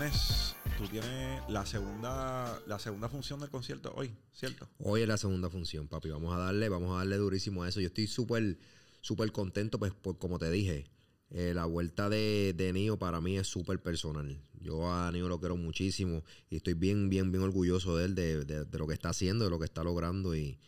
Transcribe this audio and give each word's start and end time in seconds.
tienes, 0.00 0.56
tú 0.78 0.86
tienes 0.88 1.42
la 1.50 1.66
segunda, 1.66 2.58
la 2.66 2.78
segunda 2.78 3.08
función 3.10 3.38
del 3.40 3.50
concierto 3.50 3.92
hoy, 3.94 4.10
¿cierto? 4.32 4.66
Hoy 4.78 5.02
es 5.02 5.08
la 5.08 5.18
segunda 5.18 5.50
función, 5.50 5.88
papi. 5.88 6.08
Vamos 6.08 6.34
a 6.34 6.38
darle, 6.38 6.70
vamos 6.70 6.92
a 6.94 6.98
darle 6.98 7.16
durísimo 7.18 7.62
a 7.64 7.68
eso. 7.68 7.80
Yo 7.82 7.88
estoy 7.88 8.06
súper, 8.06 8.56
súper 9.02 9.30
contento, 9.30 9.78
pues, 9.78 9.92
por, 9.92 10.16
como 10.16 10.38
te 10.38 10.50
dije. 10.50 10.86
eh, 11.32 11.52
la 11.54 11.66
vuelta 11.66 12.08
de, 12.08 12.54
de 12.56 12.72
Nio 12.72 12.98
para 12.98 13.20
mí 13.20 13.36
es 13.36 13.46
súper 13.46 13.80
personal. 13.82 14.40
Yo 14.58 14.90
a 14.90 15.12
Nio 15.12 15.28
lo 15.28 15.38
quiero 15.38 15.56
muchísimo 15.58 16.24
y 16.48 16.56
estoy 16.56 16.72
bien, 16.74 17.10
bien, 17.10 17.30
bien 17.30 17.44
orgulloso 17.44 17.96
de 17.98 18.06
él, 18.06 18.14
de, 18.14 18.44
de- 18.46 18.64
de 18.64 18.78
lo 18.78 18.86
que 18.86 18.94
está 18.94 19.10
haciendo, 19.10 19.44
de 19.44 19.50
lo 19.50 19.58
que 19.58 19.66
está 19.66 19.84
logrando. 19.84 20.34
Y, 20.34 20.58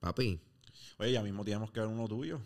papi, 0.00 0.38
Oye, 0.98 1.12
ya 1.12 1.22
mismo 1.22 1.44
tenemos 1.46 1.70
que 1.70 1.80
ver 1.80 1.88
uno 1.88 2.06
tuyo. 2.08 2.40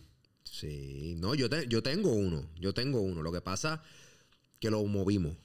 sí, 0.45 1.16
no, 1.19 1.34
yo, 1.34 1.51
te- 1.51 1.66
yo 1.66 1.83
tengo 1.83 2.12
uno, 2.12 2.48
yo 2.60 2.73
tengo 2.73 3.01
uno. 3.01 3.20
Lo 3.23 3.33
que 3.33 3.41
pasa 3.41 3.83
que 4.60 4.70
lo 4.70 4.84
movimos. 4.84 5.37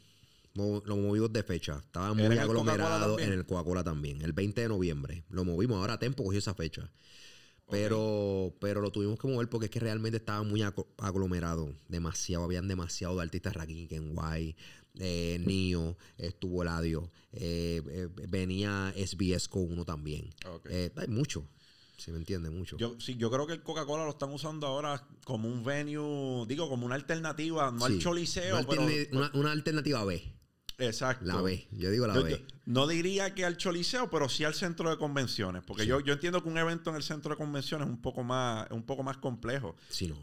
Mo- 0.54 0.82
Lo 0.86 0.98
movimos 0.98 1.32
de 1.32 1.44
fecha. 1.44 1.80
Estaba 1.84 2.14
muy 2.14 2.24
¿Era 2.24 2.36
en 2.36 2.42
el 2.42 2.48
Coca-Cola 2.48 2.72
aglomerado 2.74 3.20
en 3.20 3.32
el 3.32 3.46
Coca-Cola 3.46 3.84
también. 3.84 4.22
El 4.22 4.34
20 4.34 4.62
de 4.62 4.68
noviembre. 4.70 5.24
Lo 5.30 5.46
movimos. 5.46 5.78
Ahora 5.78 5.98
Tempo 6.00 6.24
cogió 6.24 6.40
esa 6.40 6.54
fecha. 6.54 6.92
Pero, 7.70 8.54
pero 8.60 8.82
lo 8.82 8.92
tuvimos 8.92 9.18
que 9.18 9.28
mover 9.30 9.48
porque 9.48 9.66
es 9.66 9.72
que 9.72 9.80
realmente 9.80 10.18
estaba 10.18 10.44
muy 10.44 10.62
aglomerado. 10.98 11.74
Demasiado. 11.88 12.44
Habían 12.44 12.68
demasiado 12.68 13.16
de 13.16 13.24
artistas 13.24 13.54
Rakim, 13.54 13.88
Kenway, 13.88 14.56
eh, 15.00 15.42
Nio, 15.46 15.98
estuvo 16.18 16.64
Ladio. 16.66 17.10
eh, 17.32 17.82
eh, 17.88 18.10
venía 18.28 18.94
SBS 18.98 19.48
con 19.48 19.72
uno 19.72 19.86
también. 19.86 20.30
Eh, 20.70 20.92
hay 20.98 21.08
mucho. 21.08 21.48
Si 21.96 22.12
me 22.12 22.18
entiende, 22.18 22.50
mucho. 22.50 22.78
Yo, 22.78 23.00
sí, 23.00 23.16
yo 23.16 23.30
creo 23.32 23.46
que 23.48 23.54
el 23.54 23.62
Coca-Cola 23.64 24.04
lo 24.06 24.10
están 24.10 24.32
usando 24.34 24.66
ahora 24.68 25.08
como 25.24 25.48
un 25.48 25.64
venue, 25.64 26.46
digo, 26.48 26.68
como 26.68 26.86
una 26.86 26.96
alternativa, 26.96 27.72
no 27.72 27.86
al 27.86 28.00
choliseo, 28.00 28.58
una, 28.60 28.68
pero... 28.68 29.30
una 29.36 29.52
alternativa 29.52 30.04
B. 30.04 30.22
Exacto. 30.82 31.26
La 31.26 31.42
B. 31.42 31.68
Yo 31.72 31.90
digo 31.92 32.08
la 32.08 32.16
Yo- 32.16 32.24
B. 32.24 32.32
yo 32.32 32.46
no 32.66 32.88
diría 32.88 33.34
que 33.36 33.46
al 33.46 33.58
Choliseo, 33.58 34.10
pero 34.10 34.28
sí 34.30 34.44
al 34.44 34.54
centro 34.54 34.90
de 34.90 34.98
convenciones. 34.98 35.64
Porque 35.66 35.84
Sí. 35.84 35.90
yo, 35.90 36.00
yo 36.00 36.14
entiendo 36.14 36.42
que 36.44 36.50
un 36.50 36.58
evento 36.58 36.90
en 36.90 36.96
el 36.98 37.04
centro 37.04 37.32
de 37.32 37.38
convenciones 37.38 37.88
es 37.88 37.94
un 37.94 38.02
poco 38.02 38.24
más, 38.24 38.70
un 38.72 38.84
poco 38.84 39.04
más 39.04 39.18
complejo. 39.18 39.76
Si 39.90 40.08
no. 40.08 40.16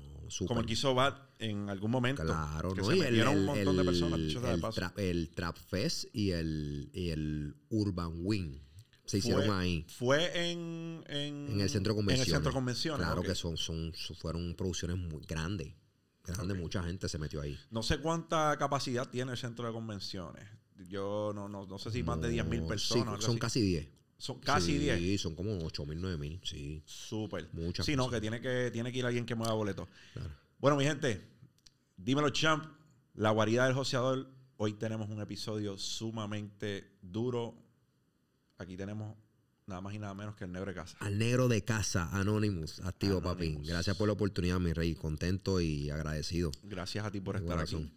Como 0.46 0.60
el 0.60 0.66
que 0.66 0.74
hizo 0.74 0.94
Bat 0.94 1.18
en 1.38 1.70
algún 1.70 1.90
momento. 1.90 2.22
Claro, 2.22 2.74
que 2.74 2.82
¿no? 2.82 2.86
se 2.88 2.96
Y 2.96 3.00
el, 3.00 3.04
metieron 3.06 3.32
el- 3.32 3.38
un 3.40 3.46
montón 3.46 3.76
de 3.76 3.80
el- 3.80 3.86
personas. 3.86 4.20
de 4.20 4.58
paso. 4.58 4.74
trap, 4.74 4.98
el 4.98 5.30
Trap 5.30 5.56
Fest 5.56 6.04
y 6.12 6.32
el, 6.32 6.90
y 6.92 7.08
el 7.08 7.54
Urban 7.70 8.12
Wing 8.26 8.58
se 9.06 9.18
hicieron 9.18 9.46
fue, 9.46 9.54
ahí. 9.56 9.86
Fue 9.88 10.50
en, 10.50 11.02
en, 11.08 11.48
En 11.52 11.60
el 11.62 11.70
centro 11.70 11.94
de 11.94 12.00
En 12.00 12.04
convenciones. 12.04 12.28
el 12.28 12.34
centro 12.34 12.50
de 12.50 12.54
convenciones. 12.54 13.06
Claro 13.06 13.22
que 13.22 13.34
son, 13.34 13.56
son- 13.56 13.94
fueron 14.20 14.54
producciones 14.54 14.98
muy 14.98 15.24
grandes. 15.26 15.72
Ok. 16.32 16.54
mucha 16.56 16.82
gente 16.82 17.08
se 17.08 17.18
metió 17.18 17.40
ahí. 17.40 17.58
No 17.70 17.82
sé 17.82 17.98
cuánta 17.98 18.56
capacidad 18.58 19.08
tiene 19.08 19.32
el 19.32 19.38
centro 19.38 19.66
de 19.66 19.72
convenciones. 19.72 20.44
Yo 20.88 21.32
no, 21.34 21.48
no, 21.48 21.66
no 21.66 21.78
sé 21.78 21.90
si 21.90 22.02
más 22.02 22.20
de 22.20 22.30
10.000 22.30 22.60
No, 22.62 22.66
personas. 22.68 23.20
sí, 23.20 23.26
son 23.26 23.38
casi 23.38 23.60
10. 23.60 23.88
Son 24.16 24.38
casi 24.40 24.72
Sí, 24.72 24.78
10. 24.78 25.20
son 25.20 25.34
como 25.34 25.52
8.000, 25.58 26.00
9.000, 26.00 26.40
sí. 26.44 26.82
Súper. 26.84 27.48
Muchas 27.52 27.86
Sí, 27.86 27.94
no, 27.96 28.10
que 28.10 28.20
tiene 28.20 28.40
que 28.40 28.70
tiene 28.72 28.90
que 28.92 28.98
ir 28.98 29.06
alguien 29.06 29.24
que 29.26 29.34
mueva 29.34 29.54
boletos. 29.54 29.88
Claro. 30.12 30.30
Bueno, 30.58 30.76
mi 30.76 30.84
gente, 30.84 31.24
dímelo, 31.96 32.30
champ. 32.30 32.64
La 33.14 33.30
guarida 33.30 33.64
del 33.66 33.74
joseador. 33.74 34.28
Hoy 34.56 34.74
tenemos 34.74 35.08
un 35.08 35.20
episodio 35.20 35.76
sumamente 35.78 36.96
duro. 37.02 37.54
Aquí 38.58 38.76
tenemos 38.76 39.16
nada 39.68 39.80
más 39.80 39.94
y 39.94 39.98
nada 39.98 40.14
menos 40.14 40.34
que 40.34 40.44
el 40.44 40.52
negro 40.52 40.70
de 40.70 40.74
casa. 40.74 40.96
Al 41.00 41.18
negro 41.18 41.46
de 41.48 41.62
casa, 41.62 42.08
Anonymous, 42.12 42.80
activo, 42.80 43.20
papi. 43.22 43.58
Gracias 43.62 43.96
por 43.96 44.08
la 44.08 44.14
oportunidad, 44.14 44.58
mi 44.58 44.72
rey. 44.72 44.94
Contento 44.94 45.60
y 45.60 45.90
agradecido. 45.90 46.50
Gracias 46.64 47.04
a 47.04 47.10
ti 47.10 47.20
por 47.20 47.36
estar 47.36 47.58
aquí. 47.58 47.92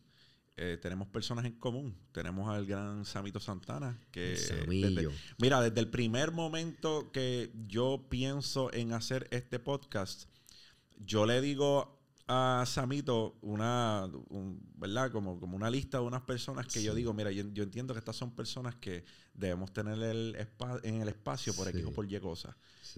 Eh, 0.57 0.77
tenemos 0.81 1.07
personas 1.07 1.45
en 1.45 1.53
común. 1.53 1.95
Tenemos 2.11 2.49
al 2.53 2.65
gran 2.65 3.05
Samito 3.05 3.39
Santana. 3.39 3.97
Que 4.11 4.35
desde- 4.35 5.09
mira, 5.39 5.61
desde 5.61 5.79
el 5.79 5.87
primer 5.89 6.31
momento 6.31 7.09
que 7.11 7.51
yo 7.67 8.05
pienso 8.09 8.71
en 8.73 8.91
hacer 8.93 9.27
este 9.31 9.57
podcast, 9.59 10.25
yo 10.97 11.25
le 11.25 11.41
digo 11.41 12.00
a 12.27 12.63
Samito 12.67 13.37
una, 13.41 14.09
un- 14.29 14.59
¿verdad? 14.75 15.11
Como, 15.11 15.39
como 15.39 15.55
una 15.55 15.69
lista 15.69 15.97
de 15.99 16.03
unas 16.05 16.21
personas 16.21 16.67
que 16.67 16.81
yo 16.83 16.93
digo, 16.95 17.13
mira, 17.13 17.31
yo, 17.31 17.43
yo 17.53 17.63
entiendo 17.63 17.93
que 17.93 17.99
estas 17.99 18.15
son 18.15 18.35
personas 18.35 18.75
que 18.75 19.03
debemos 19.33 19.73
tener 19.73 20.01
el 20.01 20.35
en 20.83 21.01
el 21.01 21.07
espacio 21.09 21.53
por 21.53 21.65
Sí. 21.67 21.77
X 21.77 21.85
o 21.87 21.93
por 21.93 22.11
Y 22.11 22.19
cosas. 22.19 22.55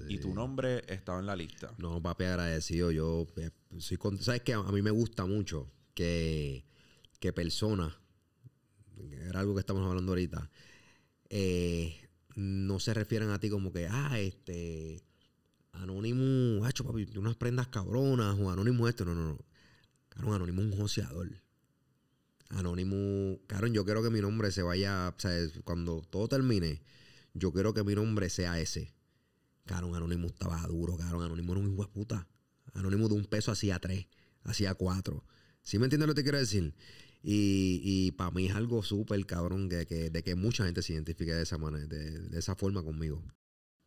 Y 0.08 0.18
tu 0.20 0.34
nombre 0.34 0.84
estaba 0.88 1.20
en 1.20 1.26
la 1.26 1.36
lista. 1.36 1.74
No, 1.78 2.02
papi, 2.02 2.24
agradecido. 2.26 2.92
Yo 2.92 3.28
eh, 3.38 3.52
soy 3.78 3.98
con- 3.98 4.18
¿Sabes 4.20 4.42
qué? 4.42 4.54
A 4.54 4.64
mí 4.64 4.82
me 4.82 4.92
gusta 4.92 5.26
mucho 5.26 5.72
que, 5.94 6.66
que 7.20 7.32
personas, 7.34 7.94
era 9.28 9.40
algo 9.40 9.54
que 9.54 9.60
estamos 9.62 9.86
hablando 9.88 10.12
ahorita, 10.12 10.50
eh, 11.30 11.96
no 12.36 12.80
se 12.80 12.94
refieren 12.94 13.30
a 13.30 13.40
ti 13.40 13.50
como 13.50 13.72
que, 13.72 13.88
ah, 13.90 14.20
este, 14.20 15.02
Anónimo, 15.74 16.66
hacho, 16.66 16.84
papi, 16.84 17.06
de 17.06 17.20
unas 17.20 17.36
prendas 17.36 17.68
cabronas, 17.68 18.38
o 18.40 18.50
Anónimo 18.50 18.88
esto. 18.88 19.06
No, 19.06 19.14
no, 19.16 19.24
no. 19.30 19.40
Cabrón, 20.10 20.36
Anónimo 20.36 20.62
un 20.62 20.72
joseador. 20.78 21.30
Anónimo, 22.50 23.40
cabrón, 23.48 23.74
yo 23.74 23.84
quiero 23.84 24.04
que 24.04 24.12
mi 24.12 24.22
nombre 24.22 24.52
se 24.52 24.62
vaya, 24.62 25.10
o 25.16 25.20
sea, 25.20 25.32
cuando 25.64 26.02
todo 26.02 26.28
termine, 26.28 26.84
yo 27.34 27.52
quiero 27.52 27.74
que 27.74 27.84
mi 27.84 27.96
nombre 27.96 28.30
sea 28.30 28.60
ese. 28.60 28.94
Cabrón, 29.66 29.96
Anónimo 29.96 30.28
estaba 30.28 30.62
duro, 30.68 30.96
cabrón. 30.98 31.24
Anónimo 31.24 31.54
era 31.54 31.62
un 31.62 31.74
hijo 31.74 31.84
de 31.84 31.90
puta. 31.92 32.28
Anónimo 32.74 33.08
de 33.08 33.16
un 33.16 33.26
peso 33.26 33.52
hacía 33.52 33.80
tres, 33.80 34.08
hacía 34.44 34.76
cuatro. 34.76 35.26
¿Sí 35.64 35.80
me 35.80 35.86
entiendes 35.86 36.08
lo 36.08 36.14
que 36.14 36.20
te 36.22 36.24
quiero 36.24 36.38
decir? 36.38 36.76
Y, 37.24 37.80
y 37.84 38.12
para 38.12 38.32
mí 38.32 38.48
es 38.48 38.56
algo 38.56 38.84
súper 38.84 39.26
cabrón 39.26 39.70
que, 39.70 39.86
que- 39.88 40.10
de 40.10 40.24
que 40.24 40.36
mucha 40.36 40.66
gente 40.66 40.82
se 40.82 40.94
identifique 40.94 41.34
de 41.34 41.44
esa 41.44 41.58
manera, 41.58 41.86
de, 41.88 42.20
de 42.30 42.40
esa 42.40 42.56
forma 42.56 42.84
conmigo. 42.84 43.24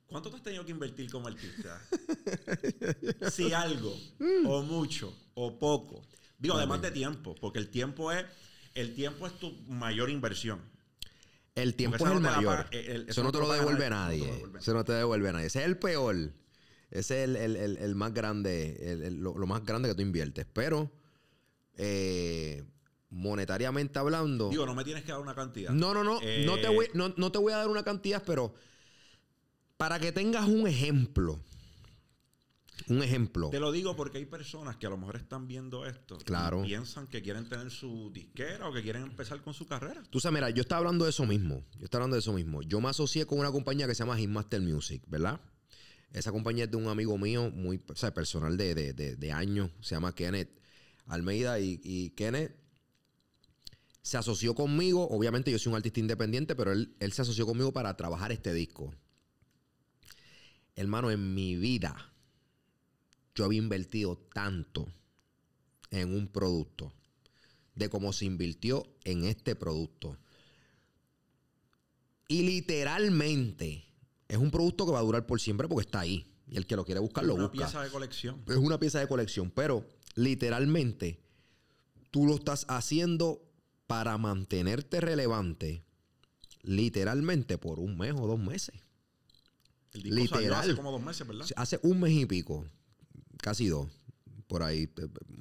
¿Cuánto 0.08 0.34
has 0.34 0.42
tenido 0.42 0.64
que 0.64 0.70
invertir 0.70 1.10
como 1.10 1.26
artista? 1.28 1.80
si 3.30 3.52
algo, 3.52 3.94
o 4.46 4.62
mucho, 4.62 5.12
o 5.34 5.58
poco. 5.58 6.02
Digo, 6.38 6.54
Vale. 6.54 6.64
además 6.64 6.82
de 6.82 6.90
tiempo, 6.92 7.34
porque 7.40 7.58
el 7.58 7.68
tiempo 7.70 8.12
es 8.12 8.24
el 8.74 8.94
tiempo 8.94 9.26
es 9.26 9.32
tu 9.38 9.52
mayor 9.68 10.10
inversión. 10.10 10.60
El 11.54 11.74
tiempo 11.74 11.96
Porque 11.96 12.12
es 12.12 12.16
el 12.18 12.22
no 12.22 12.30
mayor. 12.30 12.66
el- 12.70 12.86
el- 12.90 13.08
eso 13.08 13.22
no 13.22 13.32
te 13.32 13.38
lo 13.38 13.50
devuelve 13.50 13.88
nadie. 13.88 14.26
nadie. 14.26 14.46
No. 14.52 14.58
Eso 14.58 14.74
no 14.74 14.84
te 14.84 14.92
devuelve 14.92 15.32
nadie. 15.32 15.46
Ese 15.46 15.60
es 15.60 15.64
el 15.64 15.78
peor. 15.78 16.14
Ese 16.90 17.22
es 17.22 17.28
el, 17.30 17.36
el- 17.36 17.56
el- 17.56 17.76
el 17.78 17.94
más 17.94 18.12
grande, 18.12 19.08
lo, 19.12 19.36
lo 19.38 19.46
más 19.46 19.64
grande 19.64 19.88
que 19.88 19.94
tú 19.94 20.02
inviertes. 20.02 20.46
Pero, 20.52 20.92
eh, 21.78 22.62
monetariamente 23.08 23.98
hablando. 23.98 24.50
Digo, 24.50 24.66
no 24.66 24.74
me 24.74 24.84
tienes 24.84 25.04
que 25.04 25.12
dar 25.12 25.20
una 25.22 25.34
cantidad. 25.34 25.70
No, 25.72 25.94
no, 25.94 26.04
no. 26.04 26.18
Eh, 26.22 26.44
no, 26.46 26.58
te 26.58 26.68
voy, 26.68 26.88
no, 26.92 27.14
no 27.16 27.32
te 27.32 27.38
voy 27.38 27.54
a 27.54 27.56
dar 27.56 27.68
una 27.68 27.82
cantidad, 27.82 28.22
pero 28.26 28.54
para 29.76 29.98
que 29.98 30.12
tengas 30.12 30.46
un 30.48 30.66
ejemplo. 30.66 31.40
Un 32.88 33.02
ejemplo. 33.02 33.48
Te 33.50 33.58
lo 33.58 33.72
digo 33.72 33.96
porque 33.96 34.18
hay 34.18 34.26
personas 34.26 34.76
que 34.76 34.86
a 34.86 34.90
lo 34.90 34.96
mejor 34.98 35.16
están 35.16 35.48
viendo 35.48 35.86
esto 35.86 36.18
Claro. 36.18 36.62
y 36.64 36.68
piensan 36.68 37.06
que 37.08 37.22
quieren 37.22 37.48
tener 37.48 37.70
su 37.70 38.10
disquera 38.12 38.68
o 38.68 38.72
que 38.72 38.82
quieren 38.82 39.02
empezar 39.02 39.40
con 39.42 39.54
su 39.54 39.66
carrera. 39.66 40.02
Tú 40.10 40.20
sabes, 40.20 40.34
mira, 40.34 40.50
yo 40.50 40.60
estaba 40.60 40.80
hablando 40.80 41.04
de 41.04 41.10
eso 41.10 41.26
mismo. 41.26 41.64
Yo 41.78 41.84
estaba 41.86 42.04
hablando 42.04 42.16
de 42.16 42.20
eso 42.20 42.32
mismo. 42.34 42.62
Yo 42.62 42.80
me 42.80 42.88
asocié 42.88 43.26
con 43.26 43.38
una 43.38 43.50
compañía 43.50 43.86
que 43.86 43.94
se 43.94 44.00
llama 44.04 44.16
Hitmaster 44.18 44.60
Music, 44.60 45.02
¿verdad? 45.08 45.40
Esa 46.12 46.30
compañía 46.32 46.64
es 46.64 46.70
de 46.70 46.76
un 46.76 46.86
amigo 46.86 47.18
mío, 47.18 47.50
muy 47.50 47.82
o 47.88 47.96
sea, 47.96 48.14
personal 48.14 48.56
de, 48.56 48.74
de, 48.74 48.92
de- 48.92 49.16
de 49.16 49.32
años. 49.32 49.70
Se 49.80 49.94
llama 49.94 50.14
Kenneth 50.14 50.50
Almeida. 51.06 51.58
Y, 51.58 51.80
y 51.82 52.10
Kenneth 52.10 52.54
se 54.02 54.16
asoció 54.16 54.54
conmigo. 54.54 55.08
Obviamente 55.08 55.50
yo 55.50 55.58
soy 55.58 55.70
un 55.72 55.76
artista 55.76 55.98
independiente, 55.98 56.54
pero 56.54 56.72
él, 56.72 56.94
él 57.00 57.12
se 57.12 57.22
asoció 57.22 57.46
conmigo 57.46 57.72
para 57.72 57.96
trabajar 57.96 58.30
este 58.32 58.54
disco. 58.54 58.94
Hermano, 60.76 61.10
en 61.10 61.34
mi 61.34 61.56
vida 61.56 62.12
yo 63.34 63.44
había 63.44 63.58
invertido 63.58 64.16
tanto 64.32 64.86
en 65.90 66.14
un 66.14 66.28
producto 66.28 66.92
de 67.74 67.88
cómo 67.88 68.12
se 68.12 68.24
invirtió 68.24 68.86
en 69.04 69.24
este 69.24 69.54
producto. 69.54 70.18
Y 72.28 72.42
literalmente 72.42 73.86
es 74.28 74.36
un 74.36 74.50
producto 74.50 74.86
que 74.86 74.92
va 74.92 74.98
a 74.98 75.02
durar 75.02 75.26
por 75.26 75.40
siempre 75.40 75.68
porque 75.68 75.86
está 75.86 76.00
ahí. 76.00 76.32
Y 76.48 76.56
el 76.56 76.66
que 76.66 76.76
lo 76.76 76.84
quiere 76.84 77.00
buscar 77.00 77.24
lo 77.24 77.34
una 77.34 77.44
busca. 77.44 77.64
pieza 77.64 77.82
de 77.82 77.90
colección. 77.90 78.42
Es 78.46 78.56
una 78.56 78.78
pieza 78.78 79.00
de 79.00 79.08
colección, 79.08 79.50
pero 79.50 79.86
literalmente 80.14 81.20
tú 82.10 82.26
lo 82.26 82.36
estás 82.36 82.64
haciendo 82.68 83.42
para 83.86 84.16
mantenerte 84.18 85.00
relevante 85.00 85.84
literalmente 86.62 87.58
por 87.58 87.78
un 87.78 87.96
mes 87.96 88.12
o 88.16 88.26
dos 88.26 88.38
meses. 88.38 88.74
El 89.96 90.02
disco 90.02 90.34
salió 90.36 90.48
literal. 90.48 90.60
hace 90.64 90.76
como 90.76 90.92
dos 90.92 91.02
meses, 91.02 91.26
¿verdad? 91.26 91.46
Hace 91.56 91.78
un 91.82 92.00
mes 92.00 92.12
y 92.12 92.26
pico, 92.26 92.64
casi 93.38 93.68
dos, 93.68 93.88
por 94.46 94.62
ahí, 94.62 94.88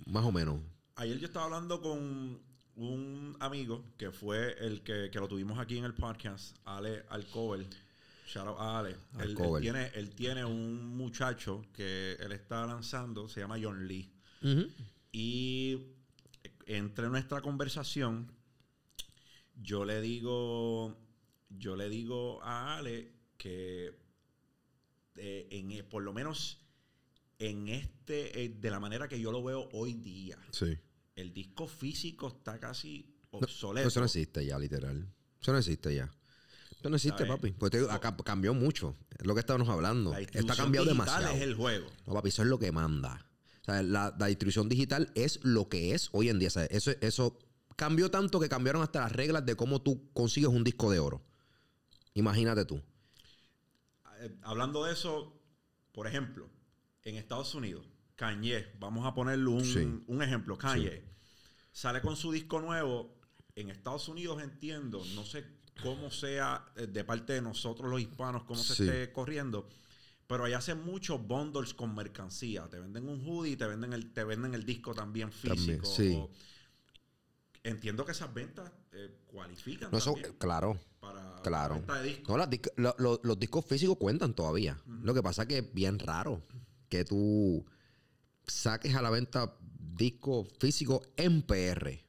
más 0.07 0.25
o 0.25 0.31
menos. 0.31 0.59
Ayer 0.95 1.19
yo 1.19 1.27
estaba 1.27 1.45
hablando 1.45 1.81
con 1.81 2.39
un 2.77 3.37
amigo 3.39 3.83
que 3.97 4.11
fue 4.11 4.53
el 4.65 4.81
que, 4.81 5.09
que 5.11 5.19
lo 5.19 5.27
tuvimos 5.27 5.59
aquí 5.59 5.77
en 5.77 5.85
el 5.85 5.93
podcast, 5.93 6.55
Ale 6.65 7.03
Alcover. 7.09 7.65
Shout 8.27 8.47
out 8.47 8.57
a 8.59 8.79
Ale. 8.79 8.95
Él- 9.19 9.37
Él, 9.37 9.61
tiene, 9.61 9.91
él 9.93 10.09
tiene 10.15 10.43
un 10.43 10.97
muchacho 10.97 11.63
que 11.73 12.13
él 12.19 12.31
está 12.31 12.65
lanzando, 12.65 13.29
se 13.29 13.39
llama 13.41 13.57
John 13.61 13.87
Lee. 13.87 14.09
Y 15.11 15.79
entre 16.65 17.07
nuestra 17.09 17.41
conversación, 17.41 18.31
yo 19.61 19.85
le 19.85 20.01
digo, 20.01 20.97
yo 21.49 21.75
le 21.75 21.87
digo 21.89 22.41
a 22.43 22.77
Ale 22.77 23.11
que 23.37 23.93
eh, 25.15 25.47
en, 25.51 25.71
eh, 25.71 25.83
por 25.83 26.03
lo 26.03 26.13
menos 26.13 26.61
en 27.39 27.67
este, 27.67 28.43
eh, 28.43 28.49
de 28.49 28.71
la 28.71 28.79
manera 28.79 29.07
que 29.07 29.19
yo 29.19 29.31
lo 29.31 29.43
veo 29.43 29.69
hoy 29.73 29.93
día, 29.93 30.37
Sí. 30.51 30.77
el 31.15 31.33
disco 31.33 31.67
físico 31.67 32.27
está 32.29 32.59
casi 32.59 33.13
No, 33.31 33.39
obsoleto. 33.39 33.87
Eso 33.87 33.99
no 33.99 34.05
existe 34.05 34.45
ya, 34.45 34.57
literal. 34.57 35.07
Eso 35.41 35.51
no 35.51 35.57
existe 35.57 35.93
ya. 35.95 36.09
Eso 36.79 36.89
no 36.89 36.95
existe, 36.95 37.19
¿Sabes? 37.25 37.35
papi. 37.35 37.51
Pues 37.51 37.71
te 37.71 37.79
digo, 37.79 37.91
acá 37.91 38.15
cambió 38.23 38.53
mucho. 38.53 38.95
Es 39.17 39.25
lo 39.25 39.33
que 39.33 39.39
estábamos 39.41 39.69
hablando. 39.69 40.11
La 40.11 40.19
Está 40.19 40.55
cambiado 40.55 40.85
demasiado. 40.87 41.29
es 41.35 41.41
el 41.41 41.55
juego. 41.55 41.87
No, 42.07 42.13
papi, 42.13 42.29
eso 42.29 42.41
es 42.43 42.47
lo 42.47 42.59
que 42.59 42.71
manda. 42.71 43.25
O 43.61 43.65
sea, 43.65 43.81
la, 43.83 44.15
la 44.17 44.27
distribución 44.27 44.69
digital 44.69 45.11
es 45.15 45.39
lo 45.43 45.67
que 45.67 45.93
es 45.93 46.09
hoy 46.11 46.29
en 46.29 46.37
día. 46.39 46.47
O 46.47 46.51
sea, 46.51 46.65
eso, 46.65 46.91
eso 47.01 47.39
cambió 47.75 48.09
tanto 48.11 48.39
que 48.39 48.47
cambiaron 48.47 48.81
hasta 48.83 49.01
las 49.01 49.11
reglas 49.11 49.45
de 49.45 49.55
cómo 49.55 49.81
tú 49.81 50.09
consigues 50.13 50.49
un 50.49 50.63
disco 50.63 50.91
de 50.91 50.99
oro. 50.99 51.21
Imagínate 52.13 52.63
tú. 52.65 52.81
Eh, 54.19 54.35
hablando 54.43 54.83
de 54.85 54.93
eso, 54.93 55.41
por 55.91 56.07
ejemplo, 56.07 56.49
en 57.03 57.15
Estados 57.15 57.53
Unidos, 57.55 57.85
Kanye, 58.15 58.71
vamos 58.79 59.05
a 59.05 59.13
ponerle 59.13 59.47
un, 59.47 59.63
Sí. 59.65 60.03
un 60.07 60.21
ejemplo, 60.21 60.57
Kanye, 60.57 61.03
sale 61.71 62.01
con 62.01 62.15
su 62.15 62.31
disco 62.31 62.59
nuevo. 62.61 63.13
En 63.55 63.69
Estados 63.69 64.07
Unidos 64.09 64.41
entiendo, 64.43 65.03
no 65.15 65.23
sé 65.25 65.45
cómo 65.81 66.09
sea 66.11 66.65
eh, 66.75 66.87
de 66.87 67.03
parte 67.03 67.33
de 67.33 67.41
nosotros 67.41 67.89
los 67.89 68.01
hispanos, 68.01 68.43
cómo 68.43 68.61
se 68.61 68.83
esté 68.85 69.11
corriendo, 69.13 69.67
pero 70.27 70.45
allá 70.45 70.57
hacen 70.57 70.83
muchos 70.83 71.25
bundles 71.25 71.73
con 71.73 71.93
mercancía. 71.95 72.67
Te 72.69 72.79
venden 72.79 73.07
un 73.07 73.21
hoodie 73.25 73.53
y 73.53 73.55
te 73.55 73.65
venden 73.67 73.93
el, 73.93 74.11
te 74.11 74.23
venden 74.23 74.53
el 74.55 74.65
disco 74.65 74.93
también 74.93 75.29
También, 75.29 75.57
físico. 75.57 75.85
sí. 75.85 76.13
O- 76.17 76.29
entiendo 77.63 78.05
que 78.05 78.11
esas 78.11 78.33
ventas 78.33 78.71
eh, 78.95 79.11
cualifican 79.27 79.91
No, 79.91 79.97
eso, 79.97 80.13
también 80.13 80.33
claro. 80.37 80.79
para, 80.99 81.35
claro. 81.43 81.81
de 81.81 82.03
discos. 82.03 82.29
No, 82.29 82.37
las 82.37 82.49
lo- 82.77 82.95
lo- 82.97 83.19
los 83.23 83.39
discos 83.39 83.65
físicos 83.65 83.97
cuentan 83.97 84.33
todavía. 84.33 84.79
Lo 85.03 85.13
que 85.13 85.21
pasa 85.21 85.43
es 85.43 85.47
que 85.47 85.57
es 85.59 85.73
bien 85.73 85.99
raro 85.99 86.41
que 86.89 87.03
tú 87.05 87.65
saques 88.47 88.95
a 88.95 89.01
la 89.01 89.09
venta 89.09 89.55
disco 89.79 90.45
físico 90.59 91.01
en 91.17 91.41
PR. 91.41 92.03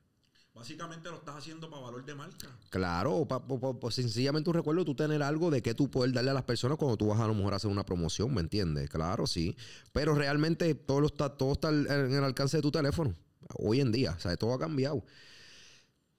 Básicamente 0.54 1.10
lo 1.10 1.16
estás 1.16 1.36
haciendo 1.36 1.68
para 1.68 1.82
valor 1.82 2.04
de 2.06 2.14
marca. 2.14 2.48
Claro, 2.70 3.26
pa- 3.28 3.46
pa- 3.46 3.60
pa- 3.60 3.78
pa- 3.78 3.90
sencillamente 3.90 4.48
un 4.48 4.54
recuerdo 4.54 4.84
tú 4.86 4.94
tener 4.94 5.22
algo 5.22 5.50
de 5.50 5.60
que 5.60 5.74
tú 5.74 5.90
poder 5.90 6.12
darle 6.12 6.30
a 6.30 6.34
las 6.34 6.44
personas 6.44 6.78
cuando 6.78 6.96
tú 6.96 7.08
vas 7.08 7.20
a 7.20 7.26
lo 7.26 7.34
mejor 7.34 7.52
a 7.52 7.56
hacer 7.56 7.70
una 7.70 7.84
promoción, 7.84 8.32
¿me 8.32 8.40
entiendes? 8.40 8.88
Claro, 8.88 9.26
sí. 9.26 9.54
Pero 9.92 10.14
realmente 10.14 10.74
todo, 10.74 11.00
lo 11.00 11.08
está, 11.08 11.28
todo 11.36 11.52
está 11.52 11.68
en 11.68 11.86
el 12.14 12.24
alcance 12.24 12.56
de 12.56 12.62
tu 12.62 12.70
teléfono. 12.70 13.14
Hoy 13.58 13.80
en 13.80 13.92
día, 13.92 14.12
o 14.16 14.20
sea, 14.20 14.34
todo 14.38 14.54
ha 14.54 14.58
cambiado. 14.58 15.04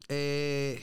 Eh, 0.10 0.82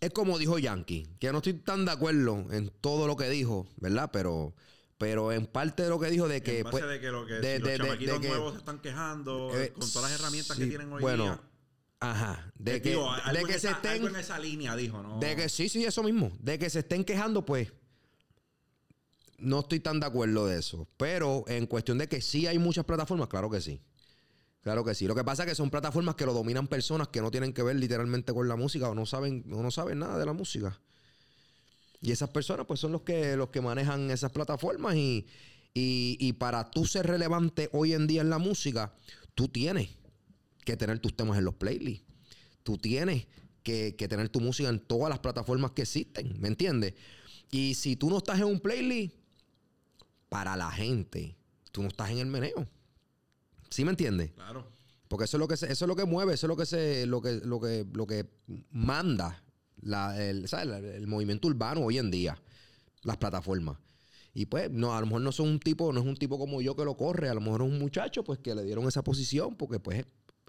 es 0.00 0.10
como 0.10 0.38
dijo 0.38 0.58
Yankee, 0.58 1.06
que 1.18 1.32
no 1.32 1.38
estoy 1.38 1.54
tan 1.54 1.84
de 1.84 1.92
acuerdo 1.92 2.46
en 2.52 2.70
todo 2.80 3.06
lo 3.06 3.16
que 3.16 3.28
dijo, 3.30 3.66
¿verdad? 3.76 4.10
Pero, 4.12 4.54
pero 4.98 5.32
en 5.32 5.46
parte 5.46 5.82
de 5.82 5.88
lo 5.88 5.98
que 5.98 6.10
dijo 6.10 6.28
de 6.28 6.42
que... 6.42 6.58
en 6.58 6.64
base 6.64 6.78
pues, 6.78 6.88
de 6.88 7.00
que, 7.00 7.10
lo 7.10 7.26
que 7.26 7.34
de- 7.34 7.56
si 7.56 7.62
los 7.62 7.98
de- 7.98 8.20
que- 8.20 8.28
nuevos 8.28 8.52
se 8.52 8.58
están 8.58 8.80
quejando 8.80 9.50
eh, 9.58 9.72
con 9.72 9.90
todas 9.90 10.10
las 10.10 10.20
herramientas 10.20 10.56
sí, 10.56 10.62
que 10.64 10.68
tienen 10.68 10.92
hoy 10.92 11.00
bueno, 11.02 11.24
día. 11.24 11.40
Ajá, 12.00 12.52
de 12.58 12.76
Eh, 12.76 12.82
que, 12.82 12.90
digo, 12.90 13.08
de 13.32 13.44
que 13.44 13.58
se 13.58 13.68
algo 13.68 13.80
estén... 13.88 14.06
en 14.08 14.16
esa 14.16 14.38
línea 14.38 14.76
dijo, 14.76 15.02
¿no? 15.02 15.18
De 15.20 15.34
que 15.36 15.48
sí, 15.48 15.70
sí, 15.70 15.84
eso 15.86 16.02
mismo. 16.02 16.32
De 16.38 16.58
que 16.58 16.68
se 16.68 16.80
estén 16.80 17.02
quejando, 17.04 17.46
pues. 17.46 17.72
No 19.38 19.60
estoy 19.60 19.80
tan 19.80 20.00
de 20.00 20.06
acuerdo 20.06 20.46
de 20.46 20.58
eso. 20.58 20.86
Pero 20.98 21.44
en 21.48 21.66
cuestión 21.66 21.96
de 21.98 22.08
que 22.08 22.20
sí 22.20 22.46
hay 22.46 22.58
muchas 22.58 22.84
plataformas, 22.84 23.28
claro 23.28 23.48
que 23.50 23.60
sí. 23.62 23.80
Claro 24.64 24.82
que 24.82 24.94
sí. 24.94 25.06
Lo 25.06 25.14
que 25.14 25.22
pasa 25.22 25.44
es 25.44 25.50
que 25.50 25.54
son 25.54 25.70
plataformas 25.70 26.14
que 26.14 26.24
lo 26.24 26.32
dominan 26.32 26.66
personas 26.66 27.08
que 27.08 27.20
no 27.20 27.30
tienen 27.30 27.52
que 27.52 27.62
ver 27.62 27.76
literalmente 27.76 28.32
con 28.32 28.48
la 28.48 28.56
música 28.56 28.88
o 28.88 28.94
no 28.94 29.04
saben, 29.04 29.44
o 29.52 29.62
no 29.62 29.70
saben 29.70 29.98
nada 29.98 30.18
de 30.18 30.24
la 30.24 30.32
música. 30.32 30.80
Y 32.00 32.12
esas 32.12 32.30
personas, 32.30 32.66
pues, 32.66 32.80
son 32.80 32.90
los 32.90 33.02
que, 33.02 33.36
los 33.36 33.50
que 33.50 33.60
manejan 33.60 34.10
esas 34.10 34.32
plataformas. 34.32 34.96
Y, 34.96 35.26
y, 35.74 36.16
y 36.18 36.32
para 36.32 36.70
tú 36.70 36.86
ser 36.86 37.06
relevante 37.06 37.68
hoy 37.72 37.92
en 37.92 38.06
día 38.06 38.22
en 38.22 38.30
la 38.30 38.38
música, 38.38 38.94
tú 39.34 39.48
tienes 39.48 39.90
que 40.64 40.78
tener 40.78 40.98
tus 40.98 41.14
temas 41.14 41.36
en 41.36 41.44
los 41.44 41.54
playlists. 41.54 42.06
Tú 42.62 42.78
tienes 42.78 43.26
que, 43.62 43.94
que 43.96 44.08
tener 44.08 44.30
tu 44.30 44.40
música 44.40 44.70
en 44.70 44.80
todas 44.80 45.10
las 45.10 45.18
plataformas 45.18 45.72
que 45.72 45.82
existen, 45.82 46.40
¿me 46.40 46.48
entiendes? 46.48 46.94
Y 47.50 47.74
si 47.74 47.96
tú 47.96 48.08
no 48.08 48.16
estás 48.16 48.38
en 48.38 48.46
un 48.46 48.60
playlist, 48.60 49.14
para 50.30 50.56
la 50.56 50.70
gente, 50.70 51.36
tú 51.70 51.82
no 51.82 51.88
estás 51.88 52.10
en 52.10 52.18
el 52.18 52.26
meneo. 52.26 52.66
¿Sí 53.74 53.84
me 53.84 53.90
entiendes? 53.90 54.30
Claro. 54.32 54.68
Porque 55.08 55.24
eso 55.24 55.36
es 55.36 55.40
lo 55.40 55.48
que 55.48 55.56
se- 55.56 55.70
eso 55.72 55.84
es 55.84 55.88
lo 55.88 55.96
que 55.96 56.04
mueve, 56.04 56.34
eso 56.34 56.46
es 56.46 56.48
lo 56.48 56.56
que 56.56 56.64
se, 56.64 57.06
lo 57.06 57.20
que, 57.20 57.40
lo 57.44 57.60
que, 57.60 57.84
lo 57.92 58.06
que 58.06 58.24
manda 58.70 59.42
la- 59.80 60.16
el, 60.22 60.46
el 60.52 61.06
movimiento 61.08 61.48
urbano 61.48 61.80
hoy 61.80 61.98
en 61.98 62.08
día, 62.10 62.40
las 63.02 63.16
plataformas. 63.16 63.76
Y 64.32 64.46
pues, 64.46 64.70
no, 64.70 64.94
a 64.96 65.00
lo 65.00 65.06
mejor 65.06 65.22
no 65.22 65.32
son 65.32 65.48
un 65.48 65.58
tipo, 65.60 65.92
no 65.92 66.00
es 66.00 66.06
un 66.06 66.16
tipo 66.16 66.38
como 66.38 66.62
yo 66.62 66.76
que 66.76 66.84
lo 66.84 66.96
corre, 66.96 67.28
a 67.28 67.34
lo 67.34 67.40
mejor 67.40 67.62
es 67.62 67.68
un 67.68 67.78
muchacho 67.80 68.22
pues 68.22 68.38
que 68.38 68.54
le 68.54 68.62
dieron 68.64 68.86
esa 68.86 69.02
posición 69.02 69.56
porque 69.56 69.80
pues 69.80 70.04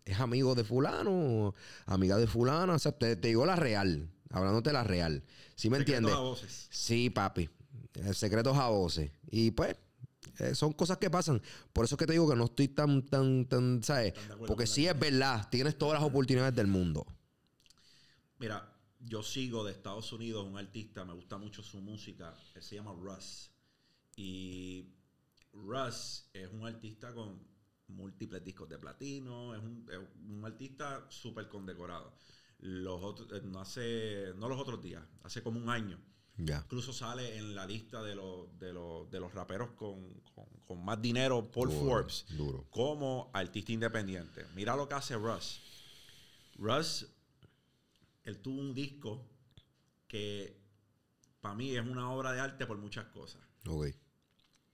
es 0.06 0.20
amigo 0.20 0.54
de 0.54 0.64
fulano, 0.64 1.56
amiga 1.88 2.18
de 2.18 2.28
fulana, 2.28 2.74
o 2.76 2.80
sea, 2.80 2.92
te, 2.92 3.16
te 3.16 3.30
digo 3.30 3.44
la 3.46 3.56
real, 3.56 4.08
hablándote 4.30 4.72
la 4.72 4.84
real. 4.84 5.24
¿Sí 5.56 5.70
me 5.72 5.78
Secretos 5.80 5.98
entiendes? 5.98 6.16
a 6.16 6.20
voces. 6.22 6.68
Sí, 6.70 7.10
papi. 7.10 7.50
Eh, 7.96 8.14
Secretos 8.14 8.56
a 8.58 8.70
voces. 8.70 9.10
Y 9.32 9.52
pues, 9.52 9.76
eh, 10.40 10.56
son 10.56 10.74
cosas 10.74 10.98
que 10.98 11.10
pasan. 11.10 11.42
Por 11.74 11.86
eso 11.86 11.96
es 11.96 12.00
que 12.00 12.06
te 12.06 12.14
digo 12.14 12.30
que 12.30 12.36
no 12.36 12.46
estoy 12.46 12.70
tan, 12.70 13.04
tan, 13.04 13.46
tan, 13.46 13.84
¿sabes? 13.84 14.14
Porque 14.48 14.68
sí 14.68 14.88
es 14.88 14.98
verdad, 14.98 15.48
tienes 15.50 15.78
todas 15.78 16.00
las 16.00 16.08
oportunidades 16.08 16.56
del 16.56 16.68
mundo. 16.68 17.06
Mira, 18.40 18.74
yo 19.00 19.24
sigo 19.24 19.64
de 19.64 19.72
Estados 19.72 20.12
Unidos 20.12 20.46
un 20.46 20.58
artista, 20.58 21.06
me 21.06 21.14
gusta 21.14 21.38
mucho 21.38 21.64
su 21.64 21.80
música, 21.80 22.34
él 22.56 22.62
se 22.62 22.76
llama 22.76 22.94
Russ. 22.94 23.52
Y 24.16 24.94
Russ 25.54 26.30
es 26.34 26.52
un 26.52 26.66
artista 26.66 27.14
con 27.14 27.40
múltiples 27.88 28.44
discos 28.44 28.68
de 28.70 28.80
platino, 28.80 29.54
es 29.54 29.62
un, 29.62 29.86
es 29.90 30.00
un 30.30 30.46
artista 30.46 31.06
súper 31.10 31.48
condecorado. 31.48 32.14
Los 32.60 33.04
otros, 33.04 33.32
eh, 33.34 33.42
no 33.44 33.60
hace, 33.60 34.34
no 34.38 34.50
los 34.50 34.60
otros 34.60 34.82
días, 34.82 35.04
hace 35.24 35.44
como 35.44 35.60
un 35.60 35.70
año. 35.70 36.00
Ya. 36.38 36.60
Incluso 36.66 36.92
sale 36.92 37.38
en 37.38 37.56
la 37.56 37.66
lista 37.66 38.04
de 38.04 38.14
los, 38.16 38.58
de 38.60 38.74
los, 38.74 39.10
de 39.10 39.20
los 39.20 39.34
raperos 39.34 39.72
con, 39.72 40.14
con- 40.34 40.46
con 40.66 40.84
más 40.84 41.02
dinero 41.02 41.50
por 41.50 41.70
Duro, 41.70 41.86
Forbes 41.86 42.26
Duro. 42.30 42.66
como 42.72 43.30
artista 43.34 43.72
independiente. 43.72 44.46
Mira 44.56 44.76
lo 44.76 44.88
que 44.90 44.96
hace 44.96 45.16
Russ. 45.16 45.62
Russ, 46.58 47.08
él 48.24 48.40
tuvo 48.40 48.60
un 48.60 48.74
disco 48.74 49.26
que 50.08 50.58
para 51.42 51.56
mí 51.56 51.76
es 51.76 51.86
una 51.86 52.12
obra 52.12 52.32
de 52.34 52.40
arte 52.42 52.66
por 52.66 52.78
muchas 52.78 53.06
cosas. 53.08 53.42
Ok. 53.68 53.88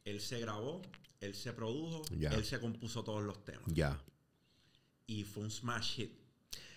Él 0.05 0.19
se 0.21 0.39
grabó, 0.39 0.81
él 1.19 1.35
se 1.35 1.53
produjo, 1.53 2.03
él 2.11 2.45
se 2.45 2.59
compuso 2.59 3.03
todos 3.03 3.21
los 3.23 3.43
temas. 3.43 3.65
Ya. 3.67 4.01
Y 5.05 5.23
fue 5.25 5.43
un 5.43 5.51
smash 5.51 5.95
hit. 5.95 6.11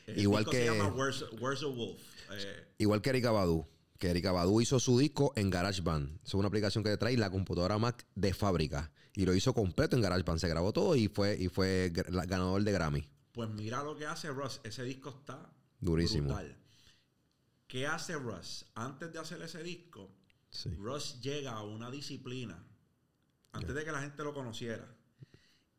El 0.06 0.18
Igual 0.20 0.40
disco 0.44 0.50
que- 0.50 0.58
se 0.58 0.76
llama 0.76 0.88
Where's, 0.94 1.24
Where's 1.40 1.60
the 1.60 1.66
Wolf. 1.66 2.02
Eh, 2.32 2.66
Igual 2.78 3.00
que 3.00 3.10
Erika 3.10 3.30
Badu. 3.30 3.66
Que 4.04 4.10
Erika 4.10 4.32
Badu 4.32 4.60
hizo 4.60 4.78
su 4.78 4.98
disco 4.98 5.32
en 5.34 5.48
GarageBand. 5.48 6.20
Es 6.26 6.34
una 6.34 6.48
aplicación 6.48 6.84
que 6.84 6.90
te 6.90 6.98
trae 6.98 7.16
la 7.16 7.30
computadora 7.30 7.78
Mac 7.78 8.04
de 8.14 8.34
fábrica. 8.34 8.92
Y 9.14 9.24
lo 9.24 9.32
hizo 9.32 9.54
completo 9.54 9.96
en 9.96 10.02
GarageBand. 10.02 10.38
Se 10.40 10.46
grabó 10.46 10.74
todo 10.74 10.94
y 10.94 11.08
fue, 11.08 11.38
y 11.40 11.48
fue 11.48 11.90
ganador 11.90 12.62
de 12.62 12.70
Grammy. 12.72 13.08
pues 13.32 13.48
mira 13.48 13.82
lo 13.82 13.96
que 13.96 14.04
hace 14.04 14.28
Russ. 14.28 14.60
Ese 14.62 14.82
disco 14.84 15.08
está 15.08 15.50
Durísimo. 15.80 16.26
brutal. 16.34 16.54
¿Qué 17.66 17.86
hace 17.86 18.12
Russ? 18.16 18.66
Antes 18.74 19.10
de 19.10 19.18
hacer 19.20 19.40
ese 19.40 19.62
disco, 19.62 20.10
Sí. 20.50 20.68
Russ 20.76 21.18
llega 21.22 21.52
a 21.52 21.62
una 21.64 21.90
disciplina, 21.90 22.62
antes 23.52 23.74
de 23.74 23.84
que 23.86 23.90
la 23.90 24.02
gente 24.02 24.22
lo 24.22 24.34
conociera, 24.34 24.86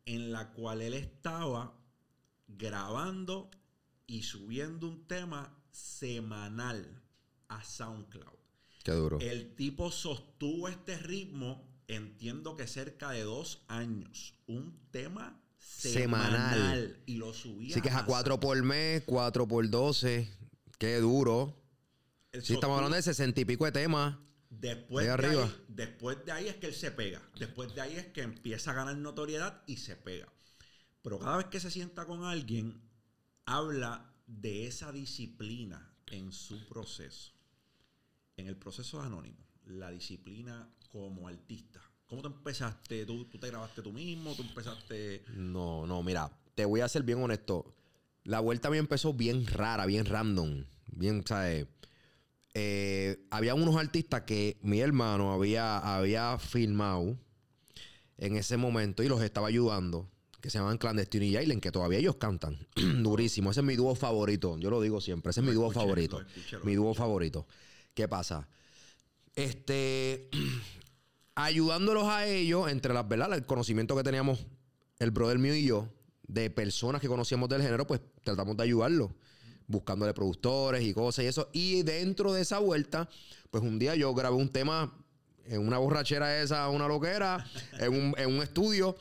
en 0.04 0.32
la 0.32 0.50
cual 0.50 0.82
él 0.82 0.94
estaba 0.94 1.78
grabando 2.48 3.52
y 4.08 4.24
subiendo 4.24 4.88
un 4.88 5.06
tema 5.06 5.56
semanal 5.70 7.04
a 7.48 7.62
SoundCloud. 7.62 8.38
Qué 8.84 8.92
duro. 8.92 9.18
El 9.20 9.54
tipo 9.54 9.90
sostuvo 9.90 10.68
este 10.68 10.96
ritmo, 10.98 11.68
entiendo 11.88 12.56
que 12.56 12.66
cerca 12.66 13.10
de 13.10 13.22
dos 13.22 13.64
años. 13.68 14.34
Un 14.46 14.78
tema 14.90 15.40
semanal. 15.58 16.30
Semanal. 16.30 17.02
Y 17.06 17.16
lo 17.16 17.34
subía. 17.34 17.72
Así 17.72 17.80
que 17.80 17.88
es 17.88 17.94
a 17.94 18.04
4 18.04 18.38
por 18.38 18.62
mes, 18.62 19.02
4 19.06 19.48
por 19.48 19.68
12. 19.68 20.28
Qué 20.78 21.00
duro. 21.00 21.56
Sí, 22.32 22.54
estamos 22.54 22.76
hablando 22.76 22.96
de 22.96 23.02
60 23.02 23.40
y 23.40 23.44
pico 23.44 23.64
de 23.64 23.72
temas. 23.72 24.16
Después 24.50 25.04
de, 25.04 25.12
arriba. 25.12 25.44
Ahí, 25.44 25.64
después 25.68 26.24
de 26.24 26.32
ahí 26.32 26.48
es 26.48 26.56
que 26.56 26.66
él 26.66 26.74
se 26.74 26.90
pega. 26.90 27.20
Después 27.38 27.74
de 27.74 27.80
ahí 27.80 27.96
es 27.96 28.06
que 28.06 28.22
empieza 28.22 28.70
a 28.70 28.74
ganar 28.74 28.96
notoriedad 28.96 29.62
y 29.66 29.78
se 29.78 29.96
pega. 29.96 30.32
Pero 31.02 31.18
cada 31.18 31.38
vez 31.38 31.46
que 31.46 31.60
se 31.60 31.70
sienta 31.70 32.04
con 32.04 32.24
alguien, 32.24 32.80
habla 33.44 34.12
de 34.26 34.66
esa 34.66 34.92
disciplina 34.92 35.94
en 36.06 36.32
su 36.32 36.66
proceso. 36.66 37.35
En 38.36 38.46
el 38.46 38.56
proceso 38.56 39.00
de 39.00 39.06
Anónimo, 39.06 39.38
la 39.64 39.90
disciplina 39.90 40.68
como 40.92 41.26
artista. 41.26 41.80
¿Cómo 42.06 42.20
te 42.20 42.28
empezaste? 42.28 43.06
¿Tú, 43.06 43.24
tú 43.24 43.38
te 43.38 43.48
grabaste 43.48 43.80
tú 43.80 43.92
mismo? 43.92 44.34
¿Tú 44.34 44.42
empezaste...? 44.42 45.24
No, 45.34 45.86
no, 45.86 46.02
mira, 46.02 46.30
te 46.54 46.66
voy 46.66 46.80
a 46.80 46.88
ser 46.88 47.02
bien 47.02 47.22
honesto. 47.22 47.74
la 48.24 48.40
vuelta 48.40 48.68
a 48.68 48.70
mí 48.70 48.76
empezó 48.76 49.14
bien 49.14 49.46
rara, 49.46 49.86
bien 49.86 50.04
random. 50.04 50.64
Bien, 50.92 51.24
¿sabes? 51.26 51.66
Eh, 52.52 53.26
había 53.30 53.54
unos 53.54 53.76
artistas 53.76 54.22
que 54.22 54.58
mi 54.62 54.80
hermano 54.80 55.32
había, 55.32 55.78
había 55.78 56.38
filmado 56.38 57.18
en 58.18 58.36
ese 58.36 58.58
momento 58.58 59.02
y 59.02 59.08
los 59.08 59.22
estaba 59.22 59.48
ayudando, 59.48 60.10
que 60.42 60.50
se 60.50 60.58
llaman 60.58 60.78
Clandestino 60.78 61.24
y 61.24 61.34
Jalen, 61.34 61.60
que 61.60 61.72
todavía 61.72 61.98
ellos 61.98 62.16
cantan. 62.16 62.66
Durísimo. 63.02 63.50
Ese 63.50 63.60
es 63.60 63.66
mi 63.66 63.76
dúo 63.76 63.94
favorito. 63.94 64.58
Yo 64.58 64.68
lo 64.68 64.82
digo 64.82 65.00
siempre. 65.00 65.30
Ese 65.30 65.40
es 65.40 65.46
mi 65.46 65.52
dúo 65.52 65.68
escuché, 65.68 65.80
favorito. 65.80 66.20
lo 66.20 66.26
escuché, 66.28 66.58
lo 66.58 66.64
mi 66.64 66.74
dúo 66.74 66.94
favorito. 66.94 67.46
¿Qué 67.96 68.06
pasa? 68.06 68.46
Este. 69.34 70.30
ayudándolos 71.36 72.04
a 72.08 72.26
ellos, 72.26 72.68
entre 72.70 72.92
las 72.94 73.06
verdad, 73.06 73.32
el 73.34 73.44
conocimiento 73.46 73.94
que 73.94 74.02
teníamos 74.02 74.46
el 74.98 75.10
brother 75.10 75.38
mío 75.38 75.54
y 75.54 75.66
yo, 75.66 75.88
de 76.26 76.50
personas 76.50 77.00
que 77.00 77.08
conocíamos 77.08 77.48
del 77.48 77.62
género, 77.62 77.86
pues 77.86 78.00
tratamos 78.24 78.56
de 78.56 78.64
ayudarlos, 78.64 79.10
buscándole 79.66 80.14
productores 80.14 80.82
y 80.82 80.92
cosas 80.92 81.24
y 81.24 81.28
eso. 81.28 81.48
Y 81.52 81.82
dentro 81.82 82.32
de 82.32 82.42
esa 82.42 82.58
vuelta, 82.58 83.08
pues 83.50 83.62
un 83.62 83.78
día 83.78 83.94
yo 83.94 84.12
grabé 84.14 84.36
un 84.36 84.48
tema 84.48 84.92
en 85.44 85.66
una 85.66 85.78
borrachera 85.78 86.42
esa, 86.42 86.68
una 86.68 86.88
loquera, 86.88 87.46
en 87.78 87.92
un, 87.92 88.14
en 88.18 88.28
un 88.34 88.42
estudio, 88.42 88.96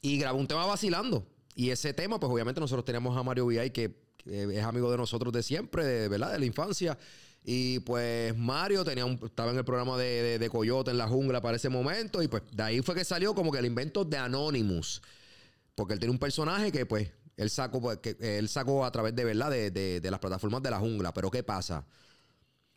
y 0.00 0.18
grabé 0.18 0.38
un 0.38 0.46
tema 0.46 0.66
vacilando. 0.66 1.26
Y 1.54 1.70
ese 1.70 1.94
tema, 1.94 2.20
pues 2.20 2.30
obviamente 2.30 2.60
nosotros 2.60 2.84
teníamos 2.84 3.16
a 3.16 3.22
Mario 3.22 3.46
VI, 3.46 3.70
que, 3.70 3.96
que 4.18 4.58
es 4.58 4.64
amigo 4.64 4.90
de 4.90 4.98
nosotros 4.98 5.32
de 5.32 5.42
siempre, 5.42 5.84
de, 5.84 6.08
¿verdad? 6.08 6.32
De 6.32 6.38
la 6.38 6.44
infancia. 6.44 6.98
Y 7.46 7.80
pues 7.80 8.34
Mario 8.36 8.80
estaba 8.82 9.50
en 9.50 9.58
el 9.58 9.64
programa 9.64 9.98
de, 9.98 10.38
de- 10.38 10.48
Coyote 10.48 10.90
en 10.90 10.96
la 10.98 11.06
jungla 11.06 11.42
para 11.42 11.56
ese 11.58 11.68
momento. 11.68 12.22
Y 12.22 12.28
pues 12.28 12.42
de 12.50 12.62
ahí 12.62 12.80
fue 12.80 12.94
que 12.94 13.04
salió 13.04 13.34
como 13.34 13.52
que 13.52 13.58
el 13.58 13.66
invento 13.66 14.04
de 14.04 14.16
Anonymous. 14.16 15.02
Porque 15.74 15.92
él 15.92 15.98
tiene 16.00 16.12
un 16.12 16.18
personaje 16.18 16.72
que 16.72 16.86
pues 16.86 17.10
él 17.36 17.50
sacó, 17.50 17.80
pues, 17.82 17.98
que 17.98 18.16
él 18.38 18.48
sacó 18.48 18.84
a 18.84 18.90
través 18.90 19.14
de 19.14 19.24
verdad 19.24 19.50
de, 19.50 19.70
de- 19.70 20.00
de 20.00 20.10
las 20.10 20.20
plataformas 20.20 20.62
de 20.62 20.70
la 20.70 20.78
jungla. 20.78 21.12
Pero 21.12 21.30
¿qué 21.30 21.42
pasa? 21.42 21.86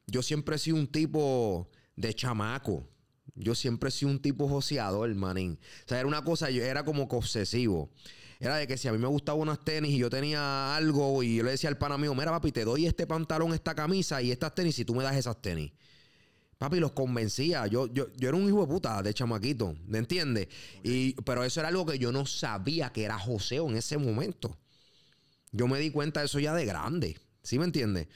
Yo 0.06 0.22
siempre 0.22 0.58
he 0.58 0.60
sido 0.60 0.76
un 0.76 0.88
tipo 0.88 1.70
de 1.96 2.14
chamaco. 2.14 2.88
Yo 3.36 3.56
siempre 3.56 3.88
he 3.90 3.92
sido 3.92 4.12
un 4.12 4.22
tipo 4.22 4.50
joseador, 4.50 5.14
manín. 5.16 5.60
O 5.86 5.88
sea, 5.88 6.00
era 6.00 6.08
una 6.08 6.24
cosa, 6.24 6.50
yo 6.50 6.62
era 6.64 6.84
como 6.84 7.08
que 7.08 7.16
obsesivo. 7.16 7.90
Era 8.40 8.58
de 8.58 8.68
que 8.68 8.78
si 8.78 8.88
a 8.88 8.92
mí 8.92 8.98
me 8.98 9.08
gustaban 9.08 9.42
unas 9.42 9.64
tenis 9.64 9.92
y 9.92 9.98
yo 9.98 10.10
tenía 10.10 10.76
algo 10.76 11.24
y 11.24 11.38
yo 11.38 11.44
le 11.44 11.52
decía 11.52 11.70
al 11.70 11.78
pana 11.78 11.98
mío, 11.98 12.14
mira 12.14 12.32
papi, 12.32 12.52
te 12.52 12.64
doy 12.64 12.86
este 12.86 13.08
pantalón, 13.08 13.54
esta 13.54 13.74
camisa 13.74 14.22
y 14.22 14.32
estas 14.32 14.54
tenis 14.54 14.78
y 14.80 14.86
tú 14.86 14.94
me 14.94 15.04
das 15.04 15.16
esas 15.16 15.42
tenis. 15.42 15.72
Papi, 16.58 16.80
los 16.80 16.92
convencía. 16.94 17.68
Yo, 17.68 17.88
yo, 17.88 18.08
yo 18.16 18.30
era 18.30 18.38
un 18.38 18.48
hijo 18.48 18.62
de 18.62 18.68
puta 18.68 19.02
de 19.04 19.14
chamaquito, 19.14 19.76
¿me 19.86 20.00
entiendes? 20.00 20.48
Pero 21.24 21.44
eso 21.44 21.60
era 21.60 21.70
algo 21.70 21.86
que 21.86 22.00
yo 22.00 22.12
no 22.12 22.26
sabía 22.26 22.92
que 22.92 23.04
era 23.04 23.20
joseo 23.20 23.70
en 23.70 23.78
ese 23.78 23.98
momento. 23.98 24.58
Yo 25.52 25.68
me 25.68 25.80
di 25.80 25.92
cuenta 25.92 26.22
de 26.22 26.26
eso 26.26 26.40
ya 26.40 26.54
de 26.54 26.66
grande. 26.66 27.18
¿Sí 27.44 27.60
me 27.60 27.66
entiendes? 27.66 28.08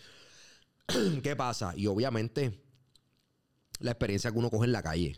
¿Qué 1.24 1.36
pasa? 1.36 1.74
Y 1.76 1.88
obviamente 1.88 2.60
la 3.80 3.92
experiencia 3.92 4.32
que 4.32 4.38
uno 4.38 4.50
coge 4.50 4.66
en 4.66 4.72
la 4.72 4.84
calle, 4.84 5.18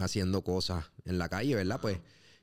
haciendo 0.00 0.42
cosas 0.42 0.84
en 1.04 1.18
la 1.18 1.28
calle, 1.28 1.54
¿verdad? 1.54 1.80
Pues 1.80 1.98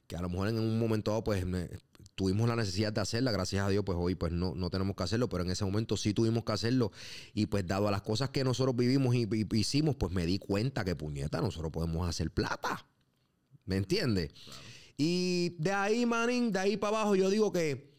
que 0.07 0.15
a 0.15 0.21
lo 0.21 0.29
mejor 0.29 0.47
en 0.49 0.57
un 0.59 0.79
momento 0.79 1.11
dado, 1.11 1.23
pues 1.23 1.45
me- 1.45 1.69
tuvimos 2.15 2.47
la 2.49 2.55
necesidad 2.55 2.91
de 2.91 3.01
hacerla, 3.01 3.31
gracias 3.31 3.63
a 3.63 3.69
Dios, 3.69 3.83
pues 3.85 3.97
hoy 4.01 4.15
pues 4.15 4.31
no, 4.31 4.55
no 4.55 4.69
tenemos 4.71 4.95
que 4.95 5.03
hacerlo, 5.03 5.29
pero 5.29 5.43
en 5.43 5.51
ese 5.51 5.65
momento 5.65 5.97
sí 5.97 6.13
tuvimos 6.13 6.43
que 6.45 6.51
hacerlo 6.51 6.91
y 7.33 7.45
pues 7.45 7.67
dado 7.67 7.87
a 7.87 7.91
las 7.91 8.01
cosas 8.01 8.29
que 8.31 8.43
nosotros 8.43 8.75
vivimos 8.75 9.13
y, 9.15 9.27
y- 9.31 9.47
hicimos, 9.59 9.95
pues 9.97 10.11
me 10.11 10.25
di 10.25 10.39
cuenta 10.39 10.83
que 10.83 10.95
puñeta, 10.95 11.41
nosotros 11.41 11.71
podemos 11.71 12.07
hacer 12.09 12.31
plata, 12.31 12.87
¿me 13.65 13.75
entiendes? 13.77 14.31
Y 14.97 15.55
de 15.59 15.71
ahí, 15.73 16.05
manín, 16.07 16.51
de 16.51 16.57
ahí 16.59 16.77
para 16.77 16.97
abajo 16.97 17.15
yo 17.15 17.29
digo 17.29 17.51
que 17.51 17.95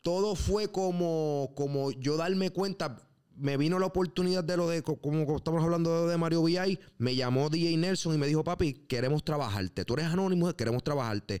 todo 0.00 0.34
fue 0.34 0.70
como, 0.70 1.52
como 1.54 1.90
yo 1.90 2.16
darme 2.16 2.50
cuenta. 2.50 3.07
Me 3.38 3.56
vino 3.56 3.78
la 3.78 3.86
oportunidad 3.86 4.42
de 4.44 4.56
lo 4.56 4.68
de, 4.68 4.82
co- 4.82 5.00
como 5.00 5.36
estamos 5.36 5.62
hablando 5.62 6.08
de 6.08 6.16
Mario 6.18 6.42
VI, 6.42 6.78
me 6.98 7.14
llamó 7.14 7.48
DJ 7.50 7.76
Nelson 7.76 8.14
y 8.14 8.18
me 8.18 8.26
dijo, 8.26 8.42
papi, 8.44 8.72
queremos 8.88 9.22
trabajarte. 9.24 9.84
Tú 9.84 9.94
eres 9.94 10.06
anónimo, 10.06 10.52
queremos 10.54 10.82
trabajarte. 10.82 11.40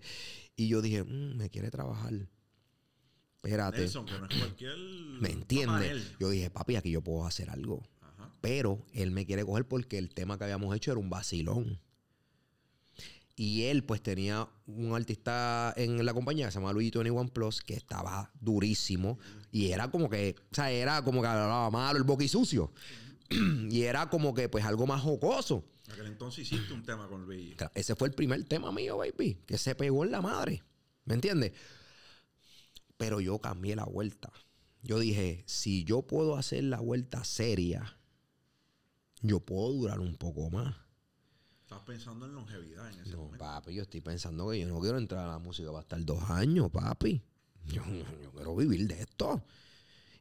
Y 0.56 0.68
yo 0.68 0.80
dije, 0.80 1.02
"Mm, 1.04 1.36
me 1.36 1.50
quiere 1.50 1.70
trabajar. 1.70 2.12
Espérate. 3.36 3.78
Nelson, 3.80 4.04
que 4.06 4.18
no 4.18 4.26
es 4.26 4.36
cualquier. 4.36 4.76
¿Me 5.20 5.30
entiendes? 5.30 6.12
Yo 6.18 6.30
dije, 6.30 6.50
papi, 6.50 6.76
aquí 6.76 6.90
yo 6.90 7.02
puedo 7.02 7.24
hacer 7.26 7.50
algo. 7.50 7.82
Ajá. 8.00 8.32
Pero 8.40 8.84
él 8.92 9.10
me 9.10 9.26
quiere 9.26 9.44
coger 9.44 9.66
porque 9.66 9.98
el 9.98 10.10
tema 10.14 10.36
que 10.38 10.44
habíamos 10.44 10.74
hecho 10.76 10.90
era 10.92 11.00
un 11.00 11.10
vacilón. 11.10 11.80
Y 13.40 13.66
él, 13.66 13.84
pues, 13.84 14.02
tenía 14.02 14.48
un 14.66 14.96
artista 14.96 15.72
en 15.76 16.04
la 16.04 16.12
compañía 16.12 16.46
que 16.46 16.50
se 16.50 16.58
llama 16.58 16.72
Luigi 16.72 16.90
Tony 16.90 17.10
One 17.10 17.30
Plus 17.30 17.60
que 17.60 17.74
estaba 17.74 18.32
durísimo. 18.40 19.20
Y 19.52 19.70
era 19.70 19.92
como 19.92 20.10
que, 20.10 20.34
o 20.50 20.54
sea, 20.56 20.72
era 20.72 21.04
como 21.04 21.20
que 21.20 21.28
hablaba 21.28 21.70
malo, 21.70 21.98
el 21.98 22.04
boqui 22.04 22.26
sucio. 22.26 22.72
y 23.70 23.82
era 23.82 24.10
como 24.10 24.34
que, 24.34 24.48
pues, 24.48 24.64
algo 24.64 24.88
más 24.88 25.02
jocoso. 25.02 25.64
En 25.86 25.92
aquel 25.92 26.06
entonces 26.06 26.50
hiciste 26.50 26.74
un 26.74 26.82
tema 26.82 27.06
con 27.06 27.26
Luigi. 27.26 27.54
Claro, 27.54 27.70
Ese 27.76 27.94
fue 27.94 28.08
el 28.08 28.14
primer 28.14 28.42
tema 28.42 28.72
mío, 28.72 28.98
baby, 28.98 29.38
que 29.46 29.56
se 29.56 29.76
pegó 29.76 30.02
en 30.02 30.10
la 30.10 30.20
madre. 30.20 30.64
¿Me 31.04 31.14
entiendes? 31.14 31.52
Pero 32.96 33.20
yo 33.20 33.38
cambié 33.38 33.76
la 33.76 33.84
vuelta. 33.84 34.32
Yo 34.82 34.98
dije, 34.98 35.44
si 35.46 35.84
yo 35.84 36.02
puedo 36.02 36.36
hacer 36.36 36.64
la 36.64 36.80
vuelta 36.80 37.22
seria, 37.22 38.00
yo 39.22 39.38
puedo 39.38 39.72
durar 39.74 40.00
un 40.00 40.16
poco 40.16 40.50
más. 40.50 40.87
Estás 41.68 41.82
pensando 41.82 42.24
en 42.24 42.32
longevidad 42.34 42.90
en 42.90 43.00
ese 43.00 43.10
No, 43.10 43.18
momento. 43.24 43.44
papi, 43.44 43.74
yo 43.74 43.82
estoy 43.82 44.00
pensando 44.00 44.48
que 44.48 44.58
yo 44.60 44.66
no 44.68 44.80
quiero 44.80 44.96
entrar 44.96 45.26
a 45.26 45.32
la 45.32 45.38
música 45.38 45.68
para 45.68 45.82
estar 45.82 46.02
dos 46.02 46.22
años, 46.30 46.70
papi. 46.70 47.20
Yo, 47.66 47.82
yo 48.22 48.32
quiero 48.32 48.56
vivir 48.56 48.86
de 48.88 49.02
esto. 49.02 49.42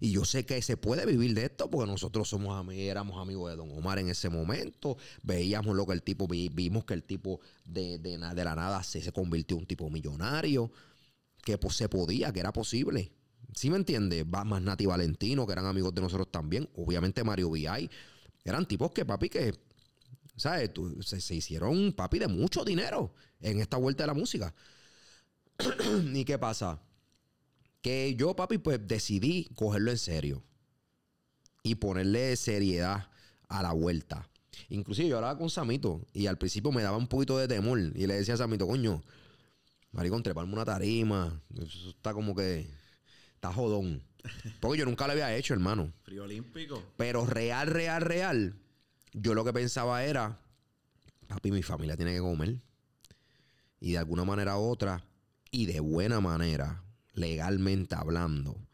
Y 0.02 0.12
yo 0.12 0.26
sé 0.26 0.46
que 0.46 0.62
se 0.62 0.76
puede 0.76 1.06
vivir 1.06 1.34
de 1.34 1.46
esto 1.46 1.70
porque 1.70 1.90
nosotros 1.90 2.28
somos 2.28 2.68
éramos 2.74 3.18
amigos 3.22 3.50
de 3.50 3.56
Don 3.56 3.72
Omar 3.72 3.98
en 4.00 4.10
ese 4.10 4.28
momento. 4.30 4.98
Veíamos 5.24 5.74
lo 5.74 5.86
que 5.86 5.94
el 5.94 6.04
tipo, 6.04 6.28
vi- 6.28 6.50
vimos 6.50 6.84
que 6.84 6.94
el 6.94 7.04
tipo 7.04 7.40
de, 7.64 7.98
de, 7.98 8.18
de 8.18 8.44
la 8.44 8.54
nada 8.54 8.84
se, 8.84 9.02
se 9.02 9.14
convirtió 9.14 9.56
en 9.56 9.62
un 9.62 9.68
tipo 9.68 9.90
millonario. 9.90 10.70
Que 11.46 11.58
pues, 11.58 11.78
se 11.78 11.88
podía, 11.88 12.34
que 12.34 12.42
era 12.42 12.52
posible. 12.52 13.14
¿Sí 13.56 13.70
me 13.70 13.78
entiendes? 13.78 14.26
Va 14.26 14.44
más 14.44 14.62
Nati 14.62 14.86
Valentino, 14.86 15.48
que 15.48 15.54
eran 15.54 15.66
amigos 15.66 15.96
de 15.96 16.02
nosotros 16.02 16.30
también. 16.30 16.68
Obviamente 16.76 17.24
Mario 17.24 17.50
VI. 17.52 17.90
Eran 18.44 18.68
tipos 18.68 18.92
que, 18.92 19.06
papi, 19.06 19.30
que 19.30 19.56
¿sabes? 20.38 20.74
Tú- 20.74 21.02
se, 21.04 21.20
se 21.20 21.36
hicieron, 21.36 21.92
papi, 21.94 22.20
de 22.20 22.28
mucho 22.30 22.64
dinero 22.64 23.14
en 23.42 23.60
esta 23.60 23.76
vuelta 23.78 24.04
de 24.04 24.08
la 24.08 24.14
música. 24.14 24.54
¿Y 26.14 26.24
qué 26.26 26.38
pasa? 26.38 26.82
Que 27.82 28.16
yo, 28.16 28.36
papi, 28.36 28.58
pues 28.58 28.80
decidí 28.88 29.50
cogerlo 29.56 29.92
en 29.92 29.98
serio 29.98 30.44
y 31.64 31.76
ponerle 31.76 32.36
seriedad 32.36 33.10
a 33.50 33.64
la 33.64 33.72
vuelta. 33.74 34.30
Inclusive 34.70 35.08
yo 35.10 35.18
hablaba 35.18 35.38
con 35.38 35.50
Samito 35.50 36.06
y 36.14 36.28
al 36.28 36.38
principio 36.38 36.72
me 36.72 36.82
daba 36.82 36.98
un 36.98 37.08
poquito 37.08 37.38
de 37.38 37.48
temor 37.48 37.80
y 37.80 38.08
le 38.08 38.16
decía 38.16 38.34
a 38.34 38.38
Samito, 38.38 38.68
coño, 38.68 39.02
maricón, 39.92 40.24
treparme 40.24 40.54
una 40.54 40.66
tarima, 40.66 41.42
eso 41.56 41.90
está 41.90 42.14
como 42.14 42.36
que, 42.36 42.68
está 43.36 43.54
jodón. 43.54 44.04
Porque 44.60 44.80
yo 44.80 44.86
nunca 44.86 45.06
lo 45.06 45.14
había 45.14 45.36
hecho, 45.36 45.54
hermano. 45.54 45.94
Frío 46.04 46.24
olímpico. 46.24 46.84
Pero 46.98 47.26
real, 47.26 47.68
real, 47.68 48.02
real, 48.02 48.56
yo 49.20 49.34
lo 49.34 49.44
que 49.44 49.54
pensaba 49.54 50.04
era, 50.04 50.40
papi, 51.28 51.52
mi 51.52 51.64
familia 51.64 51.96
tiene 51.96 52.14
que 52.14 52.20
comer. 52.20 52.60
Y 53.80 53.92
de 53.94 53.98
alguna 54.00 54.24
manera 54.24 54.58
u 54.58 54.64
otra, 54.64 55.06
y 55.52 55.66
de 55.66 55.80
buena 55.80 56.20
manera, 56.20 56.84
legalmente 57.14 57.96
hablando, 57.96 58.68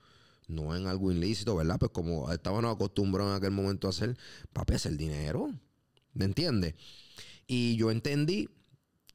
no 0.47 0.75
en 0.75 0.87
algo 0.87 1.11
ilícito, 1.11 1.55
¿verdad? 1.55 1.79
Pues 1.79 1.91
como 1.91 2.31
estaban 2.31 2.65
acostumbrados 2.65 3.31
en 3.31 3.37
aquel 3.37 3.51
momento 3.51 3.87
a 3.87 3.91
hacer, 3.91 4.17
papi, 4.53 4.75
hacer 4.75 4.97
dinero. 4.97 5.53
¿Me 6.13 6.25
entiendes? 6.25 6.75
Y 7.47 7.75
yo 7.75 7.91
entendí 7.91 8.49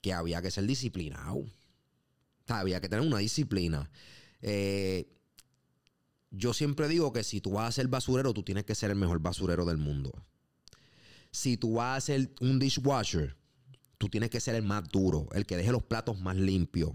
que 0.00 0.12
había 0.12 0.42
que 0.42 0.50
ser 0.50 0.66
disciplinado. 0.66 1.44
Había 2.46 2.80
que 2.80 2.88
tener 2.88 3.06
una 3.06 3.18
disciplina. 3.18 3.90
Eh, 4.40 5.06
yo 6.30 6.54
siempre 6.54 6.88
digo 6.88 7.12
que 7.12 7.24
si 7.24 7.40
tú 7.40 7.52
vas 7.52 7.68
a 7.68 7.72
ser 7.72 7.88
basurero, 7.88 8.34
tú 8.34 8.42
tienes 8.42 8.64
que 8.64 8.74
ser 8.74 8.90
el 8.90 8.96
mejor 8.96 9.20
basurero 9.20 9.64
del 9.64 9.78
mundo. 9.78 10.24
Si 11.30 11.56
tú 11.56 11.74
vas 11.74 11.98
a 11.98 12.00
ser 12.00 12.30
un 12.40 12.58
dishwasher, 12.58 13.36
tú 13.98 14.08
tienes 14.08 14.30
que 14.30 14.40
ser 14.40 14.54
el 14.54 14.62
más 14.62 14.88
duro, 14.88 15.28
el 15.32 15.46
que 15.46 15.56
deje 15.56 15.72
los 15.72 15.82
platos 15.82 16.18
más 16.20 16.36
limpios. 16.36 16.92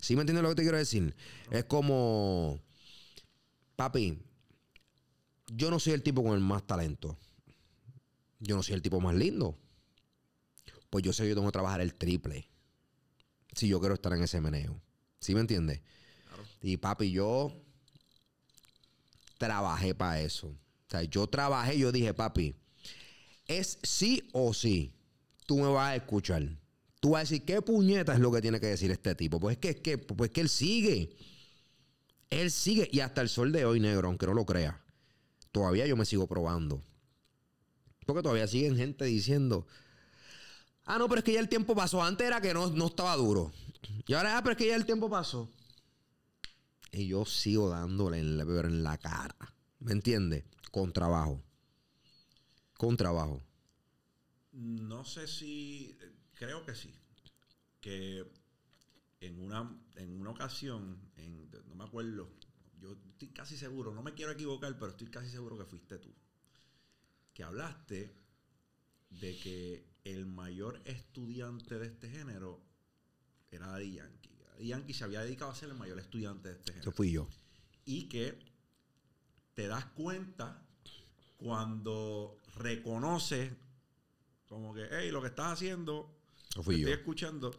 ¿Sí 0.00 0.14
me 0.14 0.22
entiendes 0.22 0.42
lo 0.42 0.50
que 0.50 0.54
te 0.54 0.62
quiero 0.62 0.78
decir? 0.78 1.14
Es 1.50 1.64
como, 1.64 2.60
papi, 3.76 4.22
yo 5.48 5.70
no 5.70 5.80
soy 5.80 5.94
el 5.94 6.02
tipo 6.02 6.22
con 6.22 6.34
el 6.34 6.40
más 6.40 6.66
talento. 6.66 7.18
Yo 8.38 8.56
no 8.56 8.62
soy 8.62 8.74
el 8.74 8.82
tipo 8.82 9.00
más 9.00 9.14
lindo. 9.14 9.58
Pues 10.90 11.04
yo 11.04 11.12
sé 11.12 11.24
que 11.24 11.30
yo 11.30 11.34
tengo 11.34 11.48
que 11.48 11.52
trabajar 11.52 11.80
el 11.80 11.94
triple. 11.94 12.48
Si 13.54 13.66
yo 13.68 13.80
quiero 13.80 13.94
estar 13.94 14.12
en 14.12 14.22
ese 14.22 14.40
meneo. 14.40 14.80
¿Sí 15.20 15.34
me 15.34 15.40
entiendes? 15.40 15.82
Claro. 16.26 16.44
Y 16.62 16.76
papi, 16.76 17.10
yo 17.10 17.52
trabajé 19.36 19.94
para 19.94 20.20
eso. 20.20 20.48
O 20.48 20.90
sea, 20.90 21.02
yo 21.02 21.26
trabajé, 21.26 21.78
yo 21.78 21.90
dije, 21.90 22.14
papi, 22.14 22.54
es 23.48 23.78
sí 23.82 24.28
o 24.32 24.54
sí. 24.54 24.94
Tú 25.46 25.56
me 25.58 25.66
vas 25.68 25.90
a 25.90 25.96
escuchar. 25.96 26.42
Tú 27.00 27.10
vas 27.10 27.20
a 27.20 27.22
decir, 27.22 27.44
¿qué 27.44 27.62
puñeta 27.62 28.12
es 28.12 28.20
lo 28.20 28.30
que 28.30 28.40
tiene 28.40 28.60
que 28.60 28.66
decir 28.66 28.90
este 28.90 29.14
tipo? 29.14 29.40
Pues 29.40 29.56
es 29.56 29.60
que, 29.60 29.82
que, 29.82 29.98
pues 29.98 30.30
que 30.30 30.42
él 30.42 30.48
sigue. 30.48 31.16
Él 32.30 32.50
sigue, 32.50 32.88
y 32.92 33.00
hasta 33.00 33.22
el 33.22 33.30
sol 33.30 33.50
de 33.52 33.64
hoy, 33.64 33.80
negro, 33.80 34.08
aunque 34.08 34.26
no 34.26 34.34
lo 34.34 34.44
crea, 34.44 34.84
todavía 35.50 35.86
yo 35.86 35.96
me 35.96 36.04
sigo 36.04 36.26
probando. 36.26 36.84
Porque 38.04 38.22
todavía 38.22 38.46
siguen 38.46 38.76
gente 38.76 39.06
diciendo, 39.06 39.66
ah, 40.84 40.98
no, 40.98 41.08
pero 41.08 41.20
es 41.20 41.24
que 41.24 41.32
ya 41.32 41.40
el 41.40 41.48
tiempo 41.48 41.74
pasó. 41.74 42.02
Antes 42.02 42.26
era 42.26 42.40
que 42.40 42.52
no, 42.52 42.68
no 42.68 42.86
estaba 42.86 43.16
duro. 43.16 43.52
Y 44.06 44.12
ahora, 44.12 44.36
ah, 44.36 44.42
pero 44.42 44.52
es 44.52 44.58
que 44.58 44.66
ya 44.66 44.76
el 44.76 44.84
tiempo 44.84 45.08
pasó. 45.08 45.50
Y 46.92 47.06
yo 47.06 47.24
sigo 47.24 47.70
dándole 47.70 48.18
en 48.18 48.36
la, 48.36 48.44
en 48.44 48.82
la 48.82 48.98
cara. 48.98 49.36
¿Me 49.78 49.92
entiendes? 49.92 50.44
Con 50.70 50.92
trabajo. 50.92 51.42
Con 52.78 52.96
trabajo. 52.96 53.42
No 54.52 55.04
sé 55.04 55.26
si. 55.26 55.98
Creo 56.34 56.64
que 56.64 56.74
sí. 56.74 56.94
Que 57.80 58.24
en 59.20 59.38
una, 59.40 59.78
en 59.96 60.18
una 60.18 60.30
ocasión, 60.30 61.10
en- 61.16 61.50
no 61.66 61.74
me 61.74 61.84
acuerdo, 61.84 62.30
yo 62.80 62.96
estoy 63.10 63.28
casi 63.28 63.56
seguro, 63.56 63.92
no 63.92 64.02
me 64.02 64.14
quiero 64.14 64.32
equivocar, 64.32 64.72
pero 64.78 64.92
estoy 64.92 65.08
casi 65.08 65.28
seguro 65.28 65.58
que 65.58 65.64
fuiste 65.66 65.98
tú. 65.98 66.14
Que 67.34 67.42
hablaste 67.42 68.14
de 69.10 69.36
que 69.38 69.84
el 70.04 70.26
mayor 70.26 70.80
estudiante 70.84 71.78
de 71.78 71.86
este 71.88 72.08
género 72.08 72.62
era 73.50 73.66
Daddy 73.66 73.94
Yankee. 73.94 74.30
Daddy 74.52 74.66
Yankee 74.68 74.94
se 74.94 75.04
había 75.04 75.20
dedicado 75.22 75.50
a 75.50 75.54
ser 75.56 75.68
el 75.70 75.76
mayor 75.76 75.98
estudiante 75.98 76.48
de 76.50 76.54
este 76.54 76.72
género 76.72 76.90
Eso 76.90 76.96
fui 76.96 77.10
yo. 77.12 77.28
y 77.84 78.08
que 78.08 78.38
te 79.54 79.66
das 79.66 79.84
cuenta 79.86 80.64
cuando 81.36 82.37
reconoces 82.56 83.52
como 84.48 84.74
que, 84.74 84.86
hey, 84.90 85.10
lo 85.10 85.20
que 85.20 85.28
estás 85.28 85.52
haciendo, 85.52 86.10
yo. 86.56 86.88
estoy 86.88 86.92
escuchando. 87.00 87.54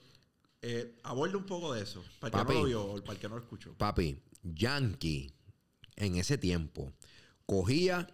Eh, 0.62 0.98
aborda 1.04 1.38
un 1.38 1.46
poco 1.46 1.74
de 1.74 1.84
eso, 1.84 2.04
para 2.20 2.42
el 2.42 2.48
que 2.48 2.54
no 2.54 2.60
lo 2.60 2.66
vio 2.66 2.86
o 2.86 3.02
para 3.02 3.14
el 3.14 3.20
que 3.20 3.30
no 3.30 3.36
lo 3.36 3.42
escuchó. 3.42 3.74
Papi, 3.78 4.20
Yankee, 4.44 5.32
en 5.96 6.16
ese 6.16 6.38
tiempo, 6.38 6.92
cogía, 7.46 8.08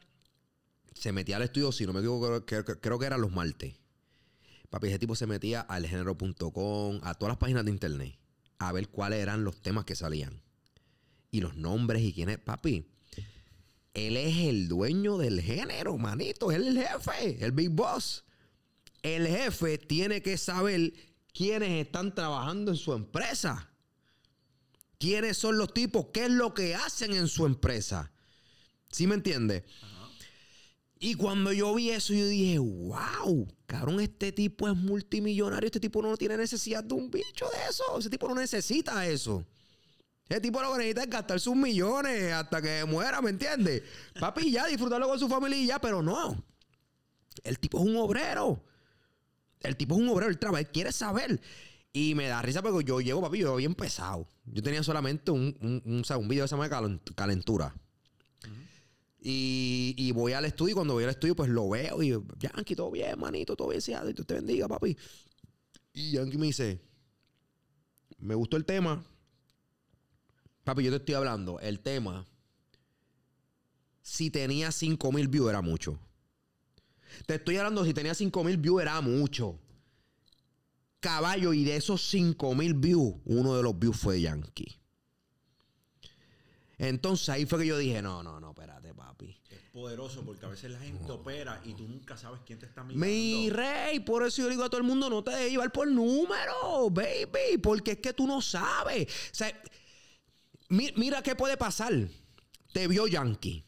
se 0.94 1.12
metía 1.12 1.38
al 1.38 1.44
estudio, 1.44 1.72
si 1.72 1.86
no 1.86 1.94
me 1.94 2.00
equivoco, 2.02 2.46
creo, 2.46 2.64
creo- 2.66 2.82
creo 2.82 3.00
que 3.00 3.06
eran 3.06 3.22
los 3.22 3.32
martes. 3.32 3.76
Papi, 4.70 4.88
ese 4.88 5.00
tipo 5.00 5.16
se 5.16 5.26
metía 5.26 5.62
al 5.62 5.88
género.com, 5.88 7.00
a 7.04 7.14
todas 7.16 7.32
las 7.32 7.38
páginas 7.38 7.66
de 7.66 7.72
internet, 7.72 8.18
a 8.60 8.72
ver 8.72 8.90
cuáles 8.90 9.20
eran 9.20 9.44
los 9.44 9.62
temas 9.62 9.86
que 9.86 9.96
salían. 9.96 10.42
Y 11.32 11.42
los 11.42 11.56
nombres 11.56 12.02
y 12.04 12.14
quién 12.14 12.30
es. 12.30 12.38
Papi, 12.38 12.86
él 13.96 14.18
es 14.18 14.38
el 14.38 14.68
dueño 14.68 15.18
del 15.18 15.42
género, 15.42 15.98
manito. 15.98 16.52
Él 16.52 16.64
es 16.64 16.68
el 16.70 16.88
jefe, 16.88 17.44
el 17.44 17.52
big 17.52 17.70
boss. 17.70 18.24
El 19.02 19.28
jefe 19.28 19.78
tiene 19.78 20.22
que 20.22 20.38
saber 20.38 20.94
quiénes 21.34 21.86
están 21.86 22.14
trabajando 22.14 22.72
en 22.72 22.78
su 22.78 22.94
empresa 22.94 23.72
quiénes 24.98 25.38
son 25.38 25.58
los 25.58 25.74
tipos, 25.74 26.08
qué 26.14 26.26
es 26.26 26.32
lo 26.32 26.54
que 26.54 26.76
hacen 26.76 27.14
en 27.14 27.28
su 27.28 27.46
empresa. 27.46 28.12
¿Sí 28.92 29.08
me 29.08 29.16
entiendes? 29.16 29.64
Y 31.00 31.16
cuando 31.16 31.52
yo 31.52 31.76
vi 31.76 31.92
eso, 31.92 32.14
yo 32.14 32.28
dije, 32.28 32.58
wow, 32.58 33.48
cabrón, 33.66 34.00
este 34.00 34.32
tipo 34.32 34.68
es 34.68 34.76
multimillonario, 34.76 35.68
este 35.68 35.80
tipo 35.80 36.02
no 36.02 36.16
tiene 36.18 36.38
necesidad 36.38 36.84
de 36.84 36.96
un 36.96 37.12
bicho 37.12 37.46
de 37.50 37.70
eso, 37.70 37.84
ese 38.00 38.10
tipo 38.10 38.28
no 38.28 38.36
necesita 38.36 39.06
eso. 39.06 39.46
Ese 40.28 40.42
tipo 40.42 40.62
lo 40.62 40.72
que 40.72 40.78
necesita 40.80 41.04
es 41.04 41.10
gastar 41.10 41.40
sus 41.40 41.56
millones 41.56 42.34
hasta 42.34 42.62
que 42.62 42.84
muera, 42.86 43.22
¿me 43.22 43.30
entiendes? 43.30 43.84
Papi, 44.20 44.52
ya, 44.52 44.66
disfrutarlo 44.66 45.08
con 45.08 45.20
su 45.20 45.28
familia 45.30 45.58
y 45.58 45.68
ya, 45.68 45.80
pero 45.80 46.02
no. 46.02 46.44
El 47.44 47.60
tipo 47.60 47.78
es 47.80 47.86
un 47.86 47.96
obrero. 47.98 48.64
El 49.60 49.76
tipo 49.78 49.96
es 49.96 50.02
un 50.02 50.10
obrero, 50.10 50.32
él 50.32 50.40
trabaja, 50.40 50.62
él 50.62 50.70
quiere 50.72 50.92
saber. 50.92 51.40
Y 51.94 52.16
me 52.16 52.28
da 52.28 52.42
risa 52.42 52.62
porque 52.62 52.84
yo 52.86 53.00
llego, 53.02 53.22
papi, 53.22 53.40
yo 53.40 53.56
bien 53.56 53.76
pesado. 53.76 54.28
Yo 54.46 54.62
tenía 54.64 54.82
solamente 54.84 55.32
un, 55.32 55.56
un, 55.62 55.82
un, 55.86 56.02
o 56.02 56.04
sea, 56.04 56.18
un 56.18 56.28
video 56.28 56.44
que 56.46 56.50
se 56.50 56.56
llama 56.56 56.70
Calent- 56.70 57.14
Calentura. 57.16 57.74
y, 59.22 59.94
y 59.98 60.12
voy 60.12 60.34
al 60.34 60.46
estudio 60.46 60.72
y 60.72 60.76
cuando 60.76 60.94
voy 60.96 61.04
al 61.04 61.10
estudio, 61.12 61.36
pues 61.36 61.50
lo 61.50 61.70
veo 61.70 62.02
y 62.04 62.16
Yankee, 62.40 62.76
todo 62.76 62.92
bien, 62.92 63.18
manito, 63.20 63.56
todo 63.56 63.70
bien, 63.70 63.82
sea, 63.82 64.04
Dios 64.04 64.26
te 64.28 64.34
bendiga, 64.34 64.68
papi. 64.68 64.98
Y 65.94 66.12
Yankee 66.12 66.38
me 66.38 66.48
dice, 66.48 66.82
me 68.20 68.36
gustó 68.36 68.58
el 68.58 68.66
tema. 68.66 69.04
Papi, 70.66 70.84
yo 70.84 70.90
te 70.90 70.98
estoy 70.98 71.14
hablando, 71.14 71.60
el 71.60 71.80
tema, 71.80 72.26
si 74.02 74.32
tenía 74.32 74.72
5 74.72 75.12
mil 75.12 75.28
views 75.28 75.50
era 75.50 75.62
mucho. 75.62 76.00
Te 77.28 77.36
estoy 77.36 77.58
hablando, 77.58 77.86
si 77.86 77.94
tenía 77.94 78.16
5 78.16 78.44
mil 78.44 78.58
views 78.58 78.82
era 78.82 79.00
mucho. 79.00 79.60
Caballo, 81.00 81.54
y 81.54 81.64
de 81.64 81.76
esos 81.76 82.02
5 82.10 82.56
mil 82.56 82.74
views, 82.74 83.14
uno 83.26 83.56
de 83.56 83.62
los 83.62 83.78
views 83.78 83.96
fue 83.96 84.22
Yankee. 84.22 84.80
Entonces 86.80 87.30
ahí 87.30 87.46
fue 87.46 87.60
que 87.60 87.68
yo 87.68 87.78
dije, 87.78 88.02
no, 88.02 88.24
no, 88.24 88.40
no, 88.40 88.50
espérate, 88.50 88.92
papi. 88.96 89.40
Es 89.52 89.60
poderoso 89.72 90.24
porque 90.26 90.48
a 90.48 90.50
veces 90.50 90.72
la 90.72 90.80
gente 90.80 91.12
opera 91.12 91.62
y 91.64 91.76
tú 91.76 91.88
nunca 91.88 92.18
sabes 92.18 92.42
quién 92.44 92.58
te 92.58 92.66
está 92.66 92.84
mirando. 92.84 93.06
Mi 93.06 93.52
rey, 93.52 94.00
por 94.00 94.26
eso 94.26 94.42
yo 94.42 94.50
digo 94.50 94.64
a 94.64 94.70
todo 94.70 94.82
el 94.82 94.88
mundo, 94.88 95.12
no 95.12 95.24
te 95.24 95.30
dejes 95.30 95.52
llevar 95.52 95.72
por 95.72 95.88
número, 95.88 96.90
baby, 96.90 97.60
porque 97.62 97.92
es 97.92 98.00
que 98.00 98.14
tú 98.14 98.26
no 98.26 98.42
sabes. 98.42 99.06
O 99.32 99.36
sea, 99.36 99.54
mi- 100.70 100.94
mira 100.96 101.22
qué 101.22 101.36
puede 101.36 101.58
pasar. 101.58 101.94
Te 102.74 102.88
vio 102.88 103.08
Yankee. 103.08 103.64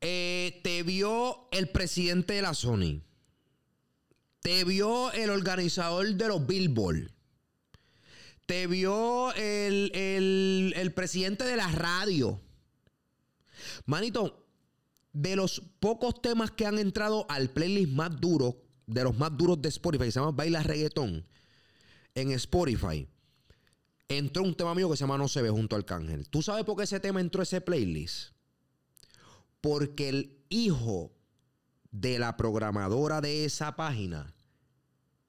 Eh, 0.00 0.60
te 0.64 0.82
vio 0.82 1.48
el 1.52 1.68
presidente 1.68 2.34
de 2.34 2.42
la 2.42 2.54
Sony. 2.54 3.02
Te 4.40 4.64
vio 4.64 5.12
el 5.12 5.30
organizador 5.30 6.06
de 6.14 6.28
los 6.28 6.44
Billboard. 6.46 7.10
Te 8.46 8.66
vio 8.66 9.32
el, 9.34 9.92
el- 9.94 10.74
el 10.76 10.92
presidente 10.92 11.44
de 11.44 11.56
la 11.56 11.68
radio. 11.68 12.40
Manito, 13.86 14.44
de 15.12 15.36
los 15.36 15.62
pocos 15.78 16.20
temas 16.20 16.50
que 16.50 16.66
han 16.66 16.78
entrado 16.78 17.24
al 17.28 17.50
playlist 17.50 17.92
más 17.92 18.20
duro, 18.20 18.56
de 18.86 19.04
los 19.04 19.16
más 19.16 19.36
duros 19.36 19.62
de 19.62 19.68
Spotify, 19.68 20.10
se 20.10 20.18
llama 20.18 20.32
Baila 20.32 20.62
Reggaetón, 20.62 21.24
en 22.14 22.32
Spotify, 22.32 23.06
entró 24.18 24.42
un 24.42 24.54
tema 24.54 24.74
mío 24.74 24.90
que 24.90 24.96
se 24.96 25.02
llama 25.02 25.18
No 25.18 25.28
se 25.28 25.42
ve 25.42 25.50
junto 25.50 25.76
al 25.76 25.82
Arcángel. 25.82 26.28
¿Tú 26.28 26.42
sabes 26.42 26.64
por 26.64 26.76
qué 26.76 26.84
ese 26.84 27.00
tema 27.00 27.20
entró 27.20 27.40
a 27.40 27.44
ese 27.44 27.60
playlist? 27.60 28.32
Porque 29.60 30.08
el 30.08 30.44
hijo 30.48 31.12
de 31.90 32.18
la 32.18 32.36
programadora 32.36 33.20
de 33.20 33.44
esa 33.44 33.76
página 33.76 34.34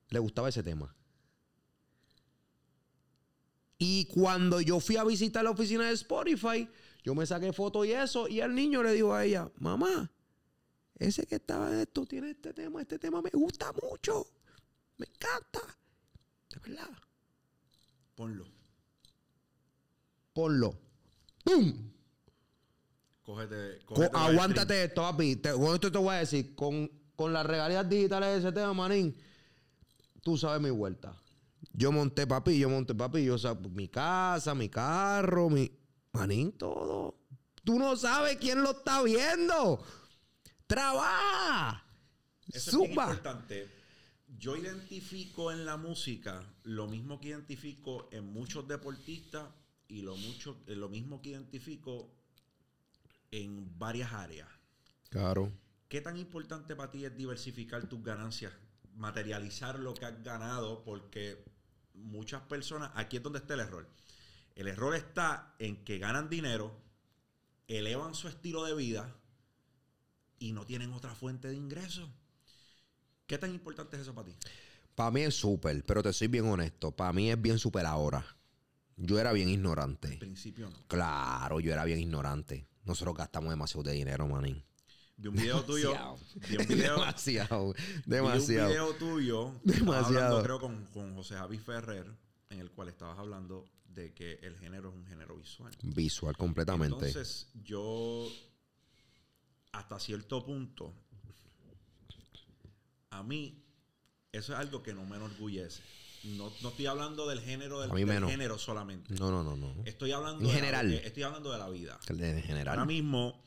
le 0.09 0.19
gustaba 0.19 0.49
ese 0.49 0.63
tema. 0.63 0.95
Y 3.77 4.05
cuando 4.05 4.61
yo 4.61 4.79
fui 4.79 4.97
a 4.97 5.03
visitar 5.03 5.43
la 5.43 5.51
oficina 5.51 5.87
de 5.87 5.93
Spotify, 5.93 6.69
yo 7.03 7.13
me 7.15 7.25
saqué 7.25 7.51
fotos 7.51 7.85
y 7.85 7.91
eso, 7.91 8.27
y 8.27 8.39
el 8.39 8.55
niño 8.55 8.81
le 8.81 8.93
dijo 8.93 9.13
a 9.13 9.25
ella, 9.25 9.51
mamá, 9.57 10.09
ese 10.95 11.25
que 11.25 11.35
estaba 11.35 11.69
en 11.69 11.79
esto 11.79 12.05
tiene 12.05 12.31
este 12.31 12.53
tema, 12.53 12.81
este 12.81 12.97
tema 12.97 13.21
me 13.21 13.31
gusta 13.31 13.73
mucho, 13.73 14.25
me 14.97 15.05
encanta. 15.05 15.77
De 16.49 16.59
verdad. 16.59 16.97
Ponlo. 18.15 18.52
Ponlo. 20.33 20.79
¡Pum! 21.43 21.91
Cógete. 23.23 23.79
Cógete 23.85 24.17
aguántate 24.17 24.83
esto, 24.85 25.01
papi. 25.01 25.37
Te, 25.37 25.51
con 25.53 25.73
esto 25.73 25.91
te 25.91 25.97
voy 25.97 26.15
a 26.15 26.19
decir, 26.19 26.55
con, 26.55 26.91
con 27.15 27.31
las 27.31 27.45
regalías 27.45 27.87
digitales 27.87 28.29
de 28.29 28.37
ese 28.39 28.51
tema, 28.51 28.73
manín, 28.73 29.15
tú 30.21 30.37
sabes 30.37 30.61
mi 30.61 30.69
vuelta. 30.69 31.15
Yo 31.71 31.91
monté, 31.91 32.27
papi, 32.27 32.59
yo 32.59 32.69
monté, 32.69 32.93
papi, 32.93 33.23
yo, 33.23 33.35
o 33.35 33.37
sea, 33.37 33.55
mi 33.55 33.87
casa, 33.87 34.53
mi 34.53 34.69
carro, 34.69 35.49
mi... 35.49 35.71
Manín, 36.13 36.51
todo. 36.51 37.17
Tú 37.63 37.79
no 37.79 37.95
sabes 37.95 38.37
quién 38.37 38.61
lo 38.61 38.71
está 38.71 39.01
viendo. 39.01 39.83
Trabaja. 40.67 41.83
Eso 42.51 42.69
es 42.69 42.77
bien 42.77 42.91
importante. 42.91 43.67
Yo 44.37 44.55
identifico 44.55 45.51
en 45.51 45.65
la 45.65 45.77
música 45.77 46.43
lo 46.63 46.87
mismo 46.87 47.19
que 47.19 47.29
identifico 47.29 48.09
en 48.11 48.31
muchos 48.31 48.67
deportistas 48.67 49.45
y 49.87 50.01
lo, 50.01 50.15
mucho, 50.15 50.63
eh, 50.67 50.75
lo 50.75 50.89
mismo 50.89 51.21
que 51.21 51.29
identifico 51.29 52.13
en 53.31 53.77
varias 53.77 54.13
áreas. 54.13 54.47
Claro. 55.09 55.51
¿Qué 55.87 56.01
tan 56.01 56.17
importante 56.17 56.75
para 56.75 56.91
ti 56.91 57.05
es 57.05 57.15
diversificar 57.15 57.87
tus 57.87 58.03
ganancias? 58.03 58.53
Materializar 58.95 59.79
lo 59.79 59.93
que 59.93 60.05
has 60.05 60.23
ganado, 60.23 60.83
porque 60.83 61.43
muchas 61.93 62.41
personas, 62.41 62.91
aquí 62.95 63.17
es 63.17 63.23
donde 63.23 63.39
está 63.39 63.53
el 63.53 63.61
error. 63.61 63.87
El 64.55 64.67
error 64.67 64.95
está 64.95 65.55
en 65.59 65.83
que 65.83 65.97
ganan 65.97 66.29
dinero, 66.29 66.75
elevan 67.67 68.13
su 68.13 68.27
estilo 68.27 68.63
de 68.63 68.75
vida 68.75 69.15
y 70.39 70.51
no 70.51 70.65
tienen 70.65 70.93
otra 70.93 71.15
fuente 71.15 71.47
de 71.47 71.55
ingresos. 71.55 72.09
¿Qué 73.25 73.37
tan 73.37 73.51
importante 73.51 73.95
es 73.95 74.03
eso 74.03 74.13
para 74.13 74.27
ti? 74.27 74.35
Para 74.95 75.11
mí 75.11 75.21
es 75.21 75.35
súper, 75.35 75.83
pero 75.85 76.03
te 76.03 76.13
soy 76.13 76.27
bien 76.27 76.45
honesto. 76.45 76.91
Para 76.91 77.13
mí 77.13 77.31
es 77.31 77.41
bien 77.41 77.57
súper 77.57 77.85
ahora. 77.85 78.23
Yo 78.95 79.19
era 79.19 79.31
bien 79.33 79.49
ignorante. 79.49 80.07
Al 80.09 80.19
principio 80.19 80.69
no. 80.69 80.77
Claro, 80.87 81.59
yo 81.59 81.71
era 81.71 81.83
bien 81.85 81.99
ignorante. 81.99 82.67
Nosotros 82.85 83.15
gastamos 83.15 83.49
demasiado 83.49 83.83
de 83.83 83.93
dinero, 83.93 84.27
manín. 84.27 84.63
Vi 85.17 85.27
un 85.27 85.35
video 85.35 85.63
tuyo. 85.63 85.91
Demasiado. 85.91 86.17
Vi 86.49 86.57
un 86.57 86.67
video, 86.67 86.95
demasiado. 86.97 87.73
vi 88.47 88.57
un 88.57 88.67
video 88.67 88.93
tuyo. 88.95 89.59
Demasiado. 89.63 90.05
Hablando, 90.05 90.43
creo, 90.43 90.59
con, 90.59 90.85
con 90.87 91.15
José 91.15 91.35
Javi 91.35 91.57
Ferrer 91.57 92.11
en 92.53 92.59
el 92.59 92.71
cual 92.71 92.89
estabas 92.89 93.17
hablando 93.17 93.65
de 93.85 94.13
que 94.13 94.39
el 94.41 94.57
género 94.57 94.89
es 94.89 94.95
un 94.95 95.05
género 95.05 95.35
visual. 95.35 95.75
Visual 95.81 96.37
completamente. 96.37 97.07
Entonces, 97.07 97.49
yo, 97.63 98.27
hasta 99.71 99.99
cierto 99.99 100.43
punto, 100.45 100.93
a 103.09 103.23
mí, 103.23 103.63
eso 104.31 104.53
es 104.53 104.59
algo 104.59 104.81
que 104.81 104.93
no 104.93 105.05
me 105.05 105.17
enorgullece. 105.17 105.81
No, 106.23 106.51
no 106.61 106.69
estoy 106.69 106.85
hablando 106.85 107.27
del 107.27 107.41
género 107.41 107.81
del, 107.81 107.91
género 107.91 108.57
solamente. 108.57 109.13
no, 109.15 109.29
no, 109.29 109.43
no, 109.43 109.55
no. 109.57 109.75
Estoy 109.85 110.11
hablando 110.13 110.39
En 110.39 110.45
de 110.45 110.47
la- 110.51 110.55
general. 110.55 110.93
estoy 110.93 111.23
hablando 111.23 111.51
de 111.51 111.57
la 111.57 111.69
vida. 111.69 111.99
En 112.07 112.41
general. 112.43 112.67
Ahora 112.69 112.85
mismo, 112.85 113.41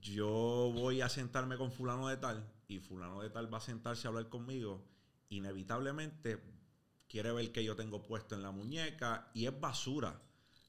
yo 0.00 0.70
voy 0.74 1.00
a 1.00 1.08
sentarme 1.08 1.56
con 1.56 1.70
fulano 1.72 2.08
de 2.08 2.16
tal 2.16 2.46
y 2.68 2.78
fulano 2.78 3.22
de 3.22 3.30
tal 3.30 3.52
va 3.52 3.58
a 3.58 3.60
sentarse 3.60 4.06
a 4.06 4.10
hablar 4.10 4.28
conmigo. 4.28 4.84
Inevitablemente 5.28 6.38
quiere 7.08 7.32
ver 7.32 7.52
que 7.52 7.62
yo 7.64 7.76
tengo 7.76 8.02
puesto 8.02 8.34
en 8.34 8.42
la 8.42 8.50
muñeca 8.50 9.30
y 9.34 9.46
es 9.46 9.60
basura. 9.60 10.20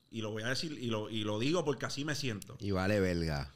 Y 0.10 0.22
lo 0.22 0.32
voy 0.32 0.44
a 0.44 0.48
decir 0.50 0.72
y 0.74 0.88
lo, 0.88 1.10
y 1.10 1.24
lo 1.24 1.40
digo 1.40 1.64
porque 1.66 1.86
así 1.86 2.06
me 2.06 2.16
siento. 2.16 2.58
Y 2.60 2.72
vale 2.72 3.00
belga. 3.00 3.52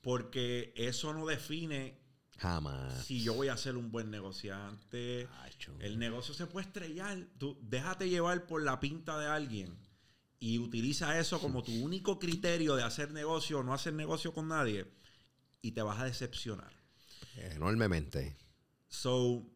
Porque 0.00 0.72
eso 0.76 1.12
no 1.14 1.26
define 1.26 2.01
Jamás. 2.38 3.04
si 3.04 3.22
yo 3.22 3.34
voy 3.34 3.48
a 3.48 3.56
ser 3.56 3.76
un 3.76 3.92
buen 3.92 4.10
negociante. 4.10 5.28
El 5.78 5.98
negocio 5.98 6.34
se 6.34 6.46
puede 6.46 6.66
estrellar. 6.66 7.26
Tú 7.38 7.56
déjate 7.62 8.08
llevar 8.08 8.46
por 8.46 8.62
la 8.62 8.80
pinta 8.80 9.18
de 9.18 9.26
alguien 9.26 9.76
y 10.40 10.58
utiliza 10.58 11.18
eso 11.20 11.40
como 11.40 11.62
tu 11.62 11.72
único 11.72 12.18
criterio 12.18 12.74
de 12.74 12.82
hacer 12.82 13.12
negocio 13.12 13.60
o 13.60 13.62
no 13.62 13.72
hacer 13.72 13.92
negocio 13.92 14.34
con 14.34 14.48
nadie 14.48 14.86
y 15.60 15.70
te 15.70 15.82
vas 15.82 16.00
a 16.00 16.04
decepcionar. 16.04 16.72
Enormemente. 17.36 18.36
So, 18.88 19.46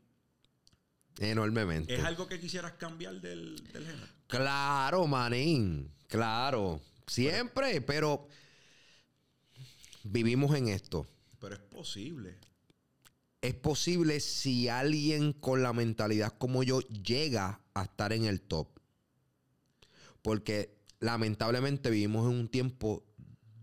Enormemente. 1.19 1.95
¿es 1.95 2.05
algo 2.05 2.29
que 2.29 2.39
quisieras 2.39 2.73
cambiar 2.75 3.21
del, 3.21 3.57
del 3.73 3.87
género? 3.87 4.07
Claro, 4.29 5.07
manín. 5.07 5.91
Claro. 6.09 6.81
Siempre, 7.07 7.81
pero 7.81 8.29
vivimos 10.05 10.55
en 10.55 10.69
esto. 10.69 11.07
Pero 11.41 11.55
es 11.55 11.61
posible. 11.62 12.39
Es 13.46 13.54
posible 13.54 14.18
si 14.18 14.68
alguien 14.68 15.32
con 15.32 15.62
la 15.62 15.72
mentalidad 15.72 16.37
como 16.37 16.64
yo 16.64 16.80
llega 16.80 17.61
a 17.74 17.85
estar 17.85 18.12
en 18.12 18.24
el 18.24 18.40
top. 18.40 18.66
Porque 20.20 20.76
lamentablemente 20.98 21.88
vivimos 21.90 22.28
en 22.28 22.40
un 22.40 22.48
tiempo 22.48 23.04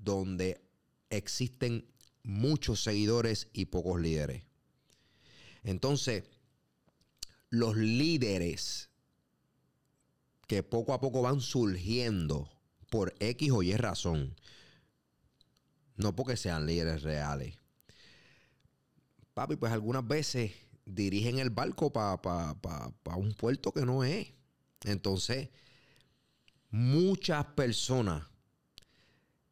donde 0.02 0.62
existen 1.10 1.86
muchos 2.24 2.82
seguidores 2.82 3.50
y 3.52 3.66
pocos 3.66 4.00
líderes. 4.00 4.44
Entonces, 5.64 6.24
los 7.50 7.76
líderes 7.76 8.90
que 10.48 10.64
poco 10.64 10.94
a 10.94 11.02
poco 11.02 11.22
van 11.22 11.42
surgiendo 11.42 12.50
por 12.90 13.14
X 13.20 13.52
o 13.52 13.62
Y 13.62 13.76
razón, 13.76 14.34
no 15.98 16.16
porque 16.16 16.38
sean 16.38 16.68
líderes 16.68 17.02
reales, 17.02 17.58
papi, 19.34 19.56
pues 19.56 19.72
algunas 19.72 20.08
veces 20.08 20.52
dirigen 20.86 21.40
el 21.40 21.50
barco 21.50 21.92
para 21.92 22.18
un 23.16 23.34
puerto 23.34 23.72
que 23.72 23.86
no 23.86 24.04
es. 24.04 24.34
Entonces, 24.84 25.50
muchas 26.70 27.46
personas 27.46 28.24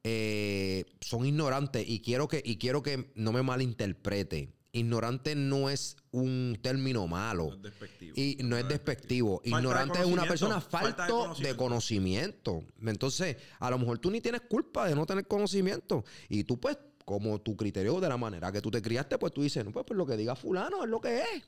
eh, 0.03 0.85
son 0.99 1.25
ignorantes 1.25 1.87
y 1.87 2.01
quiero 2.01 2.27
que 2.27 2.41
y 2.43 2.57
quiero 2.57 2.81
que 2.81 3.11
no 3.15 3.31
me 3.31 3.43
malinterprete. 3.43 4.53
Ignorante 4.73 5.35
no 5.35 5.69
es 5.69 5.97
un 6.11 6.57
término 6.61 7.05
malo. 7.05 7.49
No 7.49 7.55
es 7.55 7.61
despectivo. 7.61 8.13
Y 8.15 8.37
no 8.41 8.57
es 8.57 8.67
despectivo. 8.69 9.41
Falta 9.43 9.49
de 9.49 9.61
Ignorante 9.61 9.99
es 9.99 10.05
una 10.05 10.25
persona 10.25 10.61
Falta 10.61 11.03
de 11.05 11.11
falto 11.11 11.41
de 11.41 11.55
conocimiento. 11.57 12.53
conocimiento. 12.53 12.63
Entonces, 12.89 13.37
a 13.59 13.69
lo 13.69 13.79
mejor 13.79 13.99
tú 13.99 14.09
ni 14.09 14.21
tienes 14.21 14.41
culpa 14.41 14.87
de 14.87 14.95
no 14.95 15.05
tener 15.05 15.27
conocimiento. 15.27 16.05
Y 16.29 16.45
tú, 16.45 16.57
pues, 16.57 16.77
como 17.11 17.39
tu 17.39 17.55
criterio 17.55 17.99
de 17.99 18.09
la 18.09 18.17
manera 18.17 18.51
que 18.51 18.61
tú 18.61 18.71
te 18.71 18.81
criaste, 18.81 19.17
pues 19.17 19.33
tú 19.33 19.41
dices, 19.41 19.63
no, 19.65 19.71
pues, 19.71 19.85
pues 19.85 19.97
lo 19.97 20.05
que 20.05 20.17
diga 20.17 20.35
fulano 20.35 20.83
es 20.83 20.89
lo 20.89 20.99
que 21.01 21.19
es. 21.21 21.43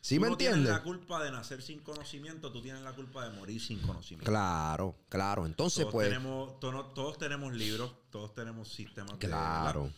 ¿Sí 0.00 0.16
Tú 0.16 0.20
me 0.20 0.28
no 0.28 0.36
tienes 0.36 0.58
entiendes? 0.58 0.78
la 0.78 0.84
culpa 0.84 1.24
de 1.24 1.32
nacer 1.32 1.60
sin 1.62 1.80
conocimiento, 1.80 2.52
tú 2.52 2.62
tienes 2.62 2.82
la 2.82 2.92
culpa 2.92 3.28
de 3.28 3.36
morir 3.36 3.60
sin 3.60 3.80
conocimiento. 3.80 4.30
Claro, 4.30 4.94
claro. 5.08 5.46
Entonces, 5.46 5.80
todos, 5.80 5.92
pues, 5.94 6.08
tenemos, 6.08 6.60
todos 6.60 7.18
tenemos 7.18 7.52
libros, 7.54 7.92
todos 8.10 8.32
tenemos 8.32 8.68
sistemas 8.72 9.16
claro. 9.18 9.90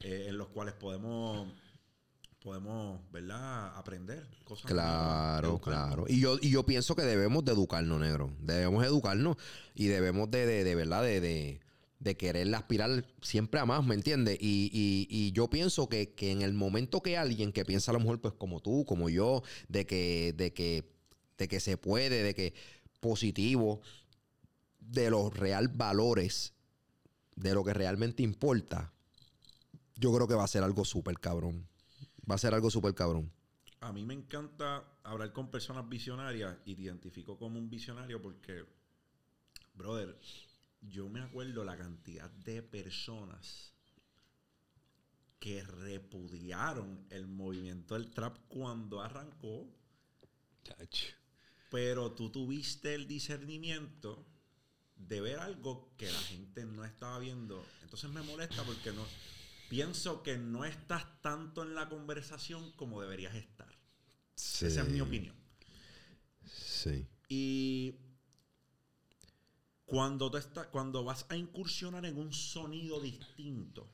Eh, 0.00 0.26
en 0.28 0.38
los 0.38 0.48
cuales 0.48 0.72
podemos, 0.72 1.46
podemos 2.42 3.00
¿verdad? 3.12 3.76
aprender 3.76 4.26
cosas. 4.44 4.64
Claro, 4.64 5.58
claro. 5.58 6.06
Y 6.08 6.20
yo, 6.20 6.38
y 6.40 6.48
yo 6.50 6.64
pienso 6.64 6.96
que 6.96 7.02
debemos 7.02 7.44
de 7.44 7.52
educarnos, 7.52 8.00
negro. 8.00 8.30
Debemos 8.40 8.82
educarnos 8.86 9.36
y 9.74 9.88
debemos 9.88 10.30
de, 10.30 10.46
de, 10.46 10.64
de 10.64 10.74
verdad, 10.74 11.02
de, 11.02 11.20
de, 11.20 11.60
de 12.00 12.16
querer 12.16 12.52
aspirar 12.54 13.06
siempre 13.20 13.60
a 13.60 13.66
más, 13.66 13.84
¿me 13.84 13.94
entiendes? 13.94 14.38
Y, 14.40 14.70
y, 14.72 15.06
y 15.08 15.32
yo 15.32 15.48
pienso 15.48 15.88
que, 15.88 16.14
que 16.14 16.32
en 16.32 16.42
el 16.42 16.54
momento 16.54 17.02
que 17.02 17.18
alguien 17.18 17.52
que 17.52 17.66
piensa 17.66 17.92
a 17.92 17.94
lo 17.94 18.00
mejor 18.00 18.20
pues 18.20 18.34
como 18.34 18.60
tú, 18.60 18.84
como 18.86 19.10
yo, 19.10 19.42
de 19.68 19.86
que, 19.86 20.34
de 20.36 20.52
que, 20.52 20.90
de 21.36 21.46
que 21.46 21.60
se 21.60 21.76
puede, 21.76 22.22
de 22.22 22.34
que 22.34 22.54
positivo, 23.00 23.82
de 24.80 25.10
los 25.10 25.36
real 25.36 25.68
valores, 25.68 26.54
de 27.36 27.54
lo 27.54 27.62
que 27.64 27.74
realmente 27.74 28.22
importa, 28.22 28.92
yo 29.96 30.12
creo 30.14 30.26
que 30.26 30.34
va 30.34 30.44
a 30.44 30.48
ser 30.48 30.62
algo 30.62 30.86
súper 30.86 31.18
cabrón. 31.18 31.68
Va 32.28 32.36
a 32.36 32.38
ser 32.38 32.54
algo 32.54 32.70
súper 32.70 32.94
cabrón. 32.94 33.30
A 33.80 33.92
mí 33.92 34.04
me 34.04 34.14
encanta 34.14 34.84
hablar 35.02 35.32
con 35.32 35.50
personas 35.50 35.88
visionarias 35.88 36.56
y 36.64 36.74
te 36.74 36.82
identifico 36.82 37.38
como 37.38 37.58
un 37.58 37.68
visionario 37.68 38.20
porque, 38.22 38.64
brother, 39.74 40.18
yo 40.80 41.08
me 41.08 41.20
acuerdo 41.20 41.64
la 41.64 41.76
cantidad 41.76 42.30
de 42.30 42.62
personas 42.62 43.74
que 45.38 45.62
repudiaron 45.62 47.06
el 47.10 47.26
movimiento 47.26 47.94
del 47.94 48.10
trap 48.10 48.36
cuando 48.48 49.00
arrancó, 49.00 49.66
pero 51.70 52.12
tú 52.12 52.30
tuviste 52.30 52.94
el 52.94 53.06
discernimiento 53.06 54.26
de 54.96 55.20
ver 55.20 55.38
algo 55.38 55.94
que 55.96 56.10
la 56.10 56.18
gente 56.18 56.64
no 56.66 56.84
estaba 56.84 57.18
viendo. 57.18 57.64
Entonces 57.82 58.10
me 58.10 58.22
molesta 58.22 58.62
porque 58.64 58.92
no 58.92 59.04
pienso 59.70 60.22
que 60.22 60.36
no 60.36 60.64
estás 60.64 61.22
tanto 61.22 61.62
en 61.62 61.74
la 61.74 61.88
conversación 61.88 62.70
como 62.72 63.00
deberías 63.00 63.34
estar. 63.34 63.74
Esa 64.34 64.82
es 64.82 64.88
mi 64.88 65.00
opinión. 65.00 65.34
Sí. 66.44 67.06
Y 67.28 67.94
cuando, 69.90 70.30
tú 70.30 70.36
estás, 70.36 70.68
cuando 70.68 71.02
vas 71.02 71.26
a 71.30 71.36
incursionar 71.36 72.06
en 72.06 72.16
un 72.16 72.32
sonido 72.32 73.00
distinto, 73.00 73.90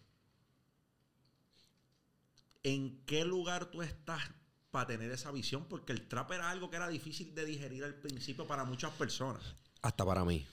¿en 2.63 3.03
qué 3.07 3.25
lugar 3.25 3.71
tú 3.71 3.81
estás 3.81 4.23
para 4.71 4.89
tener 4.89 5.11
esa 5.11 5.31
visión? 5.31 5.65
Porque 5.65 5.95
el 5.95 6.07
trap 6.07 6.33
era 6.33 6.51
algo 6.51 6.69
que 6.69 6.77
era 6.77 6.89
difícil 6.89 7.35
de 7.35 7.47
digerir 7.47 7.83
al 7.83 7.95
principio 7.95 8.47
para 8.47 8.65
muchas 8.65 8.93
personas. 8.93 9.43
Hasta 9.81 10.05
para 10.05 10.23
mí. 10.27 10.47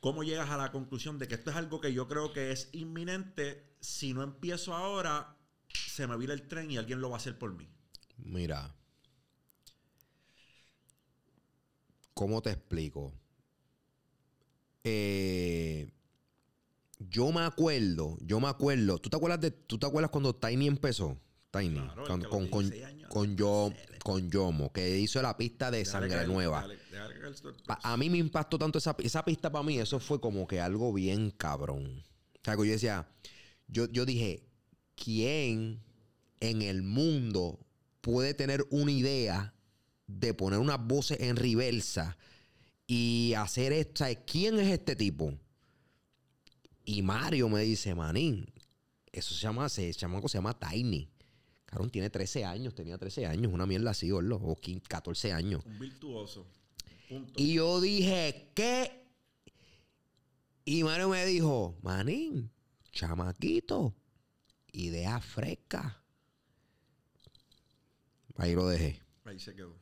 ¿Cómo 0.00 0.24
llegas 0.24 0.50
a 0.50 0.56
la 0.56 0.72
conclusión 0.72 1.16
de 1.20 1.28
que 1.28 1.36
esto 1.36 1.50
es 1.50 1.56
algo 1.56 1.80
que 1.80 1.92
yo 1.92 2.08
creo 2.08 2.32
que 2.32 2.50
es 2.50 2.70
inminente? 2.72 3.76
Si 3.80 4.12
no 4.14 4.24
empiezo 4.24 4.74
ahora, 4.74 5.36
se 5.68 6.08
me 6.08 6.16
vira 6.16 6.34
el 6.34 6.48
tren 6.48 6.72
y 6.72 6.76
alguien 6.76 7.00
lo 7.00 7.10
va 7.10 7.18
a 7.18 7.20
hacer 7.20 7.38
por 7.38 7.54
mí. 7.54 7.68
Mira. 8.16 8.74
¿Cómo 12.14 12.42
te 12.42 12.50
explico? 12.50 13.14
Eh, 14.84 15.90
yo 16.98 17.32
me 17.32 17.40
acuerdo, 17.40 18.18
yo 18.20 18.40
me 18.40 18.48
acuerdo. 18.48 18.98
¿Tú 18.98 19.08
te 19.10 19.16
acuerdas 19.16 19.40
de, 19.40 19.50
tú 19.50 19.78
te 19.78 19.86
acuerdas 19.86 20.10
cuando 20.10 20.34
Tiny 20.34 20.66
empezó? 20.66 21.18
Tiny. 21.50 21.74
Claro, 21.80 22.04
con, 22.06 22.22
con, 22.22 22.46
con, 22.48 22.62
16 22.70 22.84
años, 22.84 23.08
con 23.10 23.36
Yo- 23.36 23.72
con 24.04 24.30
Yomo, 24.30 24.72
que 24.72 24.98
hizo 24.98 25.20
la 25.20 25.36
pista 25.36 25.70
de 25.70 25.84
Sangre 25.84 26.10
caer, 26.10 26.28
Nueva. 26.28 26.66
Pa- 27.66 27.80
a 27.82 27.96
mí 27.96 28.08
me 28.08 28.18
impactó 28.18 28.58
tanto 28.58 28.78
esa, 28.78 28.94
esa 29.02 29.24
pista 29.24 29.50
para 29.50 29.62
mí, 29.64 29.78
eso 29.78 29.98
fue 29.98 30.20
como 30.20 30.46
que 30.46 30.60
algo 30.60 30.92
bien 30.92 31.30
cabrón. 31.30 32.02
O 32.34 32.38
sea, 32.44 32.56
que 32.56 32.66
yo 32.66 32.72
decía, 32.72 33.08
yo, 33.68 33.86
yo 33.90 34.06
dije, 34.06 34.44
¿quién 34.94 35.82
en 36.40 36.62
el 36.62 36.82
mundo 36.82 37.58
puede 38.00 38.32
tener 38.32 38.66
una 38.70 38.90
idea 38.92 39.52
de 40.06 40.32
poner 40.34 40.58
unas 40.60 40.82
voces 40.86 41.18
en 41.20 41.36
reversa 41.36 42.16
y 42.92 43.34
hacer 43.34 43.72
esto? 43.72 44.04
¿Quién 44.26 44.58
es 44.58 44.66
este 44.66 44.96
tipo? 44.96 45.32
Y 46.84 47.02
Mario 47.02 47.48
me 47.48 47.62
dice, 47.62 47.94
manín, 47.94 48.52
eso 49.12 49.32
se 49.32 49.40
llama, 49.40 49.68
se, 49.68 49.94
chamaco 49.94 50.28
se 50.28 50.38
llama 50.38 50.58
Tiny. 50.58 51.08
Cabrón, 51.66 51.88
tiene 51.90 52.10
13 52.10 52.44
años, 52.44 52.74
tenía 52.74 52.98
13 52.98 53.26
años, 53.26 53.52
una 53.52 53.64
mierda 53.64 53.92
así, 53.92 54.10
gordo, 54.10 54.40
o 54.42 54.56
15, 54.56 54.88
14 54.88 55.32
años. 55.32 55.64
Un 55.66 55.78
virtuoso. 55.78 56.48
Punto. 57.08 57.32
Y 57.36 57.54
yo 57.54 57.80
dije, 57.80 58.50
¿qué? 58.56 59.04
Y 60.64 60.82
Mario 60.82 61.10
me 61.10 61.24
dijo, 61.26 61.78
manín, 61.82 62.50
chamaquito, 62.90 63.94
idea 64.72 65.20
fresca. 65.20 66.02
Ahí 68.34 68.56
lo 68.56 68.66
dejé. 68.66 69.00
Ahí 69.26 69.38
se 69.38 69.54
quedó. 69.54 69.78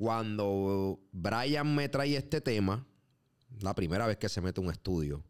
Cuando 0.00 0.98
Brian 1.12 1.74
me 1.74 1.90
trae 1.90 2.16
este 2.16 2.40
tema, 2.40 2.86
la 3.60 3.74
primera 3.74 4.06
vez 4.06 4.16
que 4.16 4.30
se 4.30 4.40
mete 4.40 4.58
un 4.58 4.70
estudio, 4.70 5.22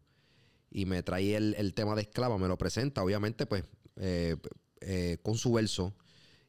y 0.69 0.85
me 0.85 1.03
trae 1.03 1.35
el, 1.35 1.55
el 1.57 1.73
tema 1.73 1.93
de 1.93 2.03
esclava, 2.03 2.37
me 2.37 2.47
lo 2.47 2.57
presenta, 2.57 3.03
obviamente, 3.03 3.45
pues, 3.45 3.65
eh, 3.97 4.37
eh, 4.79 5.17
con 5.23 5.35
su 5.35 5.51
verso 5.51 5.93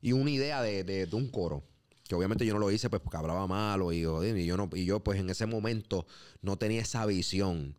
y 0.01 0.13
una 0.13 0.31
idea 0.31 0.63
de, 0.63 0.85
de- 0.85 1.09
un 1.17 1.31
coro. 1.33 1.65
Que 2.09 2.15
obviamente 2.15 2.47
yo 2.47 2.55
no 2.55 2.61
lo 2.61 2.71
hice 2.71 2.89
pues 2.89 3.03
porque 3.03 3.17
hablaba 3.17 3.49
malo 3.49 3.93
y, 3.93 3.99
y 3.99 4.47
yo 4.47 4.57
no, 4.57 4.71
y 4.73 4.85
yo 4.85 5.01
pues 5.03 5.19
en 5.19 5.29
ese 5.29 5.47
momento 5.47 6.07
no 6.43 6.57
tenía 6.57 6.83
esa 6.83 7.05
visión. 7.07 7.75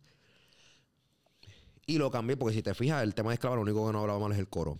Y 1.86 1.96
lo 1.96 2.10
cambié 2.10 2.36
porque 2.36 2.54
si 2.56 2.62
te 2.62 2.74
fijas, 2.74 3.02
el 3.02 3.14
tema 3.14 3.30
de 3.30 3.34
esclava 3.34 3.56
lo 3.56 3.62
único 3.62 3.86
que 3.86 3.92
no 3.94 4.00
hablaba 4.00 4.18
mal 4.18 4.32
es 4.32 4.38
el 4.38 4.48
coro. 4.50 4.78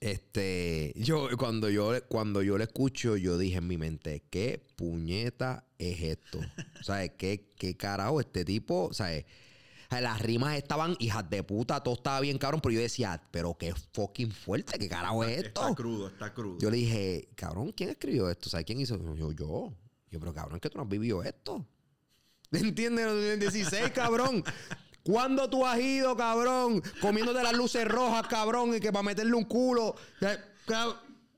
Este, 0.00 0.92
yo 0.96 1.28
cuando 1.36 1.68
yo 1.70 1.92
cuando 2.08 2.42
yo 2.42 2.56
lo 2.56 2.64
escucho, 2.64 3.16
yo 3.16 3.36
dije 3.36 3.58
en 3.58 3.66
mi 3.66 3.76
mente, 3.76 4.22
¿qué 4.30 4.64
puñeta 4.76 5.64
es 5.78 6.00
esto? 6.02 6.38
¿Sabes? 6.82 7.12
¿Qué, 7.18 7.50
qué 7.56 7.76
carajo 7.76 8.20
este 8.20 8.44
tipo? 8.44 8.92
¿Sabes? 8.92 9.24
Las 9.90 10.20
rimas 10.20 10.56
estaban 10.56 10.96
hijas 10.98 11.28
de 11.30 11.42
puta, 11.42 11.82
todo 11.82 11.94
estaba 11.94 12.20
bien 12.20 12.36
cabrón, 12.36 12.60
pero 12.60 12.74
yo 12.74 12.80
decía, 12.80 13.22
pero 13.30 13.56
qué 13.56 13.74
fucking 13.94 14.30
fuerte, 14.30 14.78
¿qué 14.78 14.88
carajo 14.88 15.24
es 15.24 15.38
esto? 15.38 15.62
Está 15.62 15.74
crudo, 15.74 16.08
está 16.08 16.34
crudo. 16.34 16.58
Yo 16.58 16.70
le 16.70 16.76
dije, 16.76 17.28
cabrón, 17.34 17.72
¿quién 17.72 17.90
escribió 17.90 18.28
esto? 18.28 18.50
¿Sabes 18.50 18.66
quién 18.66 18.80
hizo? 18.80 18.98
Yo, 19.14 19.32
yo. 19.32 19.72
Yo, 20.10 20.20
pero 20.20 20.32
cabrón, 20.32 20.60
que 20.60 20.68
tú 20.68 20.76
no 20.76 20.84
has 20.84 20.88
vivido 20.88 21.22
esto. 21.22 21.66
¿Entiendes? 22.52 23.06
En 23.06 23.40
16, 23.40 23.90
cabrón. 23.90 24.44
¿Cuándo 25.08 25.48
tú 25.48 25.64
has 25.64 25.80
ido, 25.80 26.14
cabrón? 26.14 26.82
Comiéndote 27.00 27.42
las 27.42 27.54
luces 27.54 27.88
rojas, 27.88 28.26
cabrón, 28.26 28.74
y 28.74 28.78
que 28.78 28.92
para 28.92 29.02
meterle 29.02 29.32
un 29.32 29.46
culo. 29.46 29.96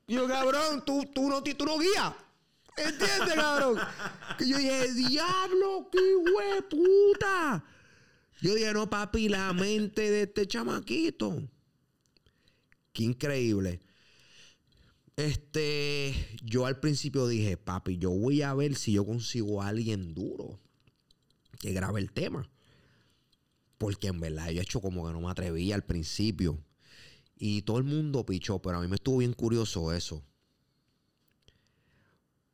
Yo, 0.07 0.27
cabrón, 0.27 0.83
tú, 0.85 1.05
tú, 1.15 1.29
no, 1.29 1.41
tú 1.41 1.65
no 1.65 1.79
guías. 1.79 2.13
¿Entiendes, 2.75 3.33
cabrón? 3.33 3.79
Yo 4.41 4.57
dije, 4.57 4.93
diablo, 4.93 5.89
qué 5.89 5.99
hueputa. 6.17 7.63
Yo 8.41 8.55
dije, 8.55 8.73
no, 8.73 8.89
papi, 8.89 9.29
la 9.29 9.53
mente 9.53 10.01
de 10.11 10.23
este 10.23 10.45
chamaquito. 10.47 11.41
Qué 12.91 13.03
increíble. 13.03 13.79
Este, 15.15 16.13
yo 16.43 16.65
al 16.65 16.81
principio 16.81 17.25
dije, 17.25 17.55
papi, 17.55 17.97
yo 17.97 18.09
voy 18.09 18.41
a 18.41 18.53
ver 18.53 18.75
si 18.75 18.91
yo 18.91 19.05
consigo 19.05 19.61
a 19.61 19.69
alguien 19.69 20.13
duro 20.13 20.59
que 21.57 21.71
grabe 21.71 22.01
el 22.01 22.11
tema. 22.11 22.50
Porque 23.81 24.09
en 24.09 24.19
verdad 24.19 24.51
yo 24.51 24.59
he 24.59 24.63
hecho 24.63 24.79
como 24.79 25.07
que 25.07 25.11
no 25.11 25.21
me 25.21 25.31
atrevía 25.31 25.73
al 25.73 25.83
principio. 25.83 26.63
Y 27.35 27.63
todo 27.63 27.79
el 27.79 27.83
mundo 27.83 28.23
pichó, 28.23 28.59
pero 28.59 28.77
a 28.77 28.81
mí 28.81 28.87
me 28.87 28.97
estuvo 28.97 29.17
bien 29.17 29.33
curioso 29.33 29.91
eso. 29.91 30.23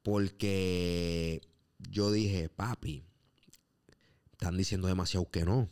Porque 0.04 1.42
yo 1.80 2.14
dije, 2.14 2.48
papi, 2.48 3.04
están 4.32 4.56
diciendo 4.56 4.88
demasiado 4.88 5.30
que 5.30 5.44
no. 5.44 5.70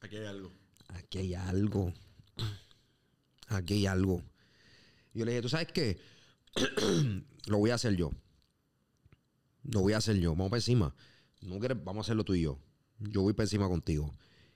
Aquí 0.00 0.16
hay 0.16 0.26
algo. 0.26 0.52
Aquí 0.88 1.18
hay 1.18 1.34
algo. 1.34 1.92
Aquí 3.46 3.74
hay 3.74 3.86
algo. 3.86 4.24
Yo 5.14 5.24
le 5.24 5.30
dije, 5.30 5.42
¿tú 5.42 5.48
sabes 5.50 5.68
qué? 5.72 6.00
Lo 7.46 7.58
voy 7.58 7.70
a 7.70 7.76
hacer 7.76 7.94
yo. 7.94 8.10
Lo 9.62 9.82
voy 9.82 9.92
a 9.92 9.98
hacer 9.98 10.16
yo. 10.16 10.32
Vamos 10.32 10.50
para 10.50 10.58
encima. 10.58 10.96
No 11.42 11.60
quieres, 11.60 11.78
vamos 11.84 12.04
a 12.04 12.06
hacerlo 12.08 12.24
tú 12.24 12.34
y 12.34 12.42
yo. 12.42 12.58
Yo 12.98 13.22
voy 13.22 13.32
para 13.32 13.44
encima 13.44 13.68
contigo. 13.68 14.12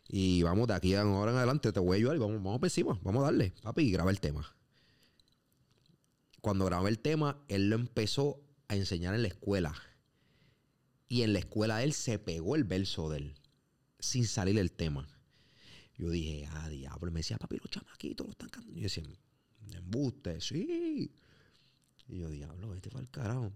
Y 0.08 0.42
vamos 0.42 0.66
de 0.66 0.74
aquí 0.74 0.94
a 0.94 1.02
ahora 1.02 1.30
en 1.30 1.36
adelante, 1.36 1.72
te 1.72 1.80
voy 1.80 1.94
a 1.94 1.98
ayudar 1.98 2.16
y 2.16 2.18
vamos, 2.18 2.42
vamos 2.42 2.58
para 2.58 2.66
encima. 2.66 2.98
Vamos 3.02 3.22
a 3.22 3.26
darle. 3.26 3.52
Papi, 3.62 3.82
y 3.82 3.92
graba 3.92 4.10
el 4.10 4.20
tema. 4.20 4.54
Cuando 6.40 6.64
grabé 6.64 6.90
el 6.90 6.98
tema, 6.98 7.44
él 7.48 7.68
lo 7.70 7.76
empezó 7.76 8.42
a 8.68 8.76
enseñar 8.76 9.14
en 9.14 9.22
la 9.22 9.28
escuela. 9.28 9.74
Y 11.08 11.22
en 11.22 11.32
la 11.32 11.38
escuela 11.40 11.82
él 11.82 11.92
se 11.92 12.18
pegó 12.18 12.56
el 12.56 12.64
verso 12.64 13.08
de 13.10 13.18
él. 13.18 13.34
Sin 13.98 14.26
salir 14.26 14.58
el 14.58 14.72
tema. 14.72 15.08
Yo 15.96 16.10
dije, 16.10 16.48
ah, 16.52 16.68
diablo. 16.68 17.12
Me 17.12 17.20
decía, 17.20 17.36
papi, 17.36 17.58
los 17.58 17.70
chamaquitos 17.70 18.26
lo 18.26 18.30
están 18.32 18.48
cantando. 18.48 18.76
Yo 18.76 18.84
decía, 18.84 19.04
embuste, 19.74 20.40
sí. 20.40 21.12
Y 22.08 22.18
yo, 22.18 22.30
diablo, 22.30 22.74
este 22.74 22.90
fue 22.90 23.02
el 23.02 23.10
carajo. 23.10 23.52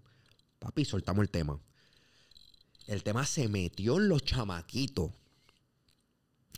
Papi, 0.59 0.85
soltamos 0.85 1.23
el 1.23 1.31
tema. 1.31 1.59
El 2.87 3.03
tema 3.03 3.25
se 3.25 3.49
metió 3.49 3.99
en 3.99 4.09
los 4.09 4.25
chamaquitos. 4.25 5.11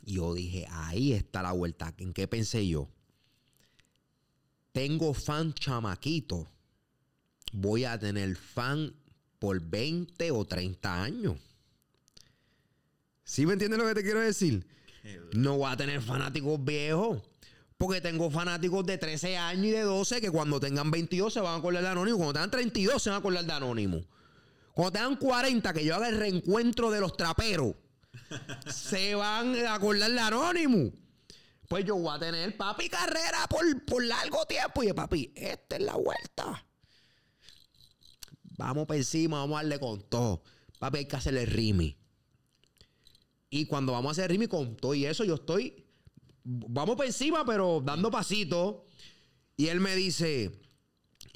Y 0.04 0.14
yo 0.14 0.34
dije, 0.34 0.66
ahí 0.70 1.12
está 1.12 1.42
la 1.42 1.52
vuelta. 1.52 1.94
¿En 1.98 2.12
qué 2.12 2.28
pensé 2.28 2.66
yo? 2.66 2.88
Tengo 4.72 5.14
fan 5.14 5.52
chamaquito. 5.54 6.46
Voy 7.52 7.84
a 7.84 7.98
tener 7.98 8.36
fan 8.36 8.94
por 9.38 9.60
20 9.60 10.30
o 10.30 10.44
30 10.44 11.02
años. 11.02 11.38
¿Sí 13.24 13.46
me 13.46 13.54
entiendes 13.54 13.78
lo 13.78 13.86
que 13.86 13.94
te 13.94 14.02
quiero 14.02 14.20
decir? 14.20 14.66
No 15.34 15.58
voy 15.58 15.72
a 15.72 15.76
tener 15.76 16.00
fanáticos 16.02 16.62
viejos. 16.64 17.22
Porque 17.78 18.00
tengo 18.00 18.30
fanáticos 18.30 18.86
de 18.86 18.96
13 18.96 19.36
años 19.36 19.66
y 19.66 19.70
de 19.70 19.82
12 19.82 20.20
que 20.20 20.30
cuando 20.30 20.58
tengan 20.58 20.90
22 20.90 21.32
se 21.32 21.40
van 21.40 21.54
a 21.54 21.56
acordar 21.56 21.82
de 21.82 21.88
Anónimo. 21.88 22.16
Cuando 22.16 22.34
tengan 22.34 22.50
32 22.50 23.02
se 23.02 23.10
van 23.10 23.16
a 23.16 23.18
acordar 23.18 23.44
de 23.44 23.52
Anónimo. 23.52 24.02
Cuando 24.76 24.92
tengan 24.92 25.16
40, 25.16 25.72
que 25.72 25.86
yo 25.86 25.94
haga 25.94 26.10
el 26.10 26.18
reencuentro 26.18 26.90
de 26.90 27.00
los 27.00 27.16
traperos, 27.16 27.76
se 28.70 29.14
van 29.14 29.56
a 29.64 29.72
acordar 29.72 30.10
de 30.10 30.20
Anónimo. 30.20 30.92
Pues 31.66 31.86
yo 31.86 31.96
voy 31.96 32.14
a 32.14 32.18
tener, 32.18 32.54
papi, 32.58 32.90
carrera 32.90 33.46
por, 33.48 33.64
por 33.86 34.04
largo 34.04 34.44
tiempo. 34.44 34.82
Y 34.82 34.88
yo, 34.88 34.94
papi, 34.94 35.32
esta 35.34 35.76
es 35.76 35.82
la 35.82 35.94
vuelta. 35.94 36.66
Vamos 38.58 38.86
para 38.86 38.98
encima, 38.98 39.38
vamos 39.38 39.54
a 39.54 39.62
darle 39.62 39.80
con 39.80 40.02
todo. 40.10 40.42
Papi, 40.78 40.98
hay 40.98 41.06
que 41.06 41.16
hacerle 41.16 41.46
rimi. 41.46 41.96
Y 43.48 43.64
cuando 43.64 43.92
vamos 43.92 44.10
a 44.10 44.20
hacer 44.20 44.30
rimi 44.30 44.46
con 44.46 44.76
todo 44.76 44.92
y 44.92 45.06
eso, 45.06 45.24
yo 45.24 45.36
estoy. 45.36 45.86
Vamos 46.44 46.96
para 46.96 47.06
encima, 47.06 47.46
pero 47.46 47.80
dando 47.82 48.10
pasitos. 48.10 48.82
Y 49.56 49.68
él 49.68 49.80
me 49.80 49.96
dice. 49.96 50.52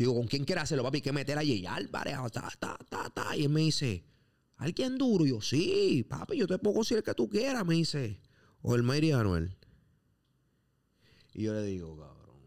Digo, 0.01 0.15
¿con 0.15 0.27
quién 0.27 0.47
quiere 0.47 0.63
hacerlo, 0.63 0.83
papi? 0.83 1.03
Que 1.03 1.13
meter 1.13 1.37
a 1.37 1.43
Jay 1.43 1.67
Álvarez. 1.67 2.17
Ta, 2.33 2.51
ta, 2.59 2.79
ta, 2.89 3.11
ta. 3.11 3.37
Y 3.37 3.45
él 3.45 3.51
me 3.51 3.61
dice, 3.61 4.03
¿alguien 4.57 4.97
duro? 4.97 5.27
Y 5.27 5.29
yo, 5.29 5.43
sí, 5.43 6.07
papi, 6.09 6.39
yo 6.39 6.47
te 6.47 6.59
puedo 6.59 6.77
conseguir 6.77 7.01
el 7.01 7.05
que 7.05 7.13
tú 7.13 7.29
quieras. 7.29 7.67
Me 7.67 7.75
dice, 7.75 8.19
o 8.63 8.75
el 8.75 8.83
Mayri 8.83 9.13
Anuel. 9.13 9.55
Y 11.35 11.43
yo 11.43 11.53
le 11.53 11.65
digo, 11.65 11.99
cabrón. 11.99 12.41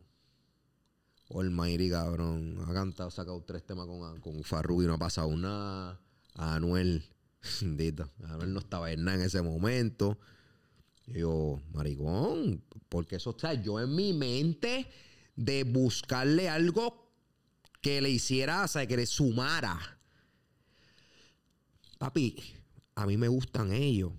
O 1.28 1.44
el 1.44 1.52
Mayri, 1.52 1.92
cabrón. 1.92 2.58
Ha 2.68 2.74
cantado, 2.74 3.12
sacado 3.12 3.44
tres 3.44 3.64
temas 3.64 3.86
con, 3.86 4.20
con 4.20 4.36
y 4.82 4.88
no 4.88 4.96
ha 4.96 4.98
pasado 4.98 5.38
nada. 5.38 6.02
A 6.34 6.56
Anuel. 6.56 7.04
Bendito. 7.62 8.10
Anuel 8.24 8.52
no 8.52 8.62
estaba 8.62 8.92
en 8.92 9.04
nada 9.04 9.18
en 9.18 9.26
ese 9.26 9.44
momento. 9.44 10.18
Y 11.06 11.20
yo, 11.20 11.62
maricón, 11.72 12.64
porque 12.90 13.18
eso 13.18 13.30
está 13.30 13.54
yo 13.54 13.80
en 13.80 13.94
mi 13.94 14.12
mente 14.12 14.88
de 15.36 15.64
buscarle 15.66 16.50
algo 16.50 17.03
que 17.84 18.02
le 18.02 18.10
hiciera, 18.10 18.64
o 18.64 18.68
sea, 18.68 18.88
que 18.88 18.96
le 18.96 19.06
sumara. 19.06 20.00
Papi, 22.00 22.42
a 22.96 23.06
mí 23.06 23.18
me 23.18 23.28
gustan 23.28 23.74
ellos. 23.74 24.14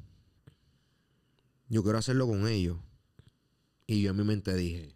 Yo 1.68 1.83
quiero 1.83 1.98
hacerlo 1.98 2.29
con 2.29 2.46
ellos. 2.46 2.77
Y 3.87 4.03
yo 4.03 4.11
en 4.11 4.16
mi 4.18 4.24
mente 4.24 4.55
dije, 4.55 4.94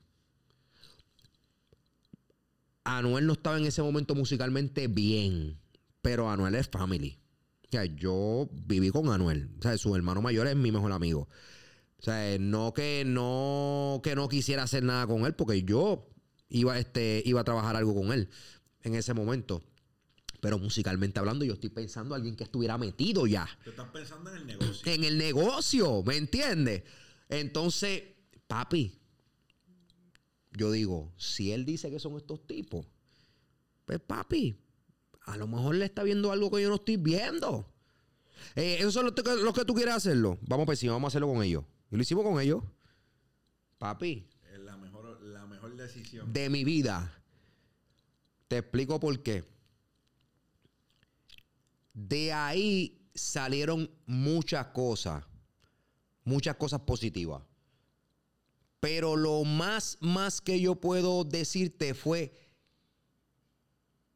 Anuel 2.85 3.26
no 3.26 3.33
estaba 3.33 3.59
en 3.59 3.64
ese 3.64 3.83
momento 3.83 4.14
musicalmente 4.14 4.87
bien, 4.87 5.59
pero 6.02 6.31
Anuel 6.31 6.54
es 6.54 6.68
family. 6.68 7.18
O 7.64 7.68
sea, 7.70 7.87
yo 7.87 8.50
viví 8.52 8.90
con 8.90 9.09
Anuel. 9.09 9.50
O 9.59 9.62
sea, 9.62 9.76
su 9.78 9.96
hermano 9.96 10.20
mayor 10.20 10.46
es 10.46 10.57
mi 10.57 10.72
mejor 10.72 10.92
amigo. 10.92 11.28
O 11.98 12.02
sea, 12.02 12.38
no 12.38 12.74
que 12.74 13.04
no 13.07 14.00
que 14.04 14.14
no 14.14 14.28
quisiera 14.28 14.62
hacer 14.62 14.85
nada 14.85 15.07
con 15.07 15.24
él, 15.24 15.35
porque 15.35 15.62
yo 15.62 16.11
iba, 16.48 16.78
este, 16.78 17.22
iba 17.26 17.40
a 17.40 17.44
trabajar 17.44 17.76
algo 17.76 17.94
con 17.94 18.12
él 18.12 18.31
en 18.88 18.94
ese 18.96 19.14
momento. 19.14 19.62
Pero 20.40 20.59
musicalmente 20.59 21.18
hablando, 21.18 21.44
yo 21.44 21.55
estoy 21.55 21.70
pensando 21.70 22.14
en 22.14 22.20
alguien 22.20 22.37
que 22.37 22.44
estuviera 22.44 22.79
metido 22.79 23.27
ya 23.27 23.48
Tú 23.64 23.70
estás 23.70 23.88
pensando 23.90 24.31
en 24.31 24.37
el 24.37 24.46
negocio. 24.46 24.92
en 24.92 25.05
el 25.05 25.18
negocio, 25.18 26.03
¿me 26.05 26.16
entiendes? 26.16 26.85
Entonces, 27.29 28.03
papi, 28.46 28.98
yo 30.53 30.70
digo, 30.70 31.12
si 31.16 31.53
él 31.53 31.64
dice 31.64 31.90
que 31.90 31.98
son 31.98 32.16
estos 32.16 32.46
tipos, 32.46 32.87
pues 33.85 34.01
papi, 34.01 34.59
a 35.27 35.37
lo 35.37 35.46
mejor 35.46 35.74
le 35.74 35.85
está 35.85 36.03
viendo 36.03 36.31
algo 36.33 36.51
que 36.51 36.62
yo 36.62 36.68
no 36.68 36.77
estoy 36.77 36.96
viendo. 36.96 37.68
Eh, 38.55 38.77
esos 38.79 38.94
son 38.94 39.05
los, 39.07 39.14
que- 39.14 39.22
que 39.22 39.64
tú 39.64 39.74
quieres 39.74 39.94
hacerlo. 39.94 40.38
Vamos 40.42 40.66
para 40.66 40.74
encima, 40.74 40.92
vamos 40.92 41.09
a 41.09 41.11
hacerlo 41.12 41.29
con 41.29 41.42
ellos. 41.42 41.64
Y 41.90 41.96
lo 41.96 42.03
hicimos 42.03 42.24
con 42.24 42.40
ellos. 42.40 42.62
Papi, 43.79 44.27
Es 44.53 44.59
la 44.61 44.77
mejor, 44.77 45.20
la 45.22 45.46
mejor 45.46 45.77
decisión. 45.77 46.33
de 46.33 46.48
mi 46.48 46.64
vida. 46.64 47.12
Te 48.48 48.58
explico 48.58 48.98
por 48.98 49.22
qué. 49.22 49.44
De 51.92 52.32
ahí 52.32 53.11
salieron 53.14 53.90
muchas 54.06 54.68
cosas. 54.68 55.24
Muchas 56.24 56.56
cosas 56.56 56.80
positivas. 56.80 57.42
Pero 58.80 59.16
lo 59.16 59.44
más, 59.44 59.98
más 60.00 60.40
que 60.40 60.61
yo 60.61 60.76
puedo 60.76 61.24
decirte 61.24 61.94
fue 61.94 62.32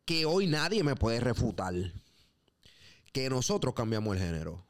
que 0.05 0.25
hoy 0.25 0.47
nadie 0.47 0.83
me 0.83 0.97
puede 0.97 1.21
refutar. 1.21 1.75
Que 3.13 3.29
nosotros 3.29 3.75
cambiamos 3.75 4.17
el 4.17 4.23
género. 4.23 4.67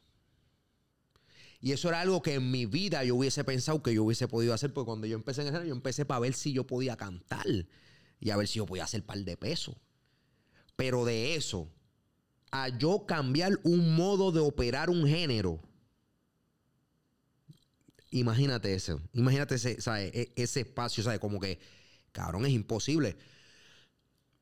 Y 1.61 1.71
eso 1.71 1.87
era 1.87 2.01
algo 2.01 2.21
que 2.21 2.33
en 2.33 2.51
mi 2.51 2.65
vida 2.65 3.05
yo 3.05 3.15
hubiese 3.15 3.45
pensado 3.45 3.81
que 3.81 3.93
yo 3.93 4.03
hubiese 4.03 4.27
podido 4.27 4.53
hacer, 4.53 4.73
porque 4.73 4.87
cuando 4.87 5.07
yo 5.07 5.15
empecé 5.15 5.41
en 5.41 5.47
el 5.47 5.53
género, 5.53 5.69
yo 5.69 5.75
empecé 5.75 6.03
para 6.03 6.19
ver 6.19 6.33
si 6.33 6.51
yo 6.51 6.67
podía 6.67 6.97
cantar 6.97 7.45
y 8.23 8.29
a 8.29 8.37
ver 8.37 8.47
si 8.47 8.55
yo 8.55 8.65
podía 8.65 8.85
hacer 8.85 9.03
par 9.03 9.19
de 9.19 9.35
pesos. 9.35 9.75
Pero 10.77 11.03
de 11.03 11.35
eso, 11.35 11.69
a 12.51 12.69
yo 12.69 13.05
cambiar 13.05 13.59
un 13.63 13.95
modo 13.95 14.31
de 14.31 14.39
operar 14.39 14.89
un 14.89 15.05
género, 15.05 15.59
imagínate 18.11 18.73
eso, 18.73 19.01
imagínate 19.11 19.55
ese, 19.55 19.77
e, 19.87 20.31
ese 20.37 20.61
espacio, 20.61 21.03
¿sabes? 21.03 21.19
Como 21.19 21.39
que, 21.39 21.59
cabrón, 22.13 22.45
es 22.45 22.53
imposible. 22.53 23.17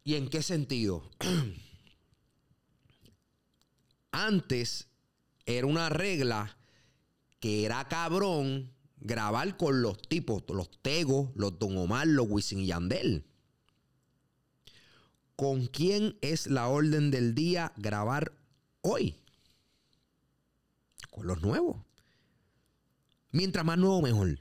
¿Y 0.04 0.13
en 0.13 0.30
qué 0.30 0.44
sentido? 0.44 1.10
Antes 4.12 4.88
era 5.46 5.65
una 5.65 5.89
regla 5.89 6.56
que 7.39 7.65
era 7.65 7.88
cabrón 7.88 8.72
grabar 8.98 9.58
con 9.58 9.82
los 9.82 10.00
tipos, 10.04 10.44
los 10.50 10.70
Tegos, 10.84 11.32
los 11.34 11.58
Don 11.58 11.76
Omar, 11.78 12.06
los 12.06 12.28
Wisin 12.30 12.60
y 12.60 12.67
Yandel. 12.67 13.31
¿Con 15.41 15.65
quién 15.65 16.19
es 16.21 16.45
la 16.45 16.67
orden 16.67 17.10
del 17.10 17.34
día 17.34 17.73
grabar 17.75 18.32
hoy? 18.82 19.15
Con 21.10 21.25
los 21.25 21.41
nuevos. 21.41 21.77
Mientras 23.32 23.65
más 23.65 23.80
nuevo, 23.80 24.04
mejor. 24.04 24.39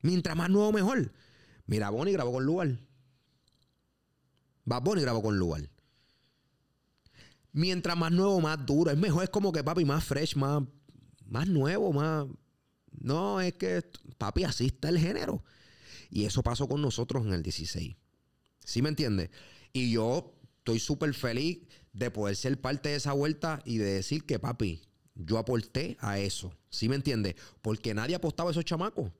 Mientras 0.00 0.36
más 0.36 0.48
nuevo, 0.48 0.70
mejor. 0.70 1.12
Mira, 1.66 1.90
Bonnie 1.90 2.12
grabó 2.12 2.34
con 2.34 2.44
Lugar. 2.44 2.78
Va 4.70 4.78
Bonnie 4.78 5.02
grabó 5.02 5.20
con 5.22 5.36
Lugar. 5.36 5.68
Mientras 7.50 7.96
más 7.96 8.12
nuevo, 8.12 8.40
más 8.40 8.64
duro. 8.64 8.92
Es 8.92 8.96
mejor, 8.96 9.24
es 9.24 9.30
como 9.30 9.50
que 9.50 9.64
papi, 9.64 9.84
más 9.84 10.04
fresh, 10.04 10.36
más, 10.36 10.62
más 11.24 11.48
nuevo, 11.48 11.92
más. 11.92 12.28
No, 12.92 13.40
es 13.40 13.54
que, 13.54 13.82
papi, 14.18 14.44
así 14.44 14.66
está 14.66 14.88
el 14.88 15.00
género. 15.00 15.42
Y 16.10 16.26
eso 16.26 16.44
pasó 16.44 16.68
con 16.68 16.80
nosotros 16.80 17.26
en 17.26 17.32
el 17.32 17.42
16. 17.42 17.96
¿Sí 18.66 18.82
me 18.82 18.88
entiendes? 18.88 19.30
Y 19.72 19.92
yo 19.92 20.34
estoy 20.58 20.80
súper 20.80 21.14
feliz 21.14 21.60
de 21.92 22.10
poder 22.10 22.34
ser 22.34 22.60
parte 22.60 22.88
de 22.88 22.96
esa 22.96 23.12
vuelta 23.12 23.62
y 23.64 23.78
de 23.78 23.84
decir 23.84 24.24
que, 24.24 24.40
papi, 24.40 24.82
yo 25.14 25.38
aporté 25.38 25.96
a 26.00 26.18
eso. 26.18 26.52
¿Sí 26.68 26.88
me 26.88 26.96
entiendes? 26.96 27.36
Porque 27.62 27.94
nadie 27.94 28.16
apostaba 28.16 28.50
a 28.50 28.52
esos 28.52 28.64
chamacos. 28.64 29.12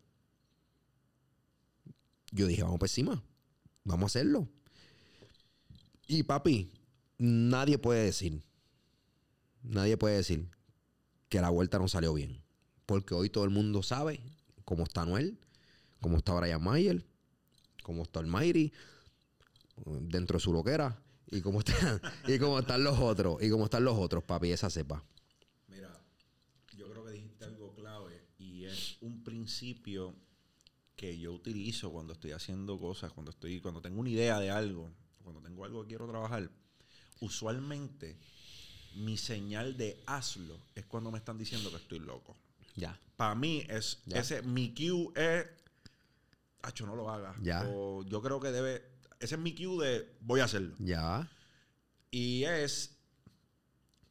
Yo 2.33 2.49
dije, 2.49 2.65
vamos 2.65 2.81
por 2.81 2.89
encima. 2.89 3.23
Vamos 3.85 4.03
a 4.03 4.07
hacerlo. 4.19 4.49
Y 6.09 6.25
papi, 6.25 6.73
nadie 7.17 7.79
puede 7.79 8.03
decir, 8.03 8.43
nadie 9.63 9.97
puede 9.97 10.17
decir 10.17 10.51
que 11.29 11.41
la 11.41 11.51
vuelta 11.51 11.79
no 11.79 11.87
salió 11.87 12.13
bien. 12.15 12.43
Porque 12.85 13.15
hoy 13.15 13.31
todo 13.31 13.45
el 13.45 13.51
mundo 13.51 13.85
sabe 13.85 14.21
cómo 14.65 14.83
está 14.83 15.07
Noel, 15.07 15.39
cómo 16.01 16.17
está 16.17 16.35
Brian 16.35 16.63
Mayer, 16.63 17.07
cómo 17.85 18.03
está 18.03 18.23
Mayri, 18.23 18.73
dentro 19.85 20.39
de 20.39 20.41
su 20.41 20.53
loquera, 20.53 21.03
y 21.31 21.41
cómo, 21.41 21.61
están, 21.61 22.01
y 22.27 22.39
cómo 22.39 22.59
están 22.59 22.85
los 22.85 22.99
otros, 22.99 23.43
y 23.43 23.51
cómo 23.51 23.65
están 23.65 23.85
los 23.85 23.97
otros, 23.97 24.25
papi, 24.25 24.53
esa 24.53 24.71
sepa. 24.71 25.03
Mira, 25.69 26.01
yo 26.77 26.91
creo 26.91 27.05
que 27.05 27.12
dijiste 27.12 27.45
algo 27.45 27.75
clave, 27.75 28.27
y 28.39 28.65
es 28.65 28.97
un 29.01 29.23
principio 29.23 30.15
que 30.97 31.19
yo 31.19 31.33
utilizo 31.33 31.93
cuando 31.93 32.15
estoy 32.15 32.33
haciendo 32.33 32.79
cosas, 32.79 33.12
cuando 33.12 33.31
estoy, 33.31 33.61
cuando 33.61 33.83
tengo 33.83 34.01
una 34.01 34.11
idea 34.11 34.41
de 34.41 34.51
algo, 34.51 34.91
cuando 35.23 35.43
tengo 35.43 35.65
algo 35.65 35.83
que 35.83 35.89
quiero 35.89 36.09
trabajar. 36.09 36.51
Usualmente 37.21 38.17
mi 38.95 39.17
señal 39.17 39.77
de 39.77 40.03
hazlo 40.07 40.59
es 40.75 40.87
cuando 40.87 41.11
me 41.11 41.19
están 41.19 41.37
diciendo 41.37 41.71
que 41.71 41.77
estoy 41.77 41.99
loco. 41.99 42.37
Ya. 42.77 42.99
Para 43.17 43.35
mí 43.35 43.65
es 43.69 44.03
ese 44.07 44.43
mi 44.43 44.75
cue 44.75 45.12
es 45.15 45.47
Hacho, 46.62 46.87
no 46.87 46.97
lo 46.97 47.11
hagas. 47.11 47.37
Ya. 47.43 47.65
O 47.69 48.03
yo 48.05 48.21
creo 48.23 48.41
que 48.41 48.51
debe 48.51 48.96
ese 49.20 49.35
es 49.35 49.40
mi 49.40 49.55
cue 49.55 49.87
de 49.87 50.16
voy 50.20 50.40
a 50.40 50.44
hacerlo. 50.44 50.74
Ya. 50.79 51.31
Y 52.11 52.44
es 52.44 52.96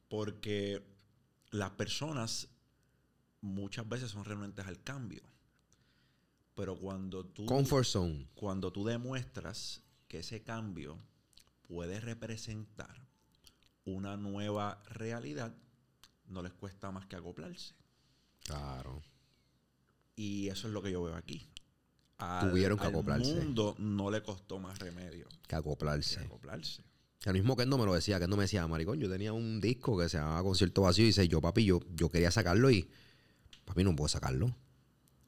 porque 0.08 0.82
las 1.50 1.70
personas 1.72 2.48
muchas 3.40 3.88
veces 3.88 4.10
son 4.10 4.24
renuentes 4.24 4.66
al 4.66 4.82
cambio. 4.82 5.22
Pero 6.54 6.78
cuando 6.78 7.24
tú 7.26 7.44
Comfort 7.46 7.84
zone. 7.84 8.28
cuando 8.34 8.72
tú 8.72 8.84
demuestras 8.84 9.82
que 10.08 10.20
ese 10.20 10.42
cambio 10.42 10.98
puede 11.62 12.00
representar 12.00 13.06
una 13.84 14.16
nueva 14.16 14.82
realidad, 14.88 15.54
no 16.26 16.42
les 16.42 16.52
cuesta 16.52 16.90
más 16.90 17.06
que 17.06 17.16
acoplarse. 17.16 17.74
Claro. 18.44 19.02
Y 20.14 20.48
eso 20.48 20.68
es 20.68 20.72
lo 20.72 20.82
que 20.82 20.90
yo 20.90 21.02
veo 21.02 21.14
aquí. 21.14 21.46
Tuvieron 22.18 22.78
que 22.78 22.86
acoplarse. 22.86 23.30
Al 23.32 23.36
mundo 23.44 23.74
no 23.78 24.10
le 24.10 24.22
costó 24.22 24.58
más 24.58 24.78
remedio 24.78 25.28
Que 25.46 25.54
acoplarse. 25.56 26.16
que 26.18 26.24
acoplarse. 26.24 26.82
El 27.24 27.32
mismo 27.34 27.56
Kendo 27.56 27.76
me 27.76 27.84
lo 27.84 27.92
decía, 27.94 28.18
Kendo 28.18 28.36
me 28.36 28.44
decía, 28.44 28.66
maricón, 28.66 28.98
yo 29.00 29.10
tenía 29.10 29.32
un 29.32 29.60
disco 29.60 29.98
que 29.98 30.08
se 30.08 30.16
llamaba 30.18 30.42
Concierto 30.42 30.82
Vacío 30.82 31.04
y 31.04 31.08
dice, 31.08 31.28
yo 31.28 31.40
papi, 31.40 31.64
yo, 31.64 31.80
yo 31.94 32.08
quería 32.08 32.30
sacarlo 32.30 32.70
y 32.70 32.88
papi 33.64 33.84
no 33.84 33.94
puedo 33.96 34.08
sacarlo. 34.08 34.54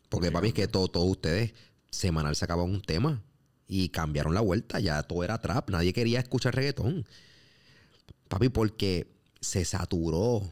Porque 0.08 0.30
papi 0.30 0.48
es 0.48 0.54
que 0.54 0.68
todo, 0.68 0.88
todos 0.88 1.10
ustedes 1.10 1.52
semanal 1.90 2.36
sacaban 2.36 2.70
un 2.70 2.80
tema 2.80 3.22
y 3.66 3.90
cambiaron 3.90 4.32
la 4.32 4.40
vuelta, 4.40 4.80
ya 4.80 5.02
todo 5.02 5.24
era 5.24 5.38
trap, 5.40 5.70
nadie 5.70 5.92
quería 5.92 6.20
escuchar 6.20 6.54
reggaetón. 6.54 7.04
Papi, 8.28 8.48
porque 8.48 9.10
se 9.40 9.64
saturó 9.64 10.42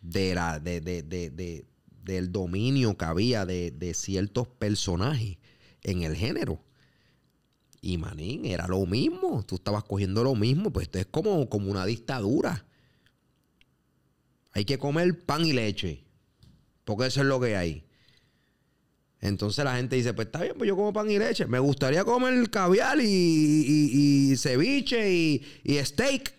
de 0.00 0.34
la, 0.34 0.58
de, 0.60 0.80
de, 0.80 1.02
de, 1.02 1.66
del 2.02 2.32
dominio 2.32 2.96
que 2.96 3.04
había 3.04 3.46
de, 3.46 3.70
de 3.70 3.94
ciertos 3.94 4.48
personajes 4.48 5.38
en 5.82 6.02
el 6.02 6.16
género. 6.16 6.62
Y 7.82 7.96
manín, 7.96 8.44
era 8.44 8.68
lo 8.68 8.84
mismo. 8.86 9.42
Tú 9.46 9.56
estabas 9.56 9.84
cogiendo 9.84 10.22
lo 10.22 10.34
mismo. 10.34 10.70
Pues 10.70 10.86
esto 10.86 10.98
es 10.98 11.06
como, 11.06 11.48
como 11.48 11.70
una 11.70 11.86
dictadura. 11.86 12.66
Hay 14.52 14.64
que 14.64 14.78
comer 14.78 15.24
pan 15.24 15.44
y 15.46 15.52
leche. 15.52 16.04
Porque 16.84 17.06
eso 17.06 17.20
es 17.20 17.26
lo 17.26 17.40
que 17.40 17.56
hay. 17.56 17.84
Entonces 19.20 19.64
la 19.64 19.76
gente 19.76 19.96
dice, 19.96 20.14
pues 20.14 20.26
está 20.26 20.42
bien, 20.42 20.54
pues 20.56 20.68
yo 20.68 20.76
como 20.76 20.92
pan 20.92 21.10
y 21.10 21.18
leche. 21.18 21.46
Me 21.46 21.58
gustaría 21.58 22.04
comer 22.04 22.50
caviar 22.50 22.98
y, 23.00 24.30
y, 24.30 24.36
ceviche 24.36 25.12
y, 25.12 25.42
y 25.62 25.78
steak. 25.78 26.34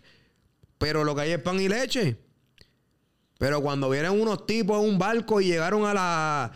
Pero 0.78 1.04
lo 1.04 1.15
que 1.15 1.21
hay 1.21 1.32
es 1.32 1.39
pan 1.39 1.60
y 1.60 1.69
leche. 1.69 2.17
Pero 3.41 3.60
cuando 3.60 3.89
vienen 3.89 4.12
unos 4.21 4.45
tipos 4.45 4.80
en 4.80 4.88
un 4.88 4.99
barco 4.99 5.41
y 5.41 5.45
llegaron 5.45 5.84
a 5.84 5.95
la, 5.95 6.54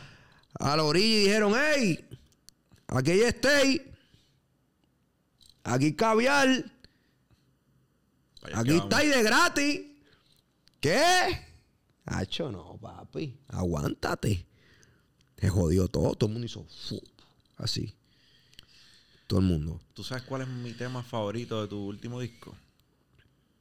a 0.54 0.78
la 0.78 0.84
orilla 0.84 1.16
y 1.16 1.24
dijeron, 1.24 1.54
hey, 1.58 2.08
aquí 2.86 3.10
hay 3.10 3.32
steak, 3.32 3.92
aquí 5.64 5.86
hay 5.86 5.94
caviar, 5.96 6.72
aquí 8.54 8.76
está 8.78 9.04
y 9.04 9.08
de 9.08 9.24
gratis. 9.24 9.82
¿Qué? 10.80 11.48
Hacho, 12.06 12.52
no, 12.52 12.78
papi, 12.80 13.36
aguántate. 13.48 14.46
Se 15.40 15.50
jodió 15.50 15.88
todo, 15.88 16.14
todo 16.14 16.28
el 16.28 16.34
mundo 16.34 16.46
hizo 16.46 16.68
así. 17.58 17.96
Todo 19.26 19.40
el 19.40 19.48
mundo. 19.48 19.82
¿Tú 19.96 20.04
sabes 20.04 20.22
cuál 20.22 20.44
es 20.44 20.48
mi 20.50 20.74
tema 20.74 21.02
favorito 21.02 21.64
de 21.64 21.68
tu 21.68 21.84
último 21.84 22.20
disco? 22.20 22.56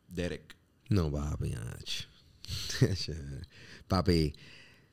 Derek. 0.09 0.55
No, 0.91 1.11
papi, 1.11 1.55
hacho. 1.55 2.13
Papi, 3.88 4.35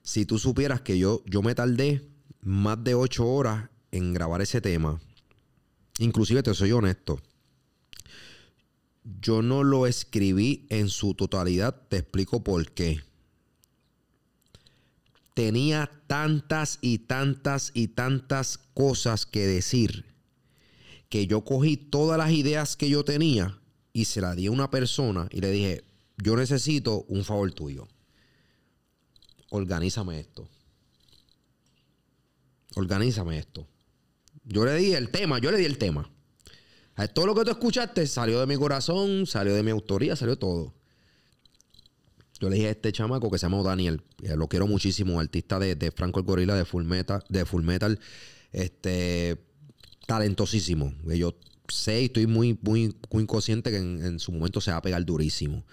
si 0.02 0.26
tú 0.26 0.38
supieras 0.38 0.82
que 0.82 0.97
yo, 0.97 1.24
yo 1.26 1.41
me 1.41 1.56
tardé 1.56 2.08
más 2.41 2.84
de 2.84 2.95
ocho 2.95 3.28
horas 3.28 3.70
en 3.91 4.14
grabar 4.14 4.41
ese 4.41 4.62
tema, 4.62 4.99
inclusive 5.99 6.43
te 6.43 6.53
soy 6.53 6.72
honesto, 6.72 7.22
yo 9.22 9.41
no 9.41 9.64
lo 9.64 9.88
escribí 9.88 10.66
en 10.70 10.89
su 10.89 11.14
totalidad, 11.14 11.88
te 11.89 11.97
explico 11.97 12.43
por 12.43 12.72
qué. 12.72 13.01
Tenía 15.34 15.89
tantas 16.07 16.78
y 16.82 16.99
tantas 16.99 17.72
y 17.74 17.88
tantas 17.89 18.57
cosas 18.74 19.26
que 19.26 19.47
decir 19.47 20.05
que 21.09 21.26
yo 21.26 21.43
cogí 21.43 21.78
todas 21.78 22.18
las 22.18 22.32
ideas 22.32 22.76
que 22.76 22.89
yo 22.89 23.03
tenía 23.03 23.59
y 23.93 24.05
se 24.05 24.22
las 24.22 24.36
di 24.36 24.47
a 24.47 24.51
una 24.51 24.70
persona 24.70 25.28
y 25.32 25.41
le 25.41 25.51
dije, 25.51 25.84
yo 26.22 26.36
necesito 26.36 27.03
un 27.07 27.24
favor 27.24 27.51
tuyo. 27.51 27.88
Organízame 29.49 30.19
esto. 30.19 30.47
Organízame 32.76 33.38
esto. 33.38 33.67
Yo 34.43 34.65
le 34.65 34.76
di 34.76 34.93
el 34.93 35.09
tema, 35.09 35.39
yo 35.39 35.51
le 35.51 35.57
di 35.57 35.65
el 35.65 35.78
tema. 35.78 36.09
todo 37.13 37.26
lo 37.26 37.36
que 37.36 37.43
tú 37.43 37.51
escuchaste 37.51 38.07
salió 38.07 38.39
de 38.39 38.47
mi 38.47 38.55
corazón, 38.55 39.26
salió 39.26 39.53
de 39.53 39.63
mi 39.63 39.72
autoría, 39.72 40.15
salió 40.15 40.38
todo. 40.38 40.74
Yo 42.39 42.49
le 42.49 42.55
dije 42.55 42.69
a 42.69 42.72
este 42.72 42.91
chamaco 42.91 43.30
que 43.30 43.38
se 43.38 43.45
llama 43.45 43.61
Daniel, 43.61 44.01
lo 44.36 44.47
quiero 44.47 44.65
muchísimo, 44.65 45.19
artista 45.19 45.59
de, 45.59 45.91
Franco 45.91 46.19
el 46.19 46.26
Gorila, 46.26 46.55
de 46.55 46.65
Full 46.65 46.86
Metal, 46.86 47.24
de 47.30 47.45
Full 47.45 47.63
Metal, 47.63 47.99
este, 48.51 49.38
talentosísimo. 50.07 50.93
Yo 51.05 51.36
sé 51.67 52.01
y 52.01 52.05
estoy 52.05 52.26
muy, 52.26 52.57
muy, 52.61 52.95
muy 53.11 53.26
consciente 53.28 53.69
que 53.69 53.78
en, 53.78 54.03
en 54.03 54.19
su 54.19 54.32
momento 54.32 54.59
se 54.59 54.72
va 54.72 54.78
a 54.78 54.82
pegar 54.82 55.05
durísimo. 55.05 55.63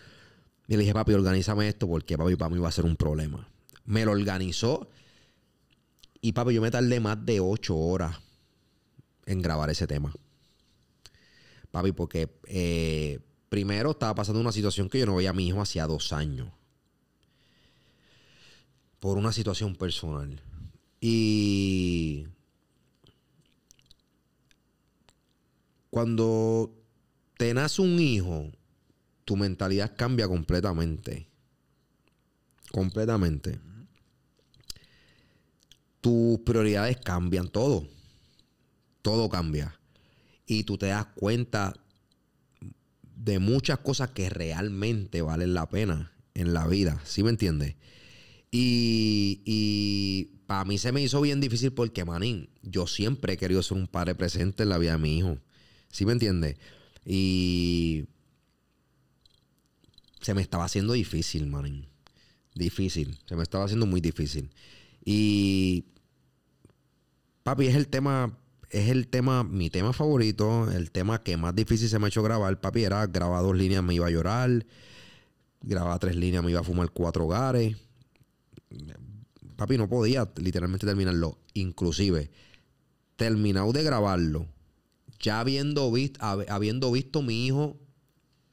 Y 0.69 0.75
le 0.75 0.81
dije, 0.81 0.93
papi, 0.93 1.15
organízame 1.15 1.67
esto 1.67 1.89
porque 1.89 2.19
papi 2.19 2.37
para 2.37 2.55
mí 2.55 2.61
va 2.61 2.69
a 2.69 2.73
ser 2.73 2.85
un 2.85 2.95
problema. 2.95 3.49
Me 3.87 4.05
lo 4.05 4.13
organizó 4.13 4.91
y 6.21 6.33
papi, 6.33 6.55
yo 6.55 6.61
me 6.61 6.71
tardé 6.71 7.01
más 7.01 7.25
de 7.25 7.41
ocho 7.41 7.77
horas 7.77 8.19
en 9.25 9.41
grabar 9.41 9.71
ese 9.71 9.87
tema. 9.87 10.13
Papi, 11.71 11.93
porque 11.93 12.29
eh, 12.45 13.19
primero 13.49 13.93
estaba 13.93 14.15
pasando 14.15 14.41
una 14.41 14.53
situación 14.53 14.91
que 14.91 14.99
yo 14.99 15.07
no 15.07 15.17
veía 15.17 15.31
a 15.31 15.35
mi 15.35 15.49
hijo 15.49 15.63
hacía 15.63 15.87
dos 15.87 16.13
años. 16.13 16.51
Por 19.01 19.17
una 19.17 19.33
situación 19.33 19.75
personal. 19.75 20.43
Y 21.01 22.27
cuando 25.89 26.75
te 27.39 27.55
nace 27.55 27.81
un 27.81 27.99
hijo, 28.01 28.51
tu 29.29 29.37
mentalidad 29.37 29.95
cambia 29.95 30.27
completamente. 30.27 31.29
Completamente. 32.73 33.61
Tus 36.01 36.39
prioridades 36.39 36.97
cambian, 36.97 37.51
todo. 37.51 37.87
Todo 39.03 39.29
cambia. 39.29 39.79
Y 40.47 40.65
tú 40.65 40.79
te 40.79 40.87
das 40.87 41.09
cuenta 41.15 41.75
de 43.03 43.39
muchas 43.39 43.81
cosas 43.81 44.13
que 44.13 44.31
realmente 44.31 45.21
valen 45.21 45.53
la 45.53 45.69
pena 45.69 46.11
en 46.33 46.55
la 46.55 46.67
vida. 46.67 46.99
¿Sí 47.05 47.23
me 47.23 47.29
entiendes? 47.29 47.77
Y, 48.51 49.43
y 49.45 50.39
para 50.47 50.65
mí 50.65 50.79
se 50.79 50.91
me 50.91 51.03
hizo 51.03 51.21
bien 51.21 51.43
difícil 51.43 51.75
porque, 51.75 52.07
manín, 52.07 52.49
yo 52.63 52.87
siempre 52.87 53.35
he 53.35 53.37
querido 53.37 53.63
ser 53.63 53.77
un 53.77 53.89
padre 53.89 54.15
presente 54.15 54.63
en 54.63 54.71
la 54.71 54.79
vida 54.79 54.93
de 54.93 54.99
mi 54.99 55.19
hijo. 55.19 55.37
¿Sí 55.93 56.07
me 56.07 56.13
entiendes? 56.13 56.57
Y 57.05 58.07
se 60.21 60.35
me 60.35 60.43
estaba 60.43 60.65
haciendo 60.65 60.93
difícil, 60.93 61.47
manín. 61.47 61.87
Difícil. 62.55 63.19
Se 63.27 63.37
me 63.37 63.43
estaba 63.43 63.65
haciendo 63.65 63.87
muy 63.87 64.01
difícil. 64.01 64.51
Y 65.05 65.87
papi, 67.43 67.67
es 67.67 67.77
el 67.77 67.89
tema, 67.89 68.39
es 68.71 68.91
el 68.91 69.09
tema, 69.09 69.45
mi 69.45 69.71
tema 69.71 69.93
favorito, 69.93 70.71
el 70.71 70.91
tema 70.91 71.23
que 71.23 71.37
más 71.37 71.55
difícil 71.55 71.89
se 71.89 71.99
me 71.99 72.07
ha 72.07 72.09
hecho 72.09 72.23
grabar. 72.23 72.61
Papi, 72.61 72.85
era 72.85 73.07
grabar 73.07 73.43
dos 73.43 73.57
líneas, 73.57 73.83
me 73.83 73.95
iba 73.95 74.07
a 74.07 74.11
llorar. 74.11 74.67
Grababa 75.61 75.99
tres 75.99 76.17
líneas, 76.17 76.45
me 76.45 76.51
iba 76.51 76.61
a 76.61 76.65
fumar 76.65 76.91
cuatro 76.91 77.25
hogares. 77.27 77.77
Papi, 79.57 79.79
no 79.79 79.89
podía 79.89 80.31
literalmente 80.37 80.87
terminarlo. 80.87 81.39
Inclusive, 81.55 82.31
terminado 83.17 83.73
de 83.73 83.83
grabarlo, 83.83 84.47
ya 85.19 85.41
habiendo, 85.41 85.91
visto, 85.91 86.21
habiendo 86.25 86.93
visto 86.93 87.23
mi 87.23 87.47
hijo 87.47 87.77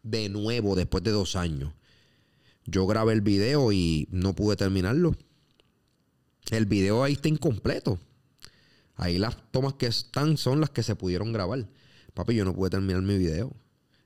de 0.06 0.30
nuevo 0.30 0.76
después 0.76 1.04
de 1.04 1.12
dos 1.12 1.36
años. 1.36 1.74
Yo 2.66 2.88
grabé 2.88 3.14
el 3.14 3.22
video 3.22 3.72
y 3.72 4.08
no 4.12 4.34
pude 4.34 4.56
terminarlo. 4.56 5.16
El 6.52 6.68
video 6.68 7.04
ahí 7.04 7.14
está 7.14 7.28
incompleto. 7.28 8.00
Ahí 8.96 9.18
las 9.18 9.36
tomas 9.52 9.74
que 9.74 9.88
están 9.88 10.38
son 10.38 10.62
las 10.62 10.70
que 10.70 10.84
se 10.84 10.96
pudieron 10.96 11.34
grabar. 11.34 11.68
Papi, 12.14 12.36
yo 12.36 12.46
no 12.46 12.56
pude 12.56 12.70
terminar 12.70 13.02
mi 13.02 13.18
video 13.18 13.54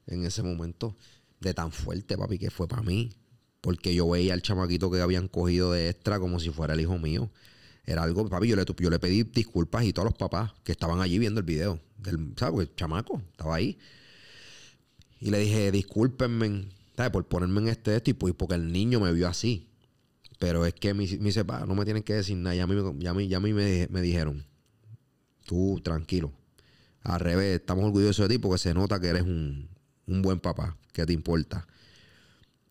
en 0.07 0.25
ese 0.25 0.41
momento 0.41 0.95
de 1.41 1.53
tan 1.53 1.71
fuerte, 1.71 2.17
papi, 2.17 2.39
que 2.39 2.49
fue 2.49 2.67
para 2.67 2.81
mí. 2.81 3.11
Porque 3.61 3.93
yo 3.93 4.09
veía 4.09 4.33
al 4.33 4.41
chamaquito 4.41 4.89
que 4.89 5.01
habían 5.01 5.27
cogido 5.27 5.73
de 5.73 5.89
extra 5.89 6.19
como 6.19 6.39
si 6.39 6.49
fuera 6.49 6.73
el 6.73 6.79
hijo 6.79 6.97
mío. 6.97 7.29
Era 7.85 8.03
algo, 8.03 8.27
papi, 8.29 8.47
yo 8.47 8.55
le, 8.55 8.63
yo 8.65 8.89
le 8.89 8.99
pedí 8.99 9.23
disculpas 9.23 9.83
y 9.83 9.91
todos 9.91 10.05
los 10.05 10.17
papás 10.17 10.53
que 10.63 10.71
estaban 10.71 11.01
allí 11.01 11.19
viendo 11.19 11.41
el 11.41 11.45
video. 11.45 11.79
Del, 11.97 12.33
¿Sabes? 12.37 12.69
el 12.69 12.75
chamaco 12.75 13.21
estaba 13.31 13.55
ahí. 13.55 13.77
Y 15.19 15.31
le 15.31 15.39
dije, 15.39 15.71
discúlpenme, 15.71 16.69
¿sabes? 16.95 17.11
Por 17.11 17.27
ponerme 17.27 17.61
en 17.61 17.67
este 17.69 17.95
esto 17.95 18.09
y 18.09 18.13
porque 18.13 18.55
el 18.55 18.71
niño 18.71 18.99
me 18.99 19.11
vio 19.11 19.27
así. 19.27 19.67
Pero 20.39 20.65
es 20.65 20.73
que 20.73 20.93
me, 20.93 21.05
dice, 21.05 21.43
pa, 21.43 21.65
no 21.65 21.75
me 21.75 21.83
tienen 21.83 22.03
que 22.03 22.13
decir 22.13 22.37
nada. 22.37 22.55
Ya 22.55 22.63
a 22.63 22.67
mí, 22.67 22.75
ya 22.99 23.09
a 23.09 23.13
mí, 23.13 23.27
ya 23.27 23.37
a 23.37 23.41
mí 23.41 23.53
me, 23.53 23.87
me 23.89 24.01
dijeron, 24.01 24.45
tú 25.45 25.81
tranquilo. 25.83 26.31
Al 27.03 27.19
revés, 27.19 27.59
estamos 27.59 27.85
orgullosos 27.85 28.27
de 28.27 28.35
ti 28.35 28.39
porque 28.39 28.57
se 28.57 28.73
nota 28.73 28.99
que 28.99 29.07
eres 29.07 29.23
un, 29.23 29.69
un 30.07 30.21
buen 30.21 30.39
papá, 30.39 30.77
que 30.93 31.05
te 31.05 31.13
importa. 31.13 31.67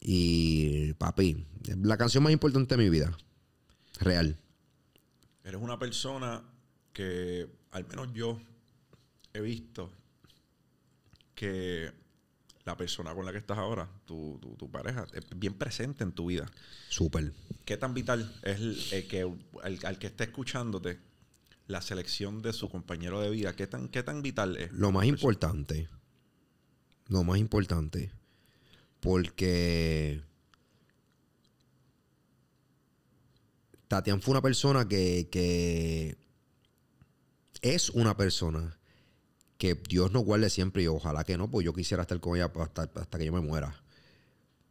Y 0.01 0.93
papi, 0.95 1.45
la 1.83 1.97
canción 1.97 2.23
más 2.23 2.33
importante 2.33 2.77
de 2.77 2.83
mi 2.83 2.89
vida, 2.89 3.17
real. 4.01 4.39
Eres 5.45 5.61
una 5.61 5.79
persona 5.79 6.43
que, 6.93 7.49
al 7.73 7.87
menos 7.87 8.13
yo, 8.13 8.41
he 9.33 9.41
visto 9.41 9.91
que 11.35 11.93
la 12.69 12.77
persona 12.77 13.15
con 13.15 13.25
la 13.25 13.33
que 13.33 13.39
estás 13.39 13.57
ahora, 13.57 13.89
tu, 14.05 14.39
tu, 14.59 14.71
pareja, 14.71 15.07
es 15.15 15.25
bien 15.35 15.55
presente 15.55 16.05
en 16.05 16.13
tu 16.13 16.27
vida. 16.27 16.47
Súper. 16.91 17.33
¿Qué 17.65 17.79
tan 17.79 17.95
vital 17.95 18.31
es 18.43 18.93
el, 18.93 19.09
que 19.09 19.23
al, 19.63 19.99
que 19.99 20.09
esté 20.09 20.25
escuchándote 20.25 20.99
la 21.67 21.81
selección 21.81 22.43
de 22.43 22.53
su 22.53 22.69
compañero 22.69 23.23
de 23.23 23.31
vida? 23.31 23.57
¿Qué 23.57 23.67
tan, 23.67 23.89
qué 23.89 24.03
tan 24.03 24.21
vital 24.21 24.59
es? 24.59 24.71
Lo 24.73 24.93
más 24.93 25.07
importante, 25.07 25.89
lo 27.07 27.25
más 27.25 27.39
importante, 27.39 28.13
porque 29.01 30.23
Tatian 33.89 34.21
fue 34.21 34.33
una 34.33 34.43
persona 34.43 34.87
que, 34.87 35.29
que 35.33 36.19
es 37.63 37.89
una 37.89 38.15
persona 38.15 38.78
que 39.59 39.75
Dios 39.75 40.13
nos 40.13 40.25
guarde 40.25 40.49
siempre 40.51 40.85
y 40.85 40.87
ojalá 40.87 41.25
que 41.25 41.37
no, 41.37 41.51
pues 41.51 41.65
yo 41.65 41.75
quisiera 41.75 42.03
estar 42.03 42.19
con 42.21 42.37
ella 42.37 42.51
hasta, 42.61 42.83
hasta 42.83 43.19
que 43.19 43.27
yo 43.27 43.33
me 43.33 43.41
muera. 43.41 43.83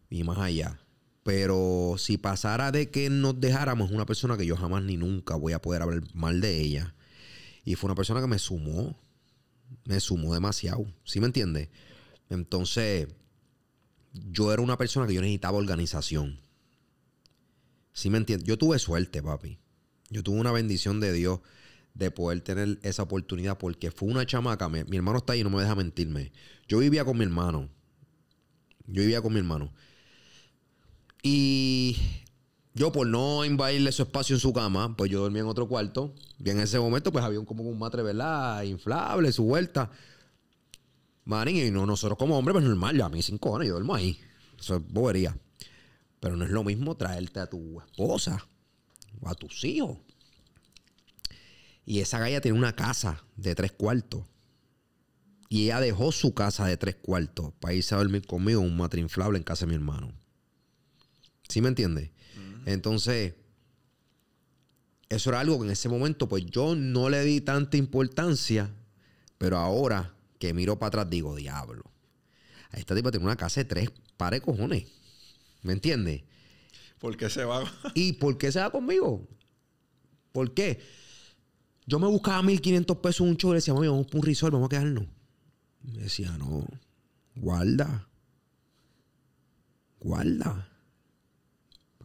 Y 0.10 0.24
más 0.24 0.38
allá. 0.40 0.80
Pero 1.24 1.96
si 1.98 2.18
pasara 2.18 2.72
de 2.72 2.90
que 2.90 3.10
nos 3.10 3.40
dejáramos 3.40 3.92
una 3.92 4.06
persona 4.06 4.38
que 4.38 4.46
yo 4.46 4.56
jamás 4.56 4.84
ni 4.84 4.96
nunca 4.96 5.36
voy 5.36 5.52
a 5.52 5.62
poder 5.62 5.82
hablar 5.82 6.02
mal 6.14 6.40
de 6.40 6.62
ella. 6.62 6.96
Y 7.66 7.76
fue 7.76 7.90
una 7.90 7.96
persona 7.96 8.22
que 8.22 8.28
me 8.28 8.40
sumó. 8.40 8.98
Me 9.84 10.00
sumó 10.00 10.34
demasiado. 10.34 10.86
¿Sí 11.04 11.20
me 11.20 11.26
entiendes? 11.26 11.68
Entonces, 12.30 13.10
yo 14.14 14.54
era 14.54 14.62
una 14.62 14.78
persona 14.78 15.06
que 15.06 15.14
yo 15.14 15.22
necesitaba 15.22 15.58
organización. 15.58 16.40
¿Sí 17.92 18.10
me 18.10 18.20
entiendes? 18.20 18.48
Yo 18.48 18.58
tuve 18.58 18.80
suerte, 18.80 19.22
papi. 19.22 19.60
Yo 20.10 20.24
tuve 20.24 20.40
una 20.40 20.54
bendición 20.54 21.02
de 21.02 21.12
Dios 21.12 21.42
de 21.98 22.12
poder 22.12 22.42
tener 22.42 22.80
esa 22.84 23.04
oportunidad 23.04 23.58
porque 23.58 23.90
fue 23.90 24.08
una 24.08 24.26
chamaca. 24.26 24.70
Mi, 24.70 24.80
hermano 24.80 25.18
está 25.18 25.34
ahí, 25.34 25.44
no 25.44 25.50
me 25.50 25.62
deja 25.62 25.76
mentirme. 25.76 26.32
Yo 26.68 26.78
vivía 26.78 27.04
con 27.04 27.18
mi 27.18 27.24
hermano. 27.24 27.70
Yo 28.86 29.02
vivía 29.02 29.22
con 29.22 29.34
mi 29.34 29.40
hermano. 29.40 29.74
Y 31.24 31.98
yo 32.76 32.92
por 32.92 33.08
no 33.08 33.44
invadirle 33.44 33.92
su 33.92 34.04
espacio 34.04 34.36
en 34.36 34.40
su 34.40 34.54
cama, 34.54 34.96
pues 34.96 35.10
yo 35.10 35.22
dormía 35.22 35.42
en 35.42 35.48
otro 35.48 35.68
cuarto. 35.68 36.14
Y 36.38 36.50
en 36.50 36.60
ese 36.60 36.80
momento 36.80 37.12
pues 37.12 37.26
había 37.26 37.40
un, 37.40 37.46
como 37.46 37.64
un 37.64 37.80
matre, 37.80 38.04
¿verdad? 38.04 38.62
Inflable, 38.64 39.32
su 39.32 39.44
vuelta. 39.44 39.90
Manín, 41.26 41.58
y 41.58 41.72
no, 41.72 41.86
nosotros 41.86 42.18
como 42.18 42.38
hombres, 42.38 42.54
pues 42.54 42.64
normal, 42.64 43.02
a 43.02 43.10
mí 43.10 43.22
cinco 43.24 43.56
años, 43.56 43.68
yo 43.68 43.74
duermo 43.74 43.96
ahí. 43.96 44.20
Eso 44.58 44.78
es 44.78 44.88
bobería. 44.88 45.36
Pero 46.20 46.38
no 46.38 46.46
es 46.46 46.52
lo 46.52 46.64
mismo 46.64 46.96
traerte 46.96 47.40
a 47.40 47.48
tu 47.48 47.82
esposa 47.82 48.48
o 49.20 49.28
a 49.28 49.34
tus 49.34 49.64
hijos 49.64 49.98
y 51.88 52.02
esa 52.02 52.20
galla 52.20 52.42
tiene 52.42 52.58
una 52.58 52.76
casa 52.76 53.24
de 53.38 53.56
tres 53.56 53.72
cuartos. 53.72 54.26
Y 55.48 55.64
ella 55.64 55.80
dejó 55.80 56.12
su 56.12 56.34
casa 56.34 56.66
de 56.66 56.76
tres 56.76 56.98
cuartos 56.98 57.54
para 57.62 57.74
irse 57.74 57.96
a 57.96 58.00
dormir 58.00 58.28
conmigo 58.28 58.62
en 58.62 58.68
un 58.68 58.76
matre 58.76 59.00
inflable 59.00 59.38
en 59.38 59.46
casa 59.46 59.66
de 59.66 59.70
mi 59.70 59.76
hermano. 59.76 60.12
¿Sí 61.48 61.62
me 61.62 61.70
entiendes? 61.70 62.12
Entonces, 62.66 63.36
eso 65.08 65.30
era 65.30 65.40
algo 65.40 65.60
que 65.60 65.66
en 65.68 65.72
ese 65.72 65.88
momento, 65.88 66.28
pues 66.28 66.46
yo 66.46 66.76
no 66.76 67.08
le 67.08 67.24
di 67.24 67.40
tanta 67.40 67.78
importancia, 67.78 68.70
pero 69.38 69.58
ahora 69.58 70.14
que 70.40 70.54
miro 70.54 70.78
para 70.78 70.90
atrás 70.90 71.10
digo, 71.10 71.38
diablo. 71.38 71.90
A 72.72 72.80
esta 72.80 72.96
tipa 72.96 73.12
tiene 73.12 73.26
una 73.26 73.38
casa 73.38 73.62
de 73.62 73.66
tres 73.66 73.92
pares 74.18 74.42
cojones. 74.42 74.90
¿Me 75.62 75.72
entiendes? 75.72 76.24
¿Por 77.00 77.16
qué 77.16 77.30
se 77.30 77.46
va? 77.46 77.64
¿Y 77.94 78.14
por 78.14 78.38
qué 78.38 78.52
se 78.52 78.60
va 78.60 78.72
conmigo? 78.72 79.26
¿Por 80.34 80.54
qué? 80.54 80.82
Yo 81.88 82.00
me 82.00 82.08
buscaba 82.08 82.44
1500 82.44 82.98
pesos 82.98 83.22
un 83.22 83.38
show 83.38 83.52
y 83.52 83.56
decía, 83.56 83.74
mami, 83.74 83.88
vamos 83.88 84.08
por 84.08 84.20
un 84.20 84.26
resort, 84.26 84.52
vamos 84.52 84.68
a 84.68 84.70
quedarnos. 84.70 85.06
Y 85.86 86.00
decía, 86.00 86.38
no, 86.38 86.66
guarda. 87.34 88.10
Guarda. 90.02 90.70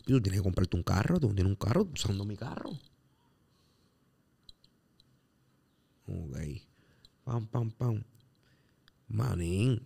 tú 0.04 0.20
tienes 0.22 0.40
que 0.40 0.44
comprarte 0.44 0.76
un 0.76 0.84
carro, 0.84 1.18
tú 1.18 1.34
tienes 1.34 1.46
un 1.46 1.56
carro, 1.56 1.88
usando 1.92 2.24
mi 2.24 2.36
carro. 2.36 2.70
Ok. 6.06 6.36
Pam, 7.24 7.48
pam, 7.48 7.72
pam. 7.72 8.04
Manín. 9.08 9.84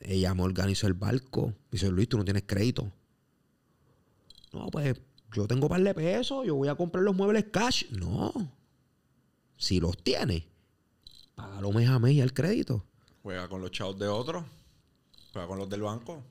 Ella 0.00 0.34
me 0.34 0.42
organizó 0.42 0.86
el 0.86 0.94
barco. 0.94 1.54
Dice, 1.70 1.90
Luis, 1.90 2.06
tú 2.06 2.18
no 2.18 2.24
tienes 2.24 2.44
crédito. 2.46 2.92
No, 4.52 4.66
pues 4.66 5.00
yo 5.32 5.46
tengo 5.46 5.68
par 5.68 5.82
de 5.82 5.94
pesos, 5.94 6.46
yo 6.46 6.54
voy 6.54 6.68
a 6.68 6.74
comprar 6.74 7.02
los 7.02 7.16
muebles 7.16 7.46
cash. 7.50 7.84
No. 7.90 8.57
Si 9.58 9.80
los 9.80 10.02
tiene, 10.02 10.46
págalo 11.34 11.72
mes 11.72 11.88
a 11.88 11.98
mes 11.98 12.14
y 12.14 12.20
el 12.20 12.32
crédito. 12.32 12.84
Juega 13.22 13.48
con 13.48 13.60
los 13.60 13.70
chavos 13.70 13.98
de 13.98 14.08
otros. 14.08 14.44
Juega 15.32 15.48
con 15.48 15.58
los 15.58 15.68
del 15.68 15.82
banco. 15.82 16.22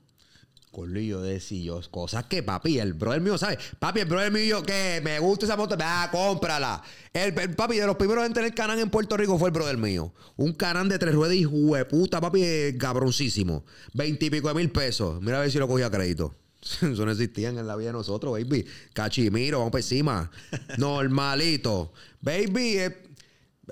Corlillo 0.70 1.20
decía 1.20 1.62
yo, 1.62 1.80
cosas 1.90 2.24
que 2.24 2.42
papi, 2.42 2.78
el 2.78 2.92
brother 2.92 3.20
mío, 3.20 3.38
¿sabes? 3.38 3.58
Papi, 3.78 4.00
el 4.00 4.06
brother 4.06 4.30
mío 4.30 4.62
que 4.62 5.00
me 5.02 5.18
gusta 5.18 5.46
esa 5.46 5.56
moto, 5.56 5.76
ah, 5.80 6.08
cómprala. 6.10 6.82
El, 7.12 7.38
el 7.38 7.54
papi 7.54 7.76
de 7.76 7.86
los 7.86 7.96
primeros 7.96 8.24
en 8.26 8.32
tener 8.32 8.54
canán 8.54 8.78
en 8.78 8.90
Puerto 8.90 9.16
Rico 9.16 9.38
fue 9.38 9.48
el 9.48 9.54
brother 9.54 9.78
mío. 9.78 10.12
Un 10.36 10.52
canán 10.52 10.88
de 10.88 10.98
tres 10.98 11.14
ruedas 11.14 11.36
y 11.36 11.46
puta, 11.84 12.20
papi, 12.20 12.76
cabroncísimo. 12.78 13.64
Veintipico 13.94 14.48
de 14.48 14.54
mil 14.54 14.70
pesos. 14.70 15.20
Mira 15.22 15.38
a 15.38 15.40
ver 15.40 15.50
si 15.50 15.58
lo 15.58 15.68
cogía 15.68 15.86
a 15.86 15.90
crédito. 15.90 16.34
Eso 16.60 17.04
no 17.04 17.10
existían 17.10 17.58
en 17.58 17.66
la 17.66 17.76
vida 17.76 17.88
de 17.88 17.94
nosotros, 17.94 18.32
baby. 18.32 18.66
Cachimiro, 18.92 19.58
vamos 19.58 19.70
por 19.70 19.80
encima. 19.80 20.30
Normalito. 20.78 21.92
Baby, 22.20 22.78
eh, 22.78 23.07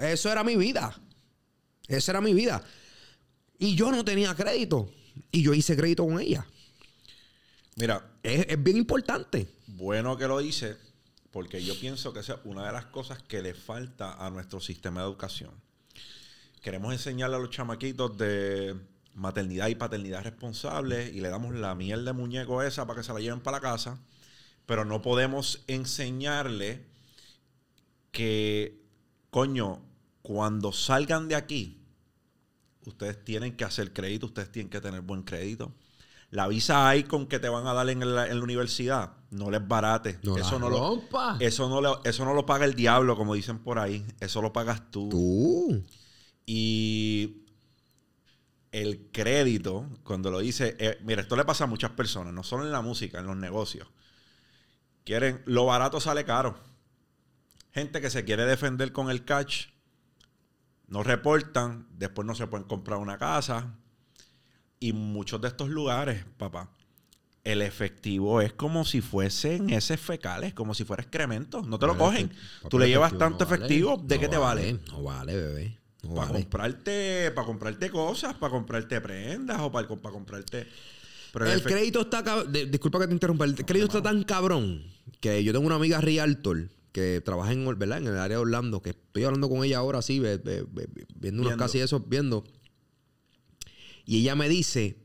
eso 0.01 0.30
era 0.30 0.42
mi 0.44 0.57
vida. 0.57 0.99
Esa 1.88 2.12
era 2.12 2.20
mi 2.20 2.34
vida. 2.34 2.62
Y 3.59 3.74
yo 3.74 3.90
no 3.90 4.05
tenía 4.05 4.34
crédito. 4.34 4.90
Y 5.30 5.42
yo 5.42 5.55
hice 5.55 5.76
crédito 5.76 6.05
con 6.05 6.20
ella. 6.20 6.47
Mira, 7.76 8.07
Es, 8.22 8.47
es 8.49 8.62
bien 8.62 8.76
importante. 8.76 9.49
bueno 9.66 10.16
que 10.16 10.26
lo 10.26 10.38
dice, 10.38 10.76
porque 11.30 11.62
yo 11.64 11.78
pienso 11.78 12.12
que 12.12 12.20
esa 12.20 12.34
es 12.34 12.40
una 12.44 12.66
de 12.66 12.72
las 12.72 12.86
cosas 12.86 13.22
que 13.22 13.42
le 13.42 13.55
falta 13.55 14.14
a 14.14 14.30
nuestro 14.30 14.61
sistema 14.61 15.01
de 15.01 15.07
educación. 15.07 15.51
Queremos 16.62 16.92
enseñarle 16.92 17.36
a 17.36 17.38
los 17.38 17.51
chamaquitos 17.51 18.16
de 18.18 18.74
maternidad 19.14 19.68
y 19.68 19.74
paternidad 19.74 20.24
responsables 20.24 21.14
y 21.14 21.20
le 21.20 21.28
damos 21.28 21.55
la 21.55 21.74
miel 21.74 22.05
de 22.05 22.12
muñeco 22.12 22.62
esa 22.62 22.86
para 22.86 23.01
que 23.01 23.07
se 23.07 23.12
la 23.12 23.20
lleven 23.20 23.40
para 23.40 23.59
la 23.59 23.61
casa, 23.62 23.99
pero 24.66 24.84
no 24.84 25.01
podemos 25.01 25.62
enseñarle 25.68 26.84
que, 28.11 28.82
coño, 29.30 29.80
cuando 30.27 30.72
salgan 30.72 31.29
de 31.29 31.37
aquí, 31.37 31.87
ustedes 32.85 33.24
tienen 33.24 33.57
que 33.57 33.62
hacer 33.62 33.93
crédito, 33.93 34.27
ustedes 34.27 34.51
tienen 34.51 34.68
que 34.68 34.81
tener 34.81 35.01
buen 35.03 35.22
crédito. 35.22 35.72
La 36.31 36.49
visa 36.49 36.97
Icon 36.97 37.29
que 37.29 37.39
te 37.39 37.49
van 37.49 37.64
a 37.68 37.72
dar 37.72 37.89
en 37.91 38.01
la, 38.12 38.27
en 38.27 38.39
la 38.39 38.43
universidad, 38.43 39.12
no 39.31 39.53
les 39.53 39.64
barate. 39.68 40.18
No 40.24 40.37
eso, 40.37 40.59
no 40.59 40.68
lo, 40.68 41.01
eso, 41.39 41.68
no 41.68 41.81
lo, 41.81 42.03
eso 42.03 42.24
no 42.24 42.35
lo 42.35 42.45
paga 42.45 42.64
el 42.64 42.74
diablo, 42.74 43.16
como 43.16 43.35
dicen 43.35 43.61
por 43.61 43.79
ahí. 43.79 44.05
Eso 44.18 44.43
lo 44.43 44.53
pagas 44.53 44.91
tú. 44.91 45.11
Tú. 45.11 45.85
Y 46.45 47.45
el 48.72 49.09
crédito, 49.12 49.89
cuando 50.03 50.33
lo 50.33 50.41
dice, 50.41 50.74
eh, 50.81 50.99
mira, 51.05 51.22
esto 51.22 51.37
le 51.37 51.45
pasa 51.45 51.62
a 51.62 51.68
muchas 51.68 51.93
personas, 51.93 52.35
no 52.35 52.43
solo 52.43 52.64
en 52.64 52.72
la 52.72 52.83
música, 52.83 53.20
en 53.20 53.29
los 53.29 53.37
negocios. 53.37 53.87
Quieren, 55.05 55.41
lo 55.45 55.66
barato 55.66 56.01
sale 56.01 56.24
caro. 56.24 56.59
Gente 57.70 58.01
que 58.01 58.11
se 58.11 58.24
quiere 58.24 58.45
defender 58.45 58.91
con 58.91 59.09
el 59.09 59.24
catch, 59.24 59.76
no 60.89 61.03
reportan, 61.03 61.87
después 61.91 62.26
no 62.26 62.34
se 62.34 62.47
pueden 62.47 62.66
comprar 62.66 62.99
una 62.99 63.18
casa. 63.18 63.74
Y 64.78 64.93
muchos 64.93 65.41
de 65.41 65.49
estos 65.49 65.68
lugares, 65.68 66.24
papá, 66.37 66.70
el 67.45 67.62
efectivo 67.62 68.41
es 68.41 68.53
como 68.53 68.84
si 68.84 69.01
fuesen 69.01 69.70
heces 69.70 70.01
fecales, 70.01 70.53
como 70.53 70.74
si 70.74 70.84
fuera 70.84 71.03
excremento. 71.03 71.62
No 71.62 71.78
te 71.78 71.87
lo 71.87 71.97
cogen. 71.97 72.30
Tú 72.68 72.78
le 72.78 72.89
llevas 72.89 73.16
tanto 73.16 73.45
no 73.45 73.51
vale. 73.51 73.64
efectivo, 73.64 73.97
¿de 74.05 74.14
No 74.16 74.20
qué 74.20 74.28
te 74.28 74.37
vale? 74.37 74.78
No 74.89 75.03
vale, 75.03 75.34
bebé. 75.34 75.78
No 76.03 76.14
Para 76.14 76.26
vale. 76.28 76.41
comprarte, 76.43 77.30
para 77.34 77.47
comprarte 77.47 77.91
cosas, 77.91 78.34
para 78.34 78.51
comprarte 78.51 79.01
prendas 79.01 79.61
o 79.61 79.72
para, 79.72 79.89
para 79.89 80.12
comprarte. 80.12 80.66
Pero 81.32 81.47
El 81.47 81.62
crédito 81.62 82.03
está 82.03 82.22
de- 82.45 82.66
disculpa 82.66 82.99
que 83.01 83.07
te 83.09 83.12
interrumpa. 83.12 83.45
El 83.45 83.55
crédito 83.64 83.87
está 83.87 84.03
tan 84.03 84.22
cabrón 84.24 84.82
que 85.20 85.43
yo 85.43 85.53
tengo 85.53 85.66
una 85.66 85.74
amiga 85.76 86.01
Realtor 86.01 86.68
que 86.97 87.20
trabaja 87.20 87.53
en, 87.53 87.78
¿verdad? 87.78 87.99
en 87.99 88.07
el 88.07 88.16
área 88.16 88.38
de 88.38 88.42
Orlando, 88.42 88.80
que 88.80 88.88
estoy 88.90 89.24
hablando 89.24 89.51
con 89.51 89.62
ella 89.62 89.76
ahora 89.76 89.99
así, 89.99 90.18
viendo 90.18 91.42
unos 91.42 91.57
casi 91.59 91.78
eso, 91.78 92.01
viendo. 92.01 92.42
Y 94.07 94.20
ella 94.20 94.34
me 94.34 94.49
dice 94.49 94.97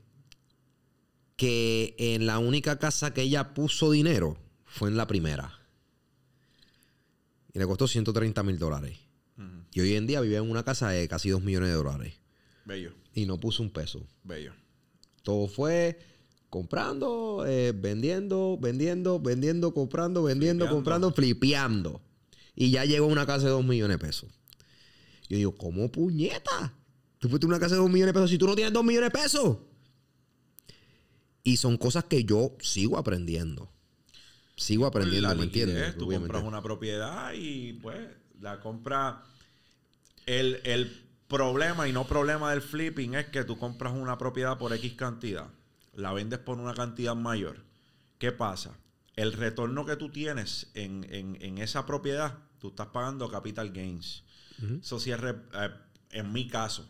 que 1.35 1.93
en 1.97 2.27
la 2.27 2.39
única 2.39 2.79
casa 2.79 3.13
que 3.13 3.23
ella 3.23 3.53
puso 3.53 3.91
dinero 3.91 4.37
fue 4.63 4.87
en 4.87 4.95
la 4.95 5.05
primera. 5.05 5.59
Y 7.53 7.59
le 7.59 7.65
costó 7.65 7.89
130 7.89 8.41
mil 8.43 8.57
dólares. 8.57 8.97
Y 9.73 9.81
hoy 9.81 9.95
en 9.95 10.07
día 10.07 10.21
vive 10.21 10.37
en 10.37 10.49
una 10.49 10.63
casa 10.63 10.91
de 10.91 11.09
casi 11.09 11.27
2 11.29 11.43
millones 11.43 11.71
de 11.71 11.75
dólares. 11.75 12.13
Bello, 12.63 12.93
Y 13.13 13.25
no 13.25 13.37
puso 13.37 13.63
un 13.63 13.69
peso. 13.69 14.07
bello. 14.23 14.53
Todo 15.23 15.49
fue 15.49 15.99
comprando, 16.51 17.45
eh, 17.47 17.71
vendiendo, 17.73 18.57
vendiendo, 18.61 19.19
vendiendo, 19.19 19.73
comprando, 19.73 20.21
vendiendo, 20.21 20.65
Flipeando. 20.65 20.75
comprando, 20.75 21.11
flipeando. 21.13 22.01
Y 22.55 22.69
ya 22.71 22.85
llegó 22.85 23.05
a 23.05 23.09
una 23.09 23.25
casa 23.25 23.45
de 23.45 23.51
2 23.51 23.65
millones 23.65 23.97
de 23.97 24.05
pesos. 24.05 24.29
Yo 25.29 25.37
digo, 25.37 25.55
¿cómo 25.55 25.89
puñeta? 25.89 26.73
Tú 27.19 27.29
fuiste 27.29 27.47
una 27.47 27.57
casa 27.57 27.75
de 27.75 27.81
2 27.81 27.89
millones 27.89 28.13
de 28.13 28.19
pesos 28.19 28.29
si 28.29 28.37
tú 28.37 28.47
no 28.47 28.55
tienes 28.55 28.73
2 28.73 28.83
millones 28.83 29.11
de 29.13 29.19
pesos. 29.19 29.57
Y 31.43 31.55
son 31.55 31.77
cosas 31.77 32.03
que 32.03 32.25
yo 32.25 32.55
sigo 32.61 32.97
aprendiendo. 32.97 33.71
Sigo 34.57 34.85
aprendiendo, 34.85 35.29
La 35.29 35.35
¿me 35.35 35.43
entiendes? 35.45 35.97
Tú 35.97 36.07
Obviamente. 36.07 36.33
compras 36.33 36.43
una 36.43 36.61
propiedad 36.61 37.31
y 37.33 37.73
pues 37.81 37.97
la 38.41 38.59
compra. 38.59 39.23
El, 40.25 40.59
el 40.65 41.01
problema 41.29 41.87
y 41.87 41.93
no 41.93 42.05
problema 42.05 42.51
del 42.51 42.61
flipping 42.61 43.15
es 43.15 43.27
que 43.27 43.45
tú 43.45 43.57
compras 43.57 43.93
una 43.93 44.17
propiedad 44.17 44.57
por 44.57 44.73
X 44.73 44.93
cantidad, 44.95 45.47
la 45.93 46.13
vendes 46.13 46.39
por 46.39 46.57
una 46.59 46.73
cantidad 46.73 47.15
mayor. 47.15 47.63
¿Qué 48.17 48.31
pasa? 48.31 48.71
El 49.15 49.33
retorno 49.33 49.85
que 49.85 49.95
tú 49.97 50.09
tienes 50.09 50.71
en, 50.73 51.05
en- 51.09 51.37
en 51.41 51.57
esa 51.57 51.85
propiedad, 51.85 52.37
tú 52.59 52.69
estás 52.69 52.87
pagando 52.87 53.29
capital 53.29 53.71
gains. 53.71 54.23
Si 54.99 55.13
re- 55.15 55.35
eh, 55.53 55.69
en 56.11 56.31
mi 56.31 56.47
caso, 56.47 56.87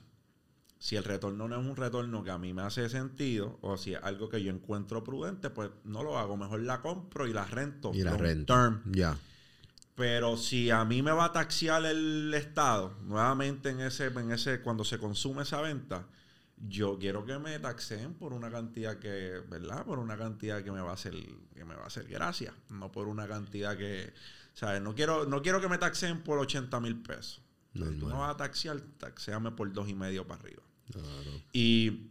si 0.78 0.96
el 0.98 1.04
retorno 1.04 1.48
no 1.48 1.60
es 1.60 1.66
un 1.66 1.76
retorno 1.76 2.24
que 2.24 2.32
a 2.32 2.38
mí 2.38 2.54
me 2.54 2.64
hace 2.64 2.90
sentido, 2.90 3.58
o 3.62 3.78
si 3.78 3.94
es 3.94 4.00
algo 4.04 4.28
que 4.30 4.44
yo 4.44 4.52
encuentro 4.52 5.04
prudente, 5.04 5.50
pues 5.50 5.70
no 5.86 6.04
lo 6.04 6.18
hago. 6.20 6.36
Mejor 6.38 6.60
la 6.62 6.82
compro 6.82 7.28
y 7.28 7.34
la 7.34 7.46
rento. 7.46 7.92
Y 7.94 8.04
la 8.04 8.18
term. 8.46 8.82
Ya. 8.92 9.18
Pero 9.96 10.38
si 10.38 10.70
a 10.72 10.84
mí 10.86 11.02
me 11.02 11.12
va 11.12 11.26
a 11.26 11.32
taxiar 11.32 11.86
el 11.86 12.34
Estado, 12.34 12.98
nuevamente 13.04 13.70
en 13.70 13.82
ese, 13.82 14.08
en 14.08 14.32
ese, 14.32 14.62
cuando 14.62 14.84
se 14.84 14.98
consume 14.98 15.44
esa 15.44 15.62
venta, 15.62 16.08
yo 16.68 16.98
quiero 17.00 17.26
que 17.26 17.38
me 17.40 17.58
taxen 17.60 18.14
por 18.14 18.34
una 18.34 18.50
cantidad 18.52 19.00
que, 19.00 19.42
¿verdad? 19.50 19.86
Por 19.86 20.00
una 20.00 20.18
cantidad 20.18 20.64
que 20.64 20.72
me 20.72 20.82
va 20.82 20.92
a 20.92 20.94
hacer, 20.94 21.14
que 21.54 21.66
me 21.66 21.76
va 21.76 21.84
a 21.84 21.88
hacer 21.88 22.08
gracia. 22.08 22.54
No 22.70 22.92
por 22.92 23.08
una 23.08 23.28
cantidad 23.28 23.78
que, 23.78 24.14
¿sabes? 24.54 24.82
No 24.82 24.94
quiero, 24.96 25.26
no 25.26 25.42
quiero 25.42 25.60
que 25.62 25.68
me 25.68 25.78
taxen 25.78 26.22
por 26.24 26.38
80 26.40 26.80
mil 26.80 27.02
pesos. 27.02 27.42
Si 27.74 27.80
tú 27.80 28.06
me 28.08 28.14
vas 28.14 28.32
a 28.32 28.38
taxear, 28.38 28.80
taxéame 28.98 29.52
por 29.52 29.72
dos 29.72 29.88
y 29.90 29.94
medio 29.94 30.28
para 30.28 30.42
arriba. 30.42 30.62
Claro. 30.92 31.42
Y 31.54 32.10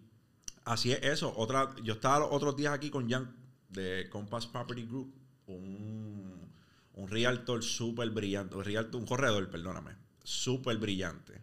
así 0.64 0.90
es 0.92 1.02
eso. 1.02 1.32
Otra, 1.36 1.74
yo 1.82 1.94
estaba 1.94 2.20
los 2.20 2.28
otros 2.32 2.56
días 2.56 2.72
aquí 2.72 2.88
con 2.90 3.08
Jan 3.10 3.36
de 3.68 4.08
Compass 4.10 4.46
Property 4.46 4.84
Group, 4.86 5.12
un, 5.46 6.50
un 6.94 7.08
realtor 7.08 7.62
súper 7.62 8.08
brillante, 8.10 8.56
un, 8.56 8.64
realtor- 8.64 8.96
un 8.96 9.06
corredor, 9.06 9.48
perdóname, 9.50 9.92
súper 10.24 10.78
brillante. 10.78 11.40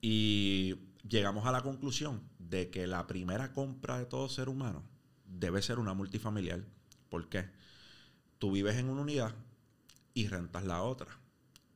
Y 0.00 0.74
llegamos 1.08 1.46
a 1.46 1.52
la 1.52 1.62
conclusión 1.62 2.22
de 2.38 2.70
que 2.70 2.86
la 2.86 3.06
primera 3.06 3.52
compra 3.52 3.98
de 3.98 4.06
todo 4.06 4.28
ser 4.28 4.48
humano 4.48 4.82
debe 5.26 5.62
ser 5.62 5.78
una 5.78 5.94
multifamiliar. 5.94 6.64
¿Por 7.08 7.28
qué? 7.28 7.48
Tú 8.38 8.52
vives 8.52 8.76
en 8.76 8.88
una 8.88 9.02
unidad 9.02 9.34
y 10.14 10.28
rentas 10.28 10.64
la 10.64 10.82
otra. 10.82 11.18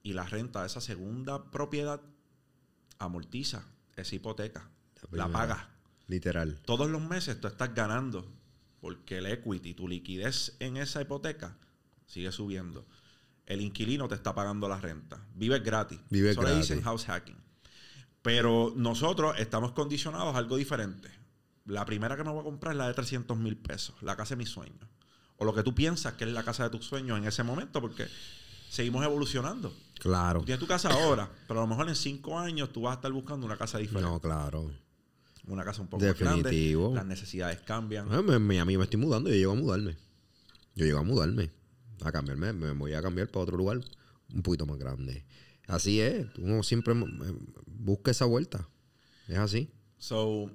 Y 0.03 0.13
la 0.13 0.25
renta 0.25 0.61
de 0.61 0.67
esa 0.69 0.81
segunda 0.81 1.51
propiedad 1.51 2.01
amortiza 2.99 3.65
esa 3.97 4.15
hipoteca. 4.15 4.71
La 5.11 5.27
La 5.27 5.33
pagas. 5.33 5.67
Literal. 6.07 6.61
Todos 6.65 6.89
los 6.89 7.03
meses 7.03 7.41
tú 7.41 7.49
estás 7.49 7.75
ganando 7.75 8.31
porque 8.81 9.19
el 9.19 9.27
equity, 9.27 9.75
tu 9.75 9.89
liquidez 9.89 10.57
en 10.61 10.77
esa 10.77 11.03
hipoteca 11.03 11.57
sigue 12.07 12.31
subiendo. 12.31 12.87
El 13.47 13.61
inquilino 13.61 14.09
te 14.09 14.15
está 14.15 14.35
pagando 14.35 14.69
la 14.69 14.81
renta. 14.81 15.25
Vives 15.35 15.63
gratis. 15.63 16.01
Vives 16.11 16.33
Eso 16.33 16.43
le 16.43 16.57
dicen 16.57 16.83
house 16.83 17.05
hacking. 17.05 17.37
Pero 18.27 18.73
nosotros 18.75 19.37
estamos 19.39 19.71
condicionados 19.71 20.35
a 20.35 20.39
algo 20.39 20.57
diferente. 20.57 21.09
La 21.65 21.85
primera 21.87 22.17
que 22.17 22.25
me 22.25 22.31
voy 22.33 22.41
a 22.41 22.43
comprar 22.43 22.73
es 22.73 22.79
la 22.79 22.89
de 22.89 22.95
300 22.95 23.39
mil 23.39 23.57
pesos, 23.57 23.95
la 24.03 24.17
casa 24.17 24.31
de 24.35 24.39
mis 24.39 24.49
sueños. 24.49 24.85
O 25.37 25.45
lo 25.45 25.55
que 25.55 25.63
tú 25.63 25.77
piensas 25.77 26.15
que 26.15 26.25
es 26.25 26.31
la 26.33 26.43
casa 26.43 26.65
de 26.65 26.71
tus 26.71 26.85
sueños 26.85 27.19
en 27.19 27.25
ese 27.25 27.45
momento, 27.45 27.81
porque 27.81 28.09
seguimos 28.69 29.05
evolucionando. 29.05 29.73
Claro. 30.01 30.41
Tú 30.41 30.47
tienes 30.47 30.59
tu 30.59 30.67
casa 30.67 30.89
ahora, 30.91 31.31
pero 31.47 31.61
a 31.61 31.63
lo 31.63 31.69
mejor 31.69 31.89
en 31.89 31.95
cinco 31.95 32.37
años 32.37 32.73
tú 32.73 32.81
vas 32.83 32.93
a 32.93 32.95
estar 32.97 33.13
buscando 33.13 33.47
una 33.47 33.57
casa 33.57 33.79
diferente. 33.79 34.11
No, 34.11 34.21
claro. 34.21 34.73
Una 35.47 35.63
casa 35.65 35.83
un 35.83 35.87
poco 35.87 36.05
más 36.05 36.19
Definitivo. 36.19 36.91
grande. 36.93 36.97
Las 36.99 37.07
necesidades 37.07 37.61
cambian. 37.61 38.09
Ah, 38.11 38.23
me- 38.23 38.41
me- 38.41 38.59
a 38.59 38.65
mí 38.65 38.77
me 38.77 38.83
estoy 38.83 38.99
mudando, 38.99 39.31
yo 39.31 39.37
llego 39.37 39.53
a 39.53 39.55
mudarme. 39.55 39.97
Yo 40.75 40.85
llego 40.85 40.99
a 40.99 41.05
mudarme. 41.05 41.53
A 42.05 42.11
cambiarme, 42.11 42.53
me 42.53 42.73
voy 42.73 42.93
a 42.95 43.01
cambiar 43.01 43.29
para 43.29 43.45
otro 43.45 43.57
lugar 43.57 43.79
un 44.35 44.43
poquito 44.43 44.67
más 44.67 44.79
grande. 44.79 45.25
Así 45.67 46.01
es, 46.01 46.27
uno 46.39 46.63
siempre 46.63 46.95
eh, 46.95 47.35
busca 47.67 48.11
esa 48.11 48.25
vuelta. 48.25 48.69
Es 49.29 49.39
así. 49.39 49.71
So, 49.99 50.51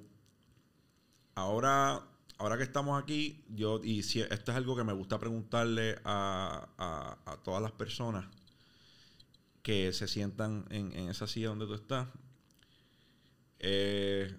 ahora, 1.34 2.02
ahora 2.38 2.56
que 2.56 2.62
estamos 2.64 3.00
aquí, 3.02 3.44
yo, 3.48 3.80
y 3.82 4.02
si, 4.02 4.20
esto 4.20 4.50
es 4.52 4.56
algo 4.56 4.76
que 4.76 4.84
me 4.84 4.92
gusta 4.92 5.18
preguntarle 5.18 5.98
a, 6.04 6.68
a- 7.26 7.36
todas 7.42 7.62
las 7.62 7.72
personas 7.72 8.26
que 9.62 9.92
se 9.92 10.08
sientan 10.08 10.66
en, 10.70 10.92
en 10.92 11.08
esa 11.08 11.26
silla 11.26 11.48
donde 11.48 11.66
tú 11.66 11.74
estás. 11.74 12.08
eh, 13.58 14.34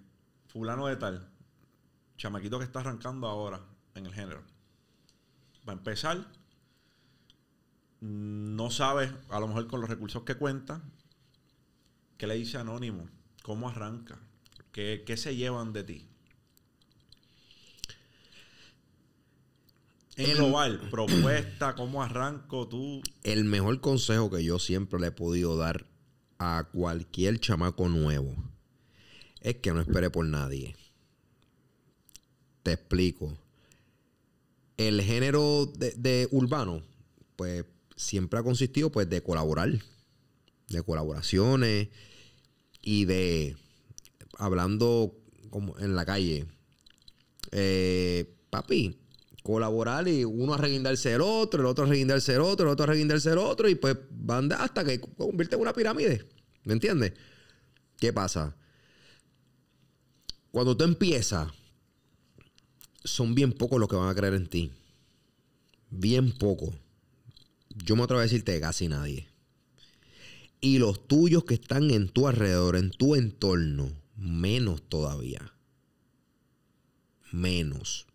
fulano 0.48 0.86
de 0.86 0.96
tal, 0.96 1.28
chamaquito 2.16 2.58
que 2.58 2.64
está 2.64 2.80
arrancando 2.80 3.26
ahora 3.28 3.60
en 3.94 4.06
el 4.06 4.14
género. 4.14 4.42
Va 5.68 5.72
a 5.72 5.76
empezar, 5.76 6.26
no 8.00 8.70
sabe, 8.70 9.10
a 9.30 9.40
lo 9.40 9.48
mejor 9.48 9.66
con 9.66 9.80
los 9.80 9.88
recursos 9.90 10.22
que 10.24 10.34
cuenta, 10.36 10.82
qué 12.18 12.26
le 12.26 12.34
dice 12.34 12.58
Anónimo, 12.58 13.08
cómo 13.42 13.68
arranca, 13.68 14.18
qué, 14.72 15.02
qué 15.06 15.16
se 15.16 15.36
llevan 15.36 15.72
de 15.72 15.84
ti. 15.84 16.06
En 20.16 20.30
El- 20.30 20.36
global, 20.36 20.80
propuesta, 20.90 21.74
cómo 21.74 22.02
arranco 22.02 22.68
tú. 22.68 23.02
El 23.24 23.44
mejor 23.44 23.80
consejo 23.80 24.30
que 24.30 24.44
yo 24.44 24.58
siempre 24.58 25.00
le 25.00 25.08
he 25.08 25.12
podido 25.12 25.56
dar 25.56 25.86
a 26.38 26.68
cualquier 26.72 27.40
chamaco 27.40 27.88
nuevo 27.88 28.34
es 29.40 29.56
que 29.56 29.72
no 29.72 29.80
espere 29.80 30.10
por 30.10 30.24
nadie. 30.26 30.76
Te 32.62 32.72
explico. 32.72 33.36
El 34.76 35.02
género 35.02 35.66
de, 35.66 35.92
de 35.92 36.28
urbano, 36.30 36.82
pues 37.36 37.64
siempre 37.96 38.38
ha 38.38 38.42
consistido 38.42 38.90
pues 38.90 39.08
de 39.08 39.22
colaborar, 39.22 39.70
de 40.68 40.82
colaboraciones 40.82 41.88
y 42.82 43.04
de 43.04 43.56
hablando 44.38 45.16
como 45.50 45.78
en 45.78 45.94
la 45.94 46.04
calle. 46.04 46.46
Eh, 47.52 48.34
papi, 48.50 48.98
colaborar 49.42 50.08
y 50.08 50.24
uno 50.24 50.54
a 50.54 50.58
reguindarse 50.58 51.12
el 51.12 51.20
otro, 51.20 51.60
el 51.60 51.66
otro 51.66 51.84
a 51.84 51.88
reguindarse 51.88 52.34
el 52.34 52.40
otro, 52.40 52.66
el 52.66 52.72
otro 52.72 52.84
a 52.84 52.88
reguindarse 52.88 53.30
el 53.30 53.38
otro 53.38 53.68
y 53.68 53.74
pues 53.74 53.96
van 54.10 54.50
hasta 54.52 54.84
que 54.84 55.00
convierte 55.00 55.54
en 55.54 55.62
una 55.62 55.72
pirámide. 55.72 56.26
¿Me 56.64 56.72
entiendes? 56.72 57.12
¿Qué 57.98 58.12
pasa? 58.12 58.56
Cuando 60.50 60.76
tú 60.76 60.84
empiezas, 60.84 61.48
son 63.04 63.34
bien 63.34 63.52
pocos 63.52 63.78
los 63.78 63.88
que 63.88 63.96
van 63.96 64.08
a 64.08 64.14
creer 64.14 64.34
en 64.34 64.46
ti. 64.46 64.72
Bien 65.90 66.32
pocos. 66.32 66.74
Yo 67.74 67.96
me 67.96 68.02
atrevo 68.04 68.20
a 68.20 68.24
decirte 68.24 68.52
que 68.52 68.60
casi 68.60 68.88
nadie. 68.88 69.28
Y 70.60 70.78
los 70.78 71.06
tuyos 71.06 71.44
que 71.44 71.54
están 71.54 71.90
en 71.90 72.08
tu 72.08 72.26
alrededor, 72.28 72.76
en 72.76 72.90
tu 72.90 73.14
entorno, 73.14 73.90
menos 74.16 74.82
todavía. 74.88 75.52
Menos. 77.32 78.06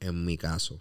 En 0.00 0.24
mi 0.24 0.36
caso. 0.36 0.80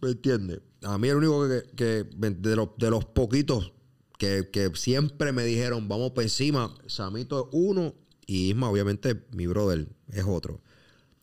¿Me 0.00 0.10
entiendes? 0.10 0.60
A 0.82 0.96
mí 0.98 1.08
el 1.08 1.16
único 1.16 1.48
que, 1.48 1.62
que- 1.76 2.04
de, 2.16 2.56
los, 2.56 2.70
de 2.78 2.90
los 2.90 3.04
poquitos 3.04 3.72
que, 4.18 4.48
que 4.52 4.70
siempre 4.74 5.32
me 5.32 5.44
dijeron, 5.44 5.88
vamos 5.88 6.12
por 6.12 6.22
encima, 6.24 6.74
Samito 6.86 7.40
es 7.40 7.48
uno 7.52 7.94
y 8.26 8.50
Isma, 8.50 8.70
obviamente, 8.70 9.24
mi 9.32 9.46
brother 9.46 9.88
es 10.12 10.24
otro. 10.26 10.60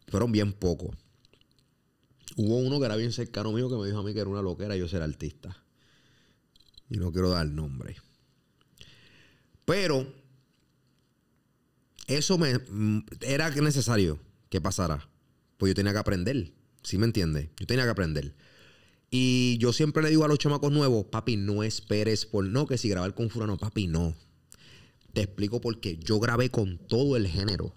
Fueron 0.07 0.31
bien 0.31 0.53
pocos. 0.53 0.95
Hubo 2.35 2.57
uno 2.57 2.79
que 2.79 2.85
era 2.85 2.95
bien 2.95 3.11
cercano 3.11 3.51
mío 3.51 3.69
que 3.69 3.75
me 3.75 3.85
dijo 3.85 3.99
a 3.99 4.03
mí 4.03 4.13
que 4.13 4.19
era 4.19 4.29
una 4.29 4.41
loquera 4.41 4.75
yo 4.75 4.87
ser 4.87 5.01
artista. 5.01 5.63
Y 6.89 6.97
no 6.97 7.11
quiero 7.11 7.29
dar 7.29 7.47
nombre. 7.47 7.95
Pero 9.63 10.05
eso 12.07 12.37
me 12.37 12.59
mm, 12.59 13.05
era 13.21 13.49
necesario 13.49 14.19
que 14.49 14.61
pasara. 14.61 15.07
Pues 15.57 15.71
yo 15.71 15.75
tenía 15.75 15.93
que 15.93 15.99
aprender. 15.99 16.51
¿Sí 16.83 16.97
me 16.97 17.05
entiendes? 17.05 17.49
Yo 17.57 17.65
tenía 17.65 17.85
que 17.85 17.89
aprender. 17.89 18.35
Y 19.09 19.57
yo 19.59 19.73
siempre 19.73 20.03
le 20.03 20.09
digo 20.09 20.25
a 20.25 20.27
los 20.27 20.37
chamacos 20.37 20.71
nuevos, 20.71 21.05
papi, 21.05 21.37
no 21.37 21.63
esperes 21.63 22.25
por 22.25 22.45
no, 22.45 22.67
que 22.67 22.77
si 22.77 22.89
grabar 22.89 23.15
con 23.15 23.29
Furano, 23.29 23.57
papi, 23.57 23.87
no. 23.87 24.15
Te 25.13 25.21
explico 25.21 25.61
por 25.61 25.79
qué. 25.79 25.97
Yo 25.97 26.19
grabé 26.19 26.49
con 26.51 26.77
todo 26.77 27.15
el 27.15 27.27
género. 27.27 27.73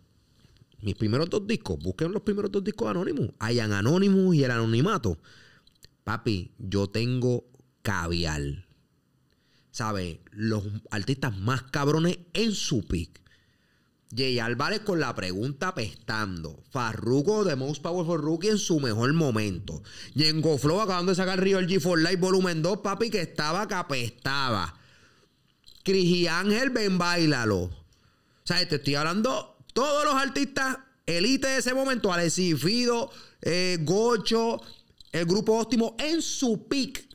Mis 0.81 0.95
primeros 0.95 1.29
dos 1.29 1.47
discos, 1.47 1.79
busquen 1.79 2.13
los 2.13 2.23
primeros 2.23 2.53
dos 2.53 2.63
discos 2.63 2.87
de 2.87 2.91
Anonymous. 2.91 3.31
Hayan 3.39 3.73
Anonymous 3.73 4.37
y 4.37 4.45
el 4.45 4.51
anonimato. 4.51 5.19
Papi, 6.05 6.53
yo 6.59 6.89
tengo 6.89 7.45
caviar. 7.83 8.67
¿Sabes? 9.71 10.19
Los 10.31 10.65
artistas 10.91 11.37
más 11.37 11.63
cabrones 11.63 12.19
en 12.33 12.53
su 12.53 12.87
pick. 12.87 13.21
Jay 14.17 14.39
Álvarez 14.39 14.81
con 14.81 15.01
la 15.01 15.15
pregunta 15.15 15.75
pestando. 15.75 16.63
Farruko 16.71 17.45
de 17.45 17.57
Most 17.57 17.83
Powerful 17.83 18.23
Rookie 18.23 18.49
en 18.49 18.59
su 18.59 18.81
mejor 18.81 19.13
momento. 19.13 19.83
Yengo 20.15 20.57
Flow 20.59 20.81
acabando 20.81 21.13
de 21.13 21.17
sacar 21.17 21.41
Rio 21.41 21.61
G 21.61 21.81
for 21.81 21.99
Life 21.99 22.17
Volumen 22.17 22.63
2, 22.63 22.79
papi, 22.79 23.11
que 23.11 23.21
estaba 23.21 23.69
que 23.69 23.75
apestaba. 23.75 24.79
Cris 25.83 26.05
y 26.05 26.27
Ángel, 26.27 26.71
ven, 26.71 26.97
bailalo. 26.97 27.65
O 27.65 27.73
sea, 28.45 28.67
te 28.67 28.77
estoy 28.77 28.95
hablando 28.95 29.58
todos 29.79 30.05
los 30.05 30.15
artistas 30.15 30.77
elite 31.07 31.47
de 31.47 31.59
ese 31.59 31.73
momento. 31.73 32.13
Alexis 32.13 32.61
Fido, 32.61 33.13
eh, 33.43 33.79
Gocho, 33.83 34.61
el 35.13 35.25
grupo 35.25 35.57
óptimo 35.57 35.95
en 36.01 36.21
su 36.21 36.67
pick. 36.67 37.07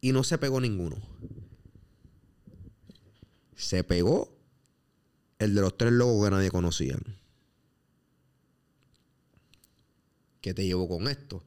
Y 0.00 0.10
no 0.10 0.24
se 0.24 0.38
pegó 0.38 0.60
ninguno. 0.60 0.96
Se 3.54 3.84
pegó 3.84 4.36
el 5.38 5.54
de 5.54 5.60
los 5.60 5.78
tres 5.78 5.92
logos 5.92 6.24
que 6.24 6.30
nadie 6.32 6.50
conocía. 6.50 6.98
¿Qué 10.40 10.52
te 10.52 10.66
llevo 10.66 10.88
con 10.88 11.06
esto? 11.06 11.44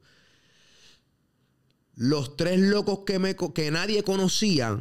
Los 1.94 2.38
tres 2.38 2.58
locos 2.58 3.00
que, 3.04 3.18
me, 3.18 3.36
que 3.36 3.70
nadie 3.70 4.02
conocía 4.02 4.80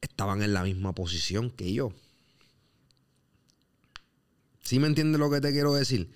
estaban 0.00 0.40
en 0.40 0.54
la 0.54 0.62
misma 0.62 0.94
posición 0.94 1.50
que 1.50 1.70
yo. 1.74 1.92
¿Sí 4.72 4.78
me 4.78 4.86
entiendes 4.86 5.20
lo 5.20 5.28
que 5.28 5.42
te 5.42 5.52
quiero 5.52 5.74
decir? 5.74 6.10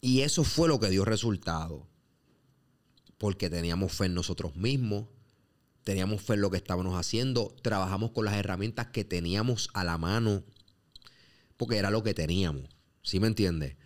Y 0.00 0.22
eso 0.22 0.42
fue 0.42 0.66
lo 0.66 0.80
que 0.80 0.88
dio 0.88 1.04
resultado. 1.04 1.86
Porque 3.18 3.50
teníamos 3.50 3.92
fe 3.92 4.06
en 4.06 4.14
nosotros 4.14 4.56
mismos, 4.56 5.08
teníamos 5.84 6.22
fe 6.22 6.32
en 6.32 6.40
lo 6.40 6.50
que 6.50 6.56
estábamos 6.56 6.98
haciendo, 6.98 7.54
trabajamos 7.60 8.12
con 8.12 8.24
las 8.24 8.36
herramientas 8.36 8.86
que 8.86 9.04
teníamos 9.04 9.68
a 9.74 9.84
la 9.84 9.98
mano, 9.98 10.44
porque 11.58 11.76
era 11.76 11.90
lo 11.90 12.02
que 12.02 12.14
teníamos. 12.14 12.70
¿Sí 13.02 13.20
me 13.20 13.26
entiendes? 13.26 13.76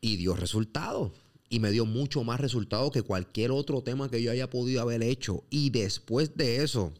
Y 0.00 0.16
dio 0.16 0.34
resultado. 0.34 1.12
Y 1.50 1.60
me 1.60 1.70
dio 1.70 1.84
mucho 1.84 2.24
más 2.24 2.40
resultado 2.40 2.90
que 2.90 3.02
cualquier 3.02 3.50
otro 3.50 3.82
tema 3.82 4.08
que 4.08 4.22
yo 4.22 4.30
haya 4.30 4.48
podido 4.48 4.80
haber 4.80 5.02
hecho. 5.02 5.44
Y 5.50 5.68
después 5.68 6.34
de 6.34 6.64
eso, 6.64 6.94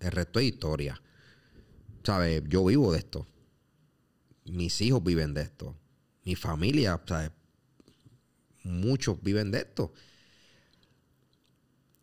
el 0.00 0.12
resto 0.12 0.40
es 0.40 0.46
historia. 0.46 1.02
¿Sabes? 2.06 2.44
Yo 2.46 2.64
vivo 2.64 2.92
de 2.92 3.00
esto. 3.00 3.26
Mis 4.44 4.80
hijos 4.80 5.02
viven 5.02 5.34
de 5.34 5.42
esto. 5.42 5.74
Mi 6.22 6.36
familia, 6.36 7.02
¿sabes? 7.04 7.32
Muchos 8.62 9.20
viven 9.20 9.50
de 9.50 9.58
esto. 9.58 9.92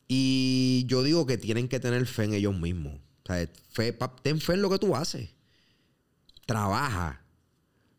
Y 0.09 0.83
yo 0.87 1.03
digo 1.03 1.25
que 1.25 1.37
tienen 1.37 1.69
que 1.69 1.79
tener 1.79 2.05
fe 2.05 2.25
en 2.25 2.33
ellos 2.33 2.53
mismos. 2.53 2.99
Fe, 3.23 3.93
ten 4.21 4.41
fe 4.41 4.55
en 4.55 4.61
lo 4.61 4.69
que 4.69 4.77
tú 4.77 4.93
haces. 4.93 5.29
Trabaja. 6.45 7.21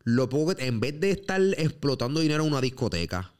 Lo 0.03 0.29
poco 0.29 0.53
que- 0.53 0.67
en 0.67 0.79
vez 0.79 0.99
de 0.99 1.09
estar 1.09 1.41
explotando 1.57 2.19
dinero 2.19 2.43
en 2.43 2.51
una 2.51 2.61
discoteca, 2.61 3.33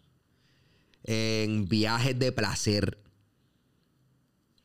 en 1.03 1.69
viajes 1.69 2.17
de 2.17 2.31
placer, 2.31 2.97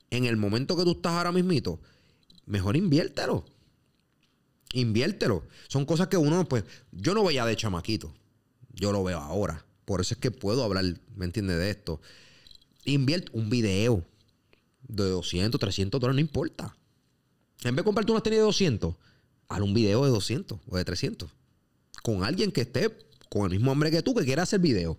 en 0.09 0.25
el 0.25 0.39
momento 0.39 0.75
que 0.75 0.85
tú 0.85 0.93
estás 0.93 1.13
ahora 1.13 1.33
mismito, 1.33 1.83
mejor 2.47 2.79
inviértelo. 2.79 3.45
Inviértelo. 4.73 5.45
Son 5.69 5.85
cosas 5.85 6.09
que 6.09 6.17
uno, 6.17 6.49
pues, 6.49 6.65
yo 6.93 7.15
no 7.15 7.25
veía 7.25 7.45
de 7.45 7.57
chamaquito. 7.57 8.15
Yo 8.73 8.93
lo 8.93 9.03
veo 9.03 9.19
ahora. 9.19 9.65
Por 9.85 10.01
eso 10.01 10.15
es 10.15 10.21
que 10.21 10.31
puedo 10.31 10.63
hablar, 10.63 10.85
¿me 11.17 11.25
entiendes? 11.25 11.59
De 11.59 11.71
esto. 11.71 12.01
Invierte 12.85 13.31
un 13.33 13.51
video 13.51 14.05
de 14.87 15.05
200, 15.05 15.61
300 15.61 16.01
dólares, 16.01 16.17
no 16.17 16.21
importa. 16.21 16.77
En 17.63 17.75
vez 17.75 17.83
de 17.83 17.85
comprarte 17.85 18.13
unas 18.13 18.23
tenis 18.23 18.39
de 18.39 18.45
200, 18.45 18.95
haz 19.49 19.61
un 19.61 19.75
video 19.75 20.05
de 20.05 20.11
200 20.11 20.59
o 20.67 20.77
de 20.77 20.85
300. 20.85 21.31
Con 22.03 22.25
alguien 22.25 22.53
que 22.53 22.63
esté 22.63 22.97
con 23.29 23.45
el 23.45 23.51
mismo 23.51 23.71
hambre 23.71 23.91
que 23.91 24.03
tú 24.03 24.15
que 24.15 24.25
quiera 24.25 24.45
hacer 24.45 24.61
video. 24.61 24.99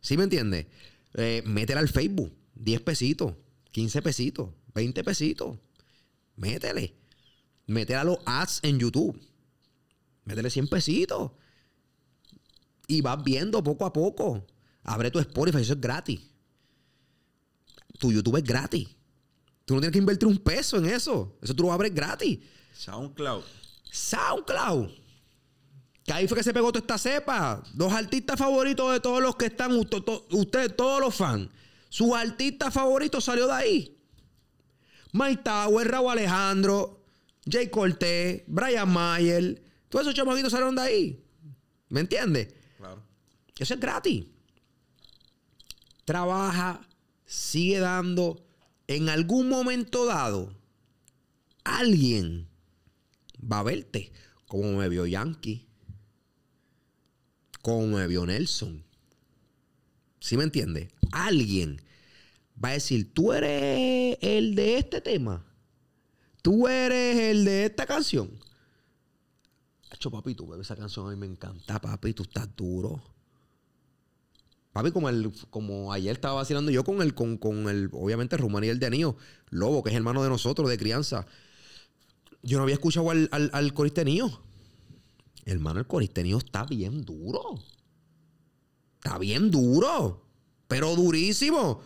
¿Sí 0.00 0.16
me 0.16 0.24
entiendes? 0.24 0.66
Eh, 1.14 1.42
métela 1.46 1.80
al 1.80 1.88
Facebook. 1.88 2.32
10 2.54 2.80
pesitos, 2.82 3.34
15 3.72 4.02
pesitos, 4.02 4.50
20 4.74 5.04
pesitos. 5.04 5.58
Métele. 6.36 6.94
Métele 7.66 7.98
a 7.98 8.04
los 8.04 8.18
ads 8.24 8.60
en 8.62 8.78
YouTube. 8.78 9.20
Métele 10.24 10.50
100 10.50 10.68
pesitos. 10.68 11.32
Y 12.86 13.00
vas 13.00 13.22
viendo 13.22 13.62
poco 13.62 13.86
a 13.86 13.92
poco. 13.92 14.46
Abre 14.84 15.10
tu 15.10 15.18
Spotify, 15.18 15.58
eso 15.60 15.74
es 15.74 15.80
gratis. 15.80 16.20
Tu 17.98 18.12
YouTube 18.12 18.36
es 18.36 18.44
gratis. 18.44 18.88
Tú 19.64 19.74
no 19.74 19.80
tienes 19.80 19.92
que 19.92 19.98
invertir 19.98 20.28
un 20.28 20.38
peso 20.38 20.76
en 20.76 20.86
eso. 20.86 21.38
Eso 21.40 21.54
tú 21.54 21.62
lo 21.62 21.72
abres 21.72 21.94
gratis. 21.94 22.40
SoundCloud. 22.74 23.44
SoundCloud. 23.90 24.90
Que 26.04 26.12
ahí 26.12 26.26
fue 26.26 26.36
que 26.36 26.42
se 26.42 26.52
pegó 26.52 26.72
toda 26.72 26.80
esta 26.80 26.98
cepa. 26.98 27.62
Los 27.76 27.92
artistas 27.92 28.38
favoritos 28.38 28.92
de 28.92 29.00
todos 29.00 29.22
los 29.22 29.36
que 29.36 29.46
están, 29.46 29.72
ustedes, 29.72 30.76
todos 30.76 31.00
los 31.00 31.14
fans. 31.14 31.48
Su 31.88 32.14
artista 32.14 32.70
favorito 32.70 33.20
salió 33.20 33.46
de 33.46 33.52
ahí. 33.52 33.98
Mike 35.12 35.42
Tower, 35.44 35.88
Raúl 35.88 36.10
Alejandro, 36.10 37.01
Jay 37.50 37.68
Cortés, 37.68 38.42
Brian 38.46 38.90
Mayer. 38.92 39.62
Todos 39.88 40.06
esos 40.06 40.14
chamaquitos 40.14 40.52
salieron 40.52 40.76
de 40.76 40.82
ahí. 40.82 41.24
¿Me 41.88 42.00
entiendes? 42.00 42.54
Claro. 42.78 43.02
Eso 43.58 43.74
es 43.74 43.80
gratis. 43.80 44.24
Trabaja, 46.04 46.86
sigue 47.24 47.78
dando. 47.78 48.44
En 48.86 49.08
algún 49.08 49.48
momento 49.48 50.06
dado, 50.06 50.54
alguien 51.64 52.48
va 53.40 53.60
a 53.60 53.62
verte. 53.62 54.12
Como 54.46 54.78
me 54.78 54.88
vio 54.88 55.06
Yankee. 55.06 55.66
Como 57.62 57.86
me 57.86 58.06
vio 58.06 58.26
Nelson. 58.26 58.84
¿Sí 60.20 60.36
me 60.36 60.44
entiendes? 60.44 60.88
Alguien 61.10 61.80
va 62.62 62.70
a 62.70 62.72
decir, 62.72 63.12
tú 63.12 63.32
eres 63.32 64.18
el 64.20 64.54
de 64.54 64.78
este 64.78 65.00
tema. 65.00 65.44
Tú 66.42 66.66
eres 66.66 67.16
el 67.18 67.44
de 67.44 67.66
esta 67.66 67.86
canción. 67.86 68.30
Hacho, 69.90 70.10
papi, 70.10 70.34
tú, 70.34 70.52
esa 70.54 70.74
canción 70.74 71.06
a 71.06 71.10
mí 71.10 71.16
me 71.16 71.26
encanta, 71.26 71.80
papi. 71.80 72.12
Tú 72.12 72.24
estás 72.24 72.48
duro. 72.56 73.00
Papi, 74.72 74.90
como, 74.90 75.08
el, 75.08 75.32
como 75.50 75.92
ayer 75.92 76.12
estaba 76.12 76.34
vacilando 76.34 76.70
yo 76.70 76.82
con 76.82 77.00
el, 77.02 77.14
con, 77.14 77.36
con 77.36 77.68
el, 77.68 77.90
obviamente, 77.92 78.36
Rumani 78.36 78.66
y 78.66 78.70
el 78.70 78.78
Denío, 78.78 79.16
Lobo, 79.50 79.82
que 79.82 79.90
es 79.90 79.96
hermano 79.96 80.22
de 80.22 80.30
nosotros, 80.30 80.68
de 80.68 80.78
crianza. 80.78 81.26
Yo 82.42 82.56
no 82.56 82.64
había 82.64 82.74
escuchado 82.74 83.10
al, 83.10 83.28
al, 83.30 83.50
al 83.52 83.72
coristenío. 83.74 84.40
Hermano, 85.44 85.80
el 85.80 85.86
coristenío 85.86 86.38
está 86.38 86.64
bien 86.64 87.04
duro. 87.04 87.58
Está 88.96 89.18
bien 89.18 89.50
duro. 89.50 90.24
Pero 90.66 90.96
durísimo. 90.96 91.82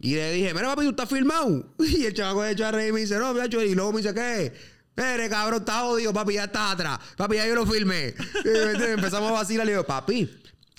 Y 0.00 0.14
le 0.14 0.32
dije, 0.32 0.54
mira, 0.54 0.68
papi, 0.68 0.82
tú 0.82 0.90
estás 0.90 1.08
filmado. 1.08 1.74
Y 1.78 2.04
el 2.04 2.14
chavaco 2.14 2.42
de 2.42 2.52
hecho 2.52 2.66
a 2.66 2.72
reír 2.72 2.90
y 2.90 2.92
me 2.92 3.00
dice, 3.00 3.18
no, 3.18 3.32
macho. 3.34 3.62
Y 3.62 3.74
luego 3.74 3.92
me 3.92 3.98
dice, 4.02 4.14
¿qué? 4.14 4.52
Mire, 4.96 5.28
cabrón, 5.28 5.60
está 5.60 5.80
jodido, 5.80 6.12
papi, 6.12 6.34
ya 6.34 6.44
está 6.44 6.70
atrás. 6.70 6.98
Papi, 7.16 7.36
ya 7.36 7.46
yo 7.46 7.54
lo 7.54 7.66
filmé. 7.66 8.14
Y 8.44 8.82
empezamos 8.82 9.30
a 9.30 9.32
vacilar. 9.32 9.66
Le 9.66 9.72
digo, 9.72 9.84
papi, 9.84 10.30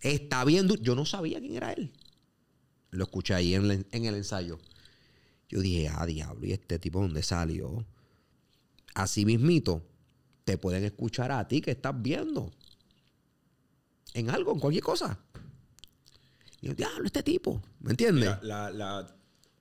está 0.01 0.43
bien 0.45 0.67
duro. 0.67 0.81
Yo 0.81 0.95
no 0.95 1.05
sabía 1.05 1.39
quién 1.39 1.55
era 1.55 1.73
él. 1.73 1.91
Lo 2.91 3.03
escuché 3.05 3.33
ahí 3.33 3.55
en, 3.55 3.85
en 3.91 4.05
el 4.05 4.15
ensayo. 4.15 4.59
Yo 5.49 5.59
dije, 5.61 5.89
ah, 5.89 6.05
diablo, 6.05 6.45
¿y 6.45 6.53
este 6.53 6.79
tipo 6.79 7.01
dónde 7.01 7.23
salió? 7.23 7.85
Así 8.93 9.25
mismito, 9.25 9.85
te 10.45 10.57
pueden 10.57 10.83
escuchar 10.85 11.31
a 11.31 11.47
ti 11.47 11.61
que 11.61 11.71
estás 11.71 11.93
viendo. 12.01 12.51
En 14.13 14.29
algo, 14.29 14.53
en 14.53 14.59
cualquier 14.59 14.83
cosa. 14.83 15.19
Y 16.65 16.69
yo, 16.69 16.73
diablo, 16.73 17.05
este 17.05 17.21
tipo. 17.21 17.61
¿Me 17.79 17.91
entiendes? 17.91 18.23
Mira, 18.23 18.39
la- 18.41 18.71
la- 18.71 19.15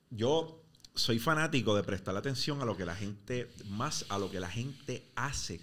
yo 0.09 0.63
soy 0.95 1.19
fanático 1.19 1.75
de 1.75 1.83
prestar 1.83 2.17
atención 2.17 2.61
a 2.63 2.65
lo 2.65 2.75
que 2.75 2.83
la 2.83 2.95
gente, 2.95 3.51
más 3.69 4.05
a 4.09 4.17
lo 4.17 4.31
que 4.31 4.39
la 4.39 4.49
gente 4.49 5.11
hace 5.15 5.61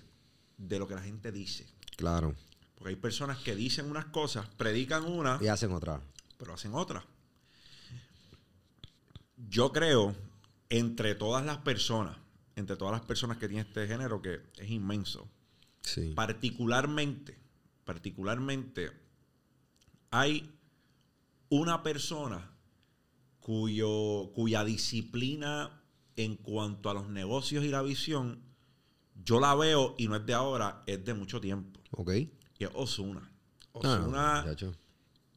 de 0.56 0.78
lo 0.78 0.86
que 0.86 0.94
la 0.94 1.02
gente 1.02 1.32
dice. 1.32 1.66
Claro. 1.96 2.36
Porque 2.76 2.90
hay 2.90 2.96
personas 2.96 3.38
que 3.38 3.56
dicen 3.56 3.90
unas 3.90 4.04
cosas, 4.06 4.46
predican 4.56 5.04
una, 5.04 5.38
Y 5.42 5.48
hacen 5.48 5.72
otra. 5.72 6.00
pero 6.38 6.54
hacen 6.54 6.74
otras. 6.74 7.02
Yo 9.48 9.72
creo, 9.72 10.14
entre 10.68 11.16
todas 11.16 11.44
las 11.44 11.58
personas, 11.58 12.16
entre 12.54 12.76
todas 12.76 12.92
las 12.92 13.02
personas 13.04 13.38
que 13.38 13.48
tiene 13.48 13.62
este 13.62 13.88
género, 13.88 14.22
que 14.22 14.42
es 14.58 14.70
inmenso, 14.70 15.28
Sí. 15.80 16.12
particularmente, 16.14 17.36
particularmente, 17.84 18.92
hay 20.10 20.48
una 21.52 21.82
persona 21.82 22.50
cuyo, 23.40 24.30
cuya 24.34 24.64
disciplina 24.64 25.82
en 26.16 26.36
cuanto 26.36 26.88
a 26.88 26.94
los 26.94 27.10
negocios 27.10 27.62
y 27.62 27.68
la 27.68 27.82
visión, 27.82 28.40
yo 29.22 29.38
la 29.38 29.54
veo 29.54 29.94
y 29.98 30.08
no 30.08 30.16
es 30.16 30.24
de 30.24 30.32
ahora, 30.32 30.82
es 30.86 31.04
de 31.04 31.12
mucho 31.12 31.42
tiempo. 31.42 31.78
Ok. 31.90 32.10
Y 32.58 32.64
es 32.64 32.70
Osuna. 32.72 33.30
Ah, 33.74 33.78
Osuna 33.78 34.44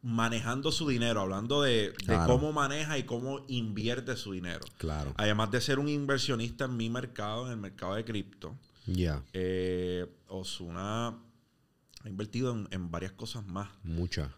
manejando 0.03 0.71
su 0.71 0.87
dinero, 0.87 1.19
hablando 1.19 1.63
de, 1.63 1.93
cómo 2.27 2.53
maneja 2.53 2.97
y 2.97 3.03
cómo 3.03 3.43
invierte 3.49 4.15
su 4.15 4.31
dinero. 4.31 4.63
Claro. 4.77 5.13
Además 5.17 5.51
de 5.51 5.59
ser 5.59 5.79
un 5.79 5.89
inversionista 5.89 6.63
en 6.65 6.77
mi 6.77 6.89
mercado, 6.89 7.47
en 7.47 7.53
el 7.53 7.57
mercado 7.57 7.95
de 7.95 8.05
cripto, 8.05 8.55
Ya. 8.85 9.21
eh, 9.33 10.05
Osuna 10.27 11.07
ha 11.09 12.07
invertido 12.09 12.53
en, 12.53 12.67
en 12.71 12.89
varias 12.89 13.11
cosas 13.11 13.45
más. 13.45 13.67
Mucha. 13.83 14.33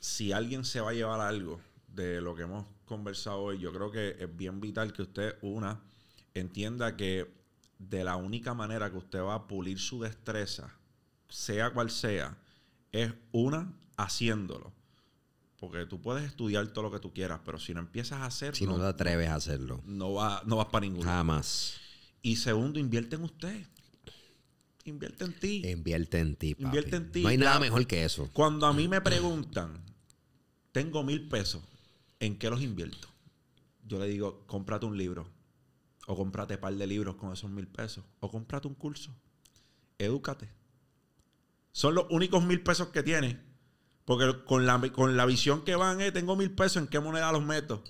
Si 0.00 0.32
alguien 0.32 0.64
se 0.64 0.80
va 0.80 0.90
a 0.90 0.94
llevar 0.94 1.20
algo 1.20 1.60
de 1.86 2.20
lo 2.20 2.34
que 2.34 2.42
hemos 2.42 2.66
conversado 2.84 3.40
hoy, 3.40 3.58
yo 3.58 3.72
creo 3.72 3.90
que 3.90 4.16
es 4.18 4.36
bien 4.36 4.60
vital 4.60 4.92
que 4.92 5.02
usted, 5.02 5.36
una, 5.42 5.80
entienda 6.34 6.96
que 6.96 7.30
de 7.78 8.04
la 8.04 8.16
única 8.16 8.54
manera 8.54 8.90
que 8.90 8.96
usted 8.96 9.20
va 9.20 9.34
a 9.34 9.46
pulir 9.46 9.78
su 9.78 10.00
destreza, 10.00 10.74
sea 11.28 11.70
cual 11.70 11.90
sea, 11.90 12.36
es 12.92 13.12
una, 13.32 13.72
haciéndolo. 13.96 14.72
Porque 15.58 15.84
tú 15.84 16.00
puedes 16.00 16.24
estudiar 16.24 16.66
todo 16.68 16.84
lo 16.84 16.90
que 16.90 17.00
tú 17.00 17.12
quieras, 17.12 17.40
pero 17.44 17.58
si 17.58 17.74
no 17.74 17.80
empiezas 17.80 18.20
a 18.20 18.26
hacerlo, 18.26 18.56
Si 18.56 18.66
no 18.66 18.78
te 18.78 18.86
atreves 18.86 19.28
a 19.28 19.34
hacerlo. 19.34 19.82
no, 19.84 20.14
va, 20.14 20.42
no 20.46 20.56
vas 20.56 20.66
para 20.66 20.86
ningún 20.86 21.04
lado. 21.04 21.18
Jamás. 21.18 21.74
Y 22.22 22.36
segundo, 22.36 22.78
invierte 22.78 23.16
en 23.16 23.24
usted. 23.24 23.66
Invierte 24.84 25.24
en 25.24 25.32
ti. 25.34 25.62
Invierte 25.66 26.18
en 26.18 26.36
ti, 26.36 26.54
papi. 26.54 26.64
Invierte 26.64 26.96
en 26.96 27.12
ti. 27.12 27.22
No 27.22 27.28
hay 27.28 27.36
nada 27.36 27.60
mejor 27.60 27.86
que 27.86 28.04
eso. 28.04 28.30
Cuando 28.32 28.66
a 28.66 28.72
mí 28.72 28.88
me 28.88 29.00
preguntan, 29.02 29.89
tengo 30.72 31.02
mil 31.02 31.28
pesos, 31.28 31.62
¿en 32.18 32.38
qué 32.38 32.50
los 32.50 32.62
invierto? 32.62 33.08
Yo 33.86 33.98
le 33.98 34.06
digo, 34.06 34.44
cómprate 34.46 34.86
un 34.86 34.96
libro. 34.96 35.28
O 36.06 36.16
cómprate 36.16 36.54
un 36.54 36.60
par 36.60 36.74
de 36.74 36.86
libros 36.86 37.16
con 37.16 37.32
esos 37.32 37.50
mil 37.50 37.66
pesos. 37.66 38.04
O 38.20 38.30
cómprate 38.30 38.66
un 38.68 38.74
curso. 38.74 39.14
Edúcate. 39.98 40.48
Son 41.72 41.94
los 41.94 42.06
únicos 42.10 42.44
mil 42.44 42.62
pesos 42.62 42.88
que 42.88 43.02
tienes. 43.02 43.36
Porque 44.04 44.44
con 44.44 44.66
la, 44.66 44.80
con 44.92 45.16
la 45.16 45.26
visión 45.26 45.62
que 45.62 45.76
van, 45.76 46.00
eh, 46.00 46.10
tengo 46.10 46.34
mil 46.36 46.50
pesos, 46.50 46.82
¿en 46.82 46.88
qué 46.88 46.98
moneda 46.98 47.30
los 47.30 47.44
meto? 47.44 47.84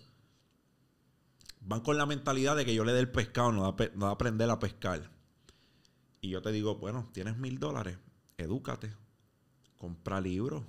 Van 1.61 1.81
con 1.81 1.97
la 1.97 2.05
mentalidad 2.05 2.57
de 2.57 2.65
que 2.65 2.75
yo 2.75 2.85
le 2.85 2.93
dé 2.93 3.01
el 3.01 3.11
pescado, 3.11 3.53
no 3.53 3.75
pe- 3.77 3.93
no 3.95 4.07
da 4.07 4.13
aprender 4.13 4.51
a 4.51 4.59
pescar. 4.59 5.11
Y 6.21 6.29
yo 6.29 6.43
te 6.43 6.53
digo, 6.53 6.75
bueno, 6.77 7.09
tienes 7.13 7.39
mil 7.39 7.59
dólares, 7.59 7.97
edúcate, 8.37 8.93
compra 9.79 10.21
libros, 10.21 10.65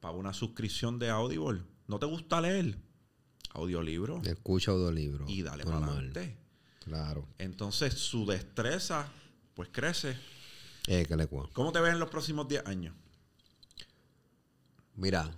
paga 0.00 0.16
una 0.16 0.32
suscripción 0.32 0.98
de 0.98 1.10
Audible. 1.10 1.62
¿No 1.86 1.98
te 1.98 2.06
gusta 2.06 2.40
leer? 2.40 2.78
Audiolibro. 3.52 4.22
Escucha 4.24 4.72
audiolibro. 4.72 5.24
Y 5.28 5.42
dale 5.42 5.64
para 5.64 5.78
adelante. 5.78 6.36
Claro. 6.84 7.26
Entonces 7.38 7.94
su 7.94 8.26
destreza, 8.26 9.08
pues 9.54 9.68
crece. 9.72 10.16
Eh, 10.86 11.04
que 11.06 11.16
le. 11.16 11.28
¿Cómo 11.28 11.72
te 11.72 11.80
ves 11.80 11.92
en 11.92 11.98
los 11.98 12.10
próximos 12.10 12.46
10 12.48 12.66
años? 12.66 12.94
Mira, 14.94 15.36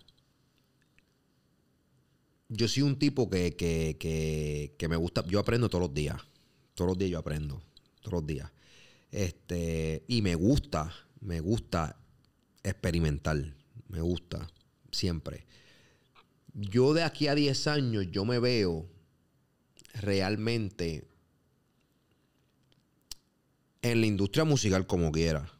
yo 2.48 2.68
soy 2.68 2.82
un 2.82 2.98
tipo 2.98 3.28
que, 3.28 3.56
que, 3.56 3.96
que, 3.98 4.74
que 4.78 4.88
me 4.88 4.96
gusta, 4.96 5.24
yo 5.26 5.40
aprendo 5.40 5.68
todos 5.68 5.82
los 5.82 5.94
días. 5.94 6.20
Todos 6.74 6.90
los 6.90 6.98
días 6.98 7.11
yo 7.12 7.18
aprendo. 7.18 7.62
Todos 8.00 8.20
los 8.20 8.26
días. 8.26 8.50
Este, 9.11 10.04
y 10.06 10.22
me 10.22 10.34
gusta, 10.34 10.92
me 11.20 11.40
gusta 11.40 11.96
experimentar. 12.62 13.57
Me 13.89 14.01
gusta, 14.01 14.47
siempre. 14.93 15.47
Yo 16.55 16.95
de 16.95 17.03
aquí 17.05 17.28
a 17.28 17.34
10 17.34 17.66
años, 17.66 18.07
yo 18.11 18.24
me 18.24 18.39
veo 18.39 18.86
realmente 19.95 21.09
en 23.82 24.01
la 24.01 24.07
industria 24.07 24.45
musical 24.45 24.86
como 24.86 25.12
quiera. 25.12 25.51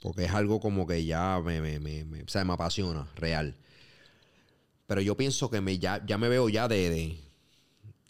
Porque 0.00 0.24
es 0.24 0.32
algo 0.32 0.60
como 0.60 0.86
que 0.86 1.04
ya 1.04 1.40
me, 1.44 1.60
me, 1.60 1.78
me, 1.80 2.04
me- 2.04 2.22
o 2.22 2.28
sea, 2.28 2.44
me 2.44 2.54
apasiona, 2.54 3.08
real. 3.16 3.56
Pero 4.86 5.00
yo 5.00 5.16
pienso 5.16 5.50
que 5.50 5.60
me, 5.60 5.78
ya, 5.78 6.04
ya 6.04 6.18
me 6.18 6.28
veo 6.28 6.48
ya 6.48 6.68
de, 6.68 6.90
de 6.90 7.18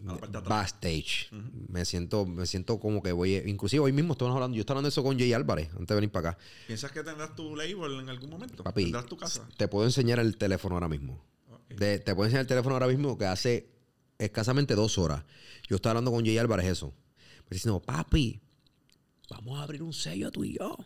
Backstage. 0.00 1.28
Me 1.68 1.84
siento, 1.84 2.24
me 2.26 2.46
siento 2.46 2.78
como 2.80 3.02
que 3.02 3.12
voy. 3.12 3.36
Inclusive 3.36 3.80
hoy 3.80 3.92
mismo 3.92 4.12
estamos 4.14 4.34
hablando, 4.34 4.56
yo 4.56 4.60
estaba 4.60 4.78
hablando 4.78 4.88
eso 4.88 5.02
con 5.02 5.18
Jay 5.18 5.32
Álvarez 5.32 5.68
antes 5.72 5.88
de 5.88 5.94
venir 5.94 6.10
para 6.10 6.30
acá. 6.30 6.38
¿Piensas 6.66 6.90
que 6.92 7.02
tendrás 7.02 7.34
tu 7.36 7.54
label 7.54 8.00
en 8.00 8.08
algún 8.08 8.30
momento? 8.30 8.62
Papi, 8.64 8.84
¿Tendrás 8.84 9.06
tu 9.06 9.16
casa? 9.16 9.46
te 9.56 9.68
puedo 9.68 9.84
enseñar 9.86 10.18
el 10.18 10.36
teléfono 10.36 10.74
ahora 10.76 10.88
mismo. 10.88 11.22
De- 11.68 11.98
te 11.98 12.14
puedo 12.14 12.26
enseñar 12.26 12.42
el 12.42 12.46
teléfono 12.48 12.74
ahora 12.74 12.88
mismo 12.88 13.16
que 13.18 13.26
hace 13.26 13.68
escasamente 14.18 14.74
dos 14.74 14.98
horas. 14.98 15.24
Yo 15.68 15.76
estaba 15.76 15.92
hablando 15.92 16.10
con 16.10 16.24
Jay 16.24 16.36
Álvarez 16.38 16.66
eso. 16.66 16.92
Me 17.48 17.54
diciendo, 17.54 17.80
papi, 17.80 18.40
vamos 19.28 19.58
a 19.58 19.62
abrir 19.64 19.82
un 19.82 19.92
sello 19.92 20.30
tú 20.30 20.44
y 20.44 20.56
yo. 20.58 20.76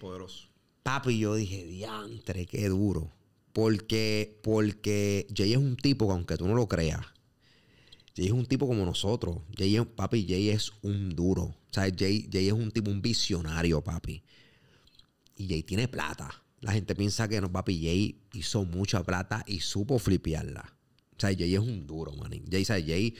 Poderoso. 0.00 0.48
Papi, 0.82 1.18
yo 1.18 1.34
dije, 1.34 1.64
diantre, 1.66 2.46
qué 2.46 2.68
duro. 2.68 3.12
Porque, 3.52 4.38
porque 4.42 5.26
Jay 5.36 5.52
es 5.52 5.58
un 5.58 5.76
tipo 5.76 6.06
que 6.06 6.12
aunque 6.12 6.36
tú 6.36 6.46
no 6.48 6.54
lo 6.54 6.68
creas, 6.68 7.04
Jay 8.16 8.26
es 8.26 8.32
un 8.32 8.46
tipo 8.46 8.66
como 8.66 8.84
nosotros. 8.84 9.38
Jay 9.56 9.80
papi, 9.80 10.26
Jay 10.28 10.50
es 10.50 10.72
un 10.82 11.10
duro. 11.10 11.42
O 11.42 11.56
sea, 11.70 11.84
Jay, 11.96 12.28
Jay 12.30 12.48
es 12.48 12.52
un 12.52 12.70
tipo, 12.70 12.90
un 12.90 13.00
visionario, 13.00 13.82
papi. 13.82 14.22
Y 15.36 15.48
Jay 15.48 15.62
tiene 15.62 15.88
plata. 15.88 16.30
La 16.60 16.72
gente 16.72 16.94
piensa 16.94 17.28
que 17.28 17.40
no, 17.40 17.50
papi, 17.50 17.82
Jay 17.82 18.20
hizo 18.32 18.64
mucha 18.64 19.02
plata 19.02 19.44
y 19.46 19.60
supo 19.60 19.98
flipearla. 19.98 20.76
O 21.16 21.20
sea, 21.20 21.30
Jay 21.34 21.54
es 21.54 21.60
un 21.60 21.86
duro, 21.86 22.12
man. 22.16 22.30
Jay, 22.50 22.64
¿sabes? 22.64 22.84
Jay, 22.86 23.14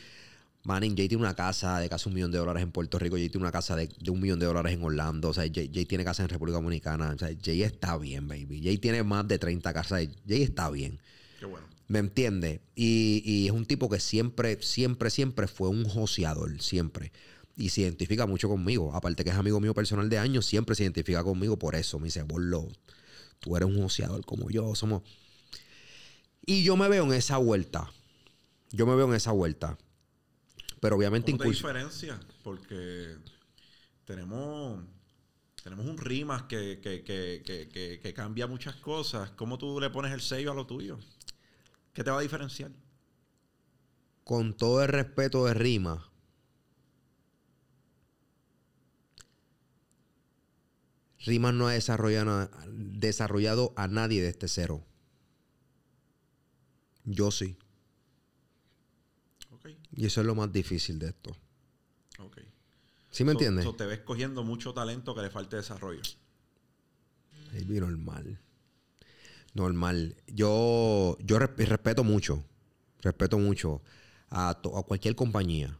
Manning, 0.65 0.95
Jay 0.95 1.09
tiene 1.09 1.23
una 1.23 1.35
casa 1.35 1.79
de 1.79 1.89
casi 1.89 2.09
un 2.09 2.15
millón 2.15 2.31
de 2.31 2.39
dólares 2.39 2.63
en 2.63 2.71
Puerto 2.71 2.99
Rico. 2.99 3.17
Jay 3.17 3.31
tiene 3.31 3.45
una 3.45 3.53
casa 3.53 3.77
de, 3.77 3.89
de 3.99 4.11
un 4.11 4.21
millón 4.21 4.39
de 4.39 4.47
dólares 4.47 4.75
en 4.75 4.83
Orlando. 4.83 5.31
O 5.31 5.33
sea, 5.33 5.45
Jay, 5.45 5.71
Jay 5.73 5.87
tiene 5.87 6.05
casa 6.05 6.23
en 6.23 6.29
República 6.29 6.59
Dominicana. 6.59 7.13
O 7.15 7.19
sea, 7.19 7.31
Jay 7.43 7.63
está 7.63 7.97
bien, 7.97 8.29
baby. 8.29 8.61
Jay 8.63 8.77
tiene 8.79 9.03
más 9.03 9.27
de 9.27 9.39
30 9.39 9.73
casas. 9.73 10.09
Jay 10.27 10.43
está 10.43 10.69
bien. 10.71 11.01
Qué 11.41 11.47
bueno. 11.47 11.67
¿Me 11.89 11.99
entiende? 11.99 12.61
Y, 12.77 13.23
y 13.25 13.47
es 13.47 13.53
un 13.53 13.67
tipo 13.67 13.89
que 13.91 13.99
siempre, 13.99 14.63
siempre, 14.63 15.11
siempre 15.11 15.49
fue 15.49 15.69
un 15.69 15.85
joseador. 15.85 16.63
Siempre. 16.63 17.11
Y 17.57 17.71
se 17.71 17.81
identifica 17.81 18.27
mucho 18.27 18.49
conmigo. 18.49 18.95
Aparte 18.95 19.25
que 19.25 19.31
es 19.31 19.37
amigo 19.37 19.59
mío 19.59 19.75
personal 19.75 20.09
de 20.09 20.19
años, 20.19 20.47
siempre 20.47 20.77
se 20.77 20.85
identifica 20.85 21.25
conmigo 21.25 21.59
por 21.59 21.75
eso. 21.75 21.99
Me 21.99 22.05
dice, 22.05 22.23
Borlo, 22.23 22.69
tú 23.41 23.57
eres 23.57 23.69
un 23.69 23.77
joseador 23.83 24.25
como 24.25 24.51
yo. 24.51 24.75
Somos... 24.77 25.03
Y 26.47 26.63
yo 26.63 26.77
me 26.77 26.89
veo 26.89 27.05
en 27.05 27.13
esa 27.13 27.39
vuelta. 27.39 27.91
Yo 28.71 28.87
me 28.87 28.95
veo 28.95 29.09
en 29.09 29.15
esa 29.15 29.33
vuelta. 29.33 29.77
Pero 30.81 30.97
obviamente 30.97 31.33
¿Cómo 31.33 31.43
te 31.43 31.51
diferencia? 31.51 32.21
Porque 32.43 33.17
tenemos, 34.05 34.83
tenemos 35.63 35.87
un 35.87 35.99
rimas 35.99 36.45
que, 36.45 36.81
que, 36.81 37.03
que- 37.05 38.01
que 38.03 38.15
cambia 38.15 38.47
muchas 38.47 38.77
cosas. 38.77 39.31
¿Cómo 39.33 39.59
tú 39.59 39.79
le 39.81 39.91
pones 39.91 40.13
el 40.13 40.21
sello 40.21 40.53
a 40.53 40.55
lo 40.55 40.67
tuyo? 40.67 40.99
¿Qué 41.93 42.05
te 42.05 42.11
va 42.11 42.19
a 42.19 42.23
diferenciar? 42.23 42.71
con 44.25 44.55
todo 44.57 44.81
el 44.83 44.87
respeto 44.89 45.45
de 45.47 45.55
Rima, 45.55 46.09
Rima 51.27 51.53
no 51.53 51.69
ha 51.69 51.73
desarrollado, 51.73 52.31
a- 52.31 52.51
desarrollado 52.69 53.73
a 53.77 53.89
nadie 53.89 54.23
de 54.23 54.29
este 54.29 54.49
cero. 54.49 54.85
Yo 57.05 57.31
sí. 57.31 57.57
Y 59.93 60.07
eso 60.07 60.21
es 60.21 60.27
lo 60.27 60.35
más 60.37 60.53
difícil 60.53 60.99
de 61.01 61.09
esto. 61.09 61.37
ok. 62.21 62.39
¿Sí 63.11 63.25
me 63.25 63.33
So- 63.33 63.39
entiendes? 63.39 63.65
so 63.65 63.75
te 63.75 63.85
ves 63.87 63.99
cogiendo 64.01 64.45
mucho 64.45 64.73
talento 64.73 65.15
que 65.15 65.23
le 65.23 65.31
falte 65.31 65.57
desarrollo. 65.57 66.01
Baby, 67.53 67.81
normal. 67.81 68.39
Normal. 69.55 70.17
Yo, 70.27 71.17
yo 71.21 71.39
res- 71.39 71.69
respeto 71.69 72.05
mucho. 72.05 72.45
Respeto 73.03 73.39
mucho 73.39 73.83
a, 74.29 74.55
to- 74.63 74.77
a 74.77 74.85
cualquier 74.85 75.15
compañía. 75.17 75.77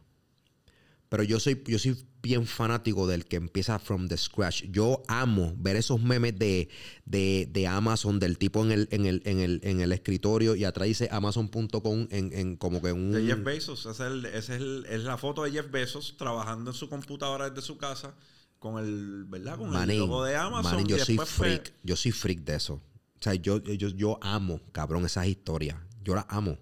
Pero 1.09 1.23
yo 1.23 1.39
soy, 1.41 1.61
yo 1.67 1.77
soy 1.77 1.97
bien 2.23 2.45
fanático 2.45 3.05
del 3.05 3.25
que 3.25 3.35
empieza 3.35 3.79
from 3.79 4.07
the 4.07 4.15
scratch. 4.17 4.63
Yo 4.71 5.03
amo 5.09 5.53
ver 5.57 5.75
esos 5.75 6.01
memes 6.01 6.39
de, 6.39 6.69
de, 7.05 7.49
de 7.51 7.67
Amazon, 7.67 8.17
del 8.17 8.37
tipo 8.37 8.63
en 8.63 8.71
el, 8.71 8.87
en 8.91 9.05
el, 9.05 9.21
en 9.25 9.39
el, 9.41 9.59
en 9.63 9.81
el 9.81 9.91
escritorio 9.91 10.55
y 10.55 10.63
atrás 10.63 10.87
dice 10.87 11.09
Amazon.com 11.11 12.07
en, 12.11 12.31
en 12.31 12.55
como 12.55 12.81
que 12.81 12.93
un... 12.93 13.11
De 13.11 13.25
Jeff 13.25 13.43
Bezos. 13.43 13.85
Esa 13.87 14.07
es, 14.07 14.13
el- 14.13 14.25
esa 14.25 14.55
es, 14.55 14.61
el- 14.61 14.85
es 14.89 15.03
la 15.03 15.17
foto 15.17 15.43
de 15.43 15.51
Jeff 15.51 15.69
Bezos 15.69 16.15
trabajando 16.17 16.71
en 16.71 16.75
su 16.77 16.87
computadora 16.89 17.49
desde 17.49 17.61
su 17.65 17.77
casa 17.77 18.15
con 18.59 18.81
el, 18.81 19.25
¿verdad? 19.25 19.57
Con 19.57 19.75
el 19.75 19.97
logo 19.99 20.23
de 20.23 20.35
Amazon. 20.37 20.71
manín, 20.77 20.87
y 20.87 20.97
yo 20.97 21.03
soy 21.05 21.17
fue- 21.17 21.25
freak. 21.25 21.73
Yo 21.83 21.95
soy 21.97 22.11
freak 22.13 22.39
de 22.45 22.55
eso. 22.55 22.81
O 23.21 23.23
sea, 23.23 23.35
yo, 23.35 23.61
yo, 23.63 23.89
yo 23.89 24.17
amo, 24.21 24.59
cabrón, 24.71 25.05
esas 25.05 25.27
historias. 25.27 25.77
Yo 26.03 26.15
las 26.15 26.25
amo. 26.27 26.57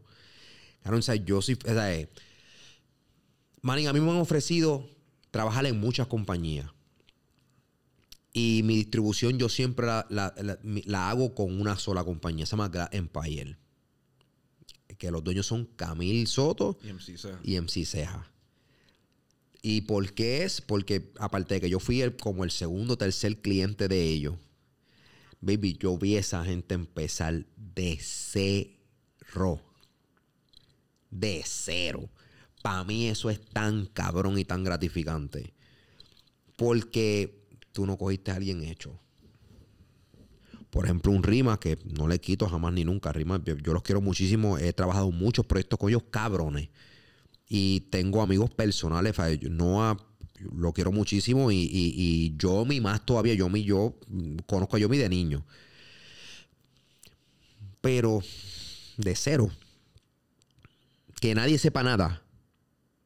Cabrón, 0.83 0.99
o 0.99 1.03
sea, 1.03 1.15
yo 1.15 1.41
soy... 1.41 1.55
O 1.55 1.67
sea, 1.73 1.93
eh, 1.95 2.09
a 3.63 3.75
mí 3.75 3.83
me 3.99 4.11
han 4.11 4.17
ofrecido 4.17 4.87
trabajar 5.31 5.65
en 5.65 5.79
muchas 5.79 6.07
compañías. 6.07 6.69
Y 8.33 8.61
mi 8.63 8.75
distribución 8.75 9.37
yo 9.39 9.49
siempre 9.49 9.85
la, 9.87 10.05
la- 10.09 10.33
la- 10.41 10.59
mi- 10.63 10.83
la 10.83 11.09
hago 11.09 11.33
con 11.33 11.59
una 11.59 11.77
sola 11.79 12.03
compañía. 12.03 12.45
Se 12.45 12.51
llama 12.51 12.67
Glass 12.69 12.89
Empire. 12.91 13.57
Que 14.97 15.11
los 15.11 15.23
dueños 15.23 15.45
son 15.47 15.65
Camil 15.65 16.27
Soto 16.27 16.77
Y 16.83 16.89
MC 16.91 17.17
Ceja. 17.17 17.39
y 17.43 17.55
MC 17.59 17.85
Ceja. 17.85 18.31
¿Y 19.61 19.81
por 19.81 20.13
qué 20.13 20.43
es? 20.43 20.61
Porque 20.61 21.11
aparte 21.19 21.55
de 21.55 21.61
que 21.61 21.69
yo 21.69 21.79
fui 21.79 22.01
el- 22.01 22.15
como 22.17 22.43
el 22.43 22.51
segundo 22.51 22.93
o 22.93 22.97
tercer 22.97 23.41
cliente 23.41 23.87
de 23.87 24.03
ellos, 24.03 24.35
baby, 25.41 25.77
yo 25.79 25.97
vi 25.97 26.15
a 26.15 26.19
esa 26.19 26.43
gente 26.43 26.75
empezar 26.75 27.45
de 27.55 27.97
cero. 28.01 29.61
De 31.09 31.41
cero. 31.45 32.09
Para 32.61 32.83
mí 32.83 33.07
eso 33.07 33.29
es 33.29 33.39
tan 33.45 33.85
cabrón 33.85 34.37
y 34.37 34.45
tan 34.45 34.63
gratificante. 34.63 35.53
Porque 36.57 37.47
tú 37.71 37.85
no 37.85 37.97
cogiste 37.97 38.31
a 38.31 38.35
alguien 38.35 38.63
hecho. 38.63 38.99
Por 40.69 40.85
ejemplo, 40.85 41.11
un 41.11 41.23
Rima 41.23 41.59
que 41.59 41.79
no 41.83 42.07
le 42.07 42.19
quito 42.19 42.47
jamás 42.47 42.73
ni 42.73 42.83
nunca. 42.83 43.11
Rima, 43.11 43.41
yo, 43.43 43.73
los 43.73 43.81
quiero 43.81 44.01
muchísimo. 44.01 44.57
He 44.57 44.71
trabajado 44.73 45.09
muchos 45.11 45.45
proyectos 45.45 45.79
con 45.79 45.89
ellos 45.89 46.03
cabrones. 46.11 46.69
Y 47.47 47.81
tengo 47.89 48.21
amigos 48.21 48.51
personales. 48.51 49.15
No 49.49 49.83
a- 49.83 49.97
lo 50.39 50.73
quiero 50.73 50.91
muchísimo. 50.91 51.51
Y, 51.51 51.57
y, 51.57 51.93
y 51.95 52.37
yo, 52.37 52.65
mi 52.65 52.81
más 52.81 53.05
todavía. 53.05 53.33
Yo, 53.33 53.49
mi, 53.49 53.63
yo 53.63 53.95
conozco 54.45 54.77
a 54.77 54.79
yo, 54.79 54.89
mi 54.89 54.97
de 54.97 55.09
niño. 55.09 55.45
Pero 57.81 58.21
de 58.97 59.15
cero. 59.15 59.51
Que 61.19 61.35
nadie 61.35 61.57
sepa 61.57 61.83
nada. 61.83 62.23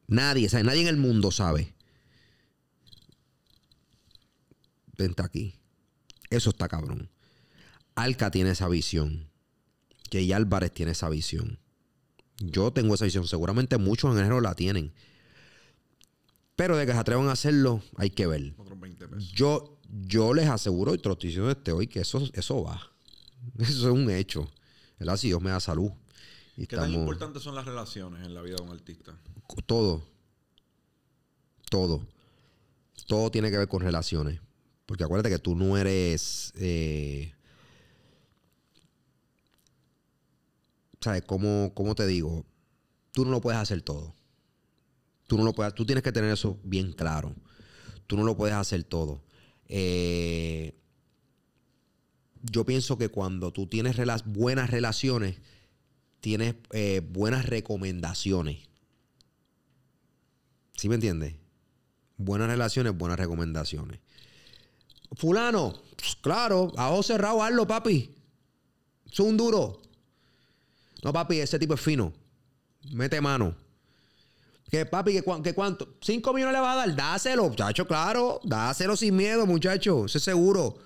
Nadie, 0.06 0.48
sabe, 0.48 0.64
nadie 0.64 0.82
en 0.82 0.88
el 0.88 0.96
mundo 0.96 1.30
sabe. 1.30 1.74
Vente 4.96 5.22
aquí. 5.22 5.54
Eso 6.30 6.50
está 6.50 6.68
cabrón. 6.68 7.10
Alca 7.94 8.30
tiene 8.30 8.50
esa 8.50 8.68
visión. 8.68 9.30
Jay 10.10 10.32
Álvarez 10.32 10.72
tiene 10.72 10.92
esa 10.92 11.08
visión. 11.08 11.58
Yo 12.38 12.72
tengo 12.72 12.94
esa 12.94 13.04
visión. 13.04 13.26
Seguramente 13.26 13.78
muchos 13.78 14.10
ingenieros 14.10 14.42
la 14.42 14.54
tienen. 14.54 14.92
Pero 16.56 16.76
de 16.76 16.86
que 16.86 16.92
se 16.92 16.98
atrevan 16.98 17.28
a 17.28 17.32
hacerlo, 17.32 17.82
hay 17.96 18.10
que 18.10 18.26
ver. 18.26 18.54
Otros 18.56 18.78
20 18.78 19.08
pesos. 19.08 19.32
Yo, 19.32 19.78
yo 19.88 20.34
les 20.34 20.48
aseguro, 20.48 20.94
y 20.94 20.98
te 20.98 21.08
lo 21.08 21.14
estoy 21.14 21.28
diciendo 21.28 21.52
desde 21.52 21.72
hoy, 21.72 21.86
que 21.86 22.00
eso, 22.00 22.22
eso 22.32 22.62
va. 22.62 22.90
Eso 23.58 23.88
es 23.88 23.94
un 23.94 24.08
hecho. 24.10 24.50
¿Verdad? 24.98 25.16
Si 25.16 25.28
Dios 25.28 25.42
me 25.42 25.50
da 25.50 25.60
salud. 25.60 25.90
Y 26.56 26.66
¿Qué 26.66 26.76
tan 26.76 26.90
importantes 26.92 27.42
son 27.42 27.54
las 27.54 27.66
relaciones 27.66 28.24
en 28.24 28.32
la 28.32 28.40
vida 28.40 28.56
de 28.56 28.62
un 28.62 28.70
artista? 28.70 29.18
todo. 29.66 30.02
Todo. 31.68 32.06
Todo 33.06 33.30
tiene 33.30 33.50
que 33.50 33.58
ver 33.58 33.68
con 33.68 33.82
relaciones. 33.82 34.40
Porque 34.86 35.04
acuérdate 35.04 35.30
que 35.30 35.38
tú 35.38 35.56
no 35.56 35.76
eres. 35.76 36.52
Eh, 36.56 37.34
¿Sabes? 41.00 41.22
¿Cómo, 41.26 41.72
¿Cómo 41.74 41.94
te 41.94 42.06
digo? 42.06 42.46
Tú 43.12 43.24
no 43.24 43.30
lo 43.30 43.40
puedes 43.40 43.60
hacer 43.60 43.82
todo. 43.82 44.14
Tú 45.26 45.38
no 45.38 45.44
lo 45.44 45.52
puedes. 45.52 45.74
Tú 45.74 45.86
tienes 45.86 46.02
que 46.04 46.12
tener 46.12 46.30
eso 46.30 46.58
bien 46.64 46.92
claro. 46.92 47.34
Tú 48.06 48.16
no 48.16 48.24
lo 48.24 48.36
puedes 48.36 48.54
hacer 48.54 48.84
todo. 48.84 49.22
Eh, 49.68 50.74
yo 52.42 52.66
pienso 52.66 52.98
que 52.98 53.08
cuando 53.08 53.52
tú 53.52 53.66
tienes 53.66 53.96
buenas 54.26 54.70
relaciones, 54.70 55.36
tienes 56.20 56.56
eh, 56.72 57.00
buenas 57.00 57.46
recomendaciones. 57.46 58.68
¿Sí 60.76 60.88
me 60.88 60.96
entiendes? 60.96 61.34
Buenas 62.16 62.48
relaciones, 62.48 62.96
buenas 62.96 63.18
recomendaciones. 63.18 64.00
Fulano, 65.16 65.82
pues, 65.96 66.16
claro, 66.16 66.72
a 66.76 66.90
ojo 66.90 67.02
cerrado, 67.02 67.42
hazlo, 67.42 67.66
papi. 67.66 68.14
Es 69.10 69.20
un 69.20 69.36
duro. 69.36 69.80
No, 71.02 71.12
papi, 71.12 71.38
ese 71.40 71.58
tipo 71.58 71.74
es 71.74 71.80
fino. 71.80 72.12
Mete 72.92 73.20
mano. 73.20 73.56
Que 74.70 74.86
papi, 74.86 75.12
que, 75.12 75.22
que 75.42 75.54
cuánto? 75.54 75.96
¿Cinco 76.00 76.32
millones 76.32 76.54
le 76.54 76.60
va 76.60 76.72
a 76.72 76.76
dar? 76.76 76.96
Dáselo, 76.96 77.48
muchacho, 77.48 77.86
claro. 77.86 78.40
Dáselo 78.44 78.96
sin 78.96 79.14
miedo, 79.14 79.46
muchacho. 79.46 80.06
Eso 80.06 80.18
es 80.18 80.24
seguro. 80.24 80.76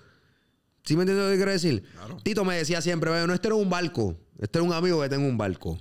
¿Sí 0.85 0.97
me 0.97 1.03
entiendes 1.03 1.25
lo 1.27 1.31
que 1.31 1.37
quiero 1.37 1.53
decir? 1.53 1.83
Claro. 1.93 2.17
Tito 2.23 2.45
me 2.45 2.57
decía 2.57 2.81
siempre, 2.83 3.11
"Ve, 3.11 3.27
no, 3.27 3.35
este 3.35 3.49
no 3.49 3.57
es 3.57 3.63
un 3.63 3.71
barco. 3.71 4.17
Este 4.39 4.59
es 4.59 4.65
un 4.65 4.73
amigo 4.73 5.01
que 5.03 5.09
tengo 5.09 5.27
un 5.29 5.39
barco. 5.39 5.79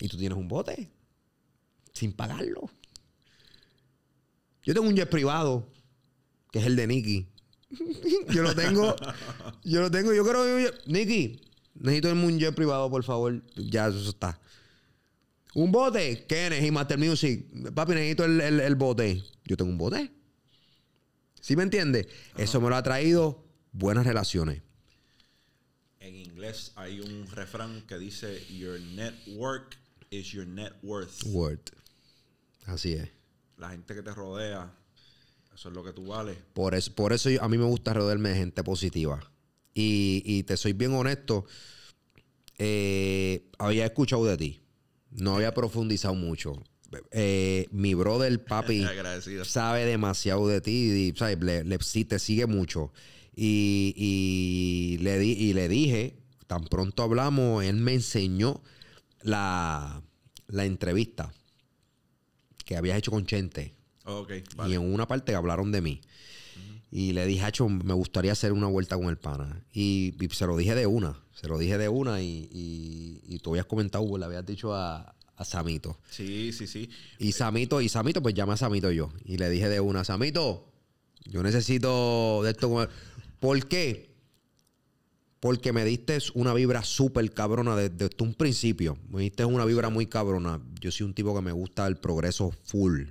Y 0.00 0.08
tú 0.08 0.16
tienes 0.16 0.36
un 0.36 0.48
bote. 0.48 0.90
Sin 1.92 2.12
pagarlo. 2.12 2.68
Yo 4.64 4.74
tengo 4.74 4.88
un 4.88 4.94
jet 4.96 5.08
privado, 5.10 5.68
que 6.50 6.58
es 6.60 6.66
el 6.66 6.76
de 6.76 6.86
Nicky. 6.86 7.28
yo 8.30 8.42
lo 8.42 8.54
tengo. 8.54 8.94
Yo 9.64 9.80
lo 9.80 9.90
tengo. 9.90 10.12
Yo 10.12 10.22
un 10.22 10.28
jet- 10.60 10.86
Nicky, 10.86 11.40
necesito 11.74 12.12
un 12.12 12.38
jet 12.38 12.54
privado, 12.54 12.88
por 12.90 13.04
favor. 13.04 13.42
Ya, 13.56 13.88
eso 13.88 14.08
está. 14.10 14.40
Un 15.54 15.70
bote, 15.70 16.24
Kenneth 16.26 16.62
y 16.64 16.70
Master 16.70 16.98
Music. 16.98 17.46
Papi, 17.74 17.92
necesito 17.92 18.24
el, 18.24 18.40
el- 18.40 18.60
el 18.60 18.74
bote. 18.74 19.22
Yo 19.44 19.56
tengo 19.56 19.70
un 19.70 19.78
bote. 19.78 20.10
¿Sí 21.40 21.56
me 21.56 21.62
entiendes? 21.64 22.06
Eso 22.36 22.60
me 22.60 22.68
lo 22.68 22.76
ha 22.76 22.82
traído 22.82 23.44
buenas 23.72 24.06
relaciones. 24.06 24.62
En 26.00 26.14
inglés 26.16 26.72
hay 26.76 27.00
un 27.00 27.26
refrán 27.28 27.82
que 27.86 27.98
dice 27.98 28.44
Your 28.56 28.80
network 28.80 29.76
is 30.10 30.28
your 30.32 30.46
net 30.46 30.72
worth. 30.82 31.22
Word. 31.26 31.60
Así 32.66 32.92
es. 32.94 33.08
La 33.58 33.70
gente 33.70 33.94
que 33.94 34.02
te 34.02 34.12
rodea, 34.12 34.72
eso 35.54 35.68
es 35.68 35.74
lo 35.74 35.84
que 35.84 35.92
tú 35.92 36.06
vales. 36.06 36.36
Por 36.54 36.74
eso, 36.74 36.92
por 36.94 37.12
eso 37.12 37.28
yo- 37.28 37.42
a 37.42 37.48
mí 37.48 37.58
me 37.58 37.64
gusta 37.64 37.92
rodearme 37.92 38.30
de 38.30 38.36
gente 38.36 38.64
positiva. 38.64 39.20
Y, 39.74 40.22
y 40.24 40.42
te 40.44 40.56
soy 40.56 40.72
bien 40.72 40.92
honesto. 40.94 41.44
eh, 42.58 43.50
había 43.58 43.84
escuchado 43.86 44.24
de 44.24 44.36
ti. 44.36 44.61
No 45.12 45.36
había 45.36 45.52
profundizado 45.54 46.14
mucho. 46.14 46.62
eh, 47.10 47.68
mi 47.70 47.94
brother, 47.94 48.44
papi, 48.44 48.82
Agradecido. 48.84 49.44
sabe 49.44 49.84
demasiado 49.86 50.46
de 50.48 50.60
ti 50.60 50.70
y, 50.92 51.16
¿sabes? 51.16 51.38
Le, 51.40 51.64
le- 51.64 51.78
sí, 51.80 52.04
te 52.04 52.18
sigue 52.18 52.46
mucho. 52.46 52.92
Y, 53.34 53.94
y 53.96 54.98
le 55.02 55.18
di, 55.18 55.32
y 55.32 55.52
le 55.54 55.68
dije, 55.68 56.18
tan 56.46 56.64
pronto 56.64 57.02
hablamos, 57.02 57.64
él 57.64 57.76
me 57.76 57.94
enseñó 57.94 58.62
la, 59.22 60.02
la 60.48 60.64
entrevista 60.66 61.32
que 62.64 62.76
habías 62.76 62.98
hecho 62.98 63.10
con 63.10 63.24
Chente. 63.26 63.74
Ok, 64.04 64.30
Y 64.32 64.54
vale. 64.56 64.74
en 64.74 64.92
una 64.92 65.06
parte 65.06 65.34
hablaron 65.34 65.72
de 65.72 65.80
mí. 65.80 66.00
Y 66.90 67.12
le 67.12 67.24
dije, 67.24 67.42
Hacho, 67.44 67.68
me 67.70 67.94
gustaría 67.94 68.32
hacer 68.32 68.52
una 68.52 68.66
vuelta 68.66 68.96
con 68.96 69.06
el 69.08 69.16
pana. 69.16 69.64
Y, 69.72 70.14
y 70.22 70.28
se 70.28 70.46
lo 70.46 70.56
dije 70.58 70.74
de 70.74 70.86
una. 70.86 71.21
Se 71.34 71.48
lo 71.48 71.58
dije 71.58 71.78
de 71.78 71.88
una 71.88 72.22
y, 72.22 72.48
y, 72.52 73.20
y 73.26 73.38
tú 73.38 73.50
habías 73.50 73.66
comentado, 73.66 74.16
le 74.18 74.24
habías 74.24 74.44
dicho 74.46 74.74
a, 74.74 75.14
a 75.36 75.44
Samito. 75.44 75.98
Sí, 76.10 76.52
sí, 76.52 76.66
sí. 76.66 76.88
Y 77.18 77.32
Samito, 77.32 77.80
y 77.80 77.88
Samito, 77.88 78.22
pues 78.22 78.34
llama 78.34 78.52
a 78.54 78.56
Samito 78.56 78.90
yo. 78.90 79.12
Y 79.24 79.38
le 79.38 79.48
dije 79.50 79.68
de 79.68 79.80
una, 79.80 80.04
Samito, 80.04 80.68
yo 81.24 81.42
necesito 81.42 82.42
de 82.44 82.50
esto. 82.50 82.68
con- 82.70 82.88
¿Por 83.40 83.66
qué? 83.66 84.12
Porque 85.40 85.72
me 85.72 85.84
diste 85.84 86.18
una 86.34 86.54
vibra 86.54 86.84
súper 86.84 87.32
cabrona 87.32 87.74
desde, 87.74 87.96
desde 87.96 88.16
un 88.22 88.34
principio. 88.34 88.96
Me 89.08 89.22
diste 89.22 89.44
una 89.44 89.64
vibra 89.64 89.88
muy 89.88 90.06
cabrona. 90.06 90.60
Yo 90.80 90.92
soy 90.92 91.06
un 91.06 91.14
tipo 91.14 91.34
que 91.34 91.40
me 91.42 91.50
gusta 91.50 91.86
el 91.88 91.96
progreso 91.96 92.52
full, 92.62 93.06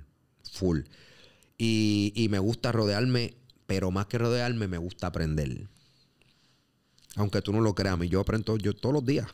full. 0.50 0.80
Y, 1.58 2.12
y 2.16 2.28
me 2.30 2.38
gusta 2.38 2.72
rodearme, 2.72 3.34
pero 3.66 3.90
más 3.90 4.06
que 4.06 4.16
rodearme, 4.16 4.66
me 4.66 4.78
gusta 4.78 5.08
aprender. 5.08 5.68
Aunque 7.16 7.42
tú 7.42 7.52
no 7.52 7.60
lo 7.60 7.74
creas, 7.74 7.98
yo 8.08 8.20
aprendo 8.20 8.56
yo 8.56 8.74
todos 8.74 8.94
los 8.94 9.04
días. 9.04 9.26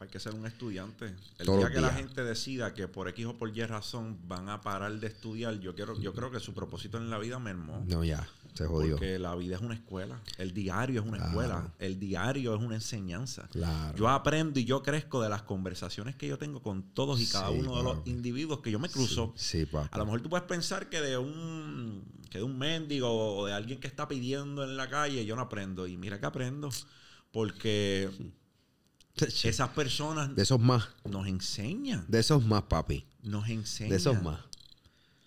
Hay 0.00 0.08
que 0.08 0.20
ser 0.20 0.34
un 0.34 0.44
estudiante. 0.44 1.14
El 1.38 1.46
Todos 1.46 1.60
día 1.60 1.70
que 1.70 1.80
la 1.80 1.90
gente 1.90 2.22
decida 2.22 2.74
que 2.74 2.88
por 2.88 3.08
X 3.08 3.24
o 3.26 3.38
por 3.38 3.56
Y 3.56 3.64
razón 3.64 4.18
van 4.28 4.50
a 4.50 4.60
parar 4.60 4.92
de 5.00 5.06
estudiar, 5.06 5.58
yo 5.60 5.74
quiero, 5.74 5.98
yo 5.98 6.12
creo 6.12 6.30
que 6.30 6.40
su 6.40 6.52
propósito 6.52 6.98
en 6.98 7.08
la 7.08 7.18
vida 7.18 7.38
mermó. 7.38 7.82
No, 7.88 8.04
ya, 8.04 8.28
se 8.52 8.66
jodió. 8.66 8.96
Porque 8.96 9.18
la 9.18 9.34
vida 9.34 9.56
es 9.56 9.62
una 9.62 9.74
escuela. 9.74 10.20
El 10.36 10.52
diario 10.52 11.00
es 11.00 11.06
una 11.06 11.16
Claro. 11.16 11.30
escuela. 11.30 11.72
El 11.78 11.98
diario 11.98 12.54
es 12.54 12.60
una 12.62 12.74
enseñanza. 12.74 13.48
Claro. 13.50 13.96
Yo 13.96 14.08
aprendo 14.10 14.60
y 14.60 14.66
yo 14.66 14.82
crezco 14.82 15.22
de 15.22 15.30
las 15.30 15.42
conversaciones 15.42 16.16
que 16.16 16.28
yo 16.28 16.36
tengo 16.36 16.60
con 16.60 16.82
todos 16.92 17.18
y 17.20 17.26
cada 17.26 17.48
Sí, 17.48 17.56
uno 17.60 17.76
de 17.78 17.82
los 17.82 18.06
individuos 18.06 18.60
que 18.60 18.70
yo 18.70 18.78
me 18.78 18.90
cruzo. 18.90 19.32
Sí, 19.36 19.64
papi. 19.64 19.88
A 19.90 19.98
lo 19.98 20.04
mejor 20.04 20.20
tú 20.20 20.28
puedes 20.28 20.46
pensar 20.46 20.90
que 20.90 21.00
de 21.00 21.16
un 21.16 22.04
que 22.28 22.38
de 22.38 22.44
un 22.44 22.58
mendigo 22.58 23.36
o 23.38 23.46
de 23.46 23.52
alguien 23.54 23.78
que 23.80 23.86
está 23.86 24.06
pidiendo 24.06 24.64
en 24.64 24.76
la 24.76 24.90
calle 24.90 25.24
yo 25.24 25.34
no 25.34 25.42
aprendo. 25.42 25.86
Y 25.86 25.96
mira 25.96 26.20
que 26.20 26.26
aprendo. 26.26 26.68
Porque 27.34 28.08
esas 29.16 29.68
personas 29.70 30.34
De 30.36 30.42
esos 30.44 30.60
más. 30.60 30.88
nos 31.04 31.26
enseñan. 31.26 32.04
De 32.08 32.20
esos 32.20 32.44
más, 32.46 32.62
papi. 32.62 33.04
Nos 33.24 33.48
enseñan. 33.48 33.90
De 33.90 33.96
esos 33.96 34.22
más. 34.22 34.38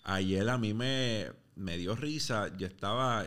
Ayer 0.04 0.48
a 0.48 0.56
mí 0.56 0.72
me, 0.72 1.26
me 1.54 1.76
dio 1.76 1.94
risa. 1.94 2.56
Yo 2.56 2.66
estaba. 2.66 3.26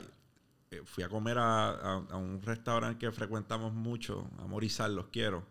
eh, 0.72 0.82
Fui 0.86 1.04
a 1.04 1.10
comer 1.10 1.38
a, 1.38 1.70
a- 1.70 2.08
a 2.10 2.18
un 2.18 2.42
restaurante 2.42 2.98
que 3.06 3.12
frecuentamos 3.12 3.72
mucho. 3.72 4.28
A 4.40 4.48
Morizal, 4.48 4.96
los 4.96 5.10
quiero. 5.10 5.46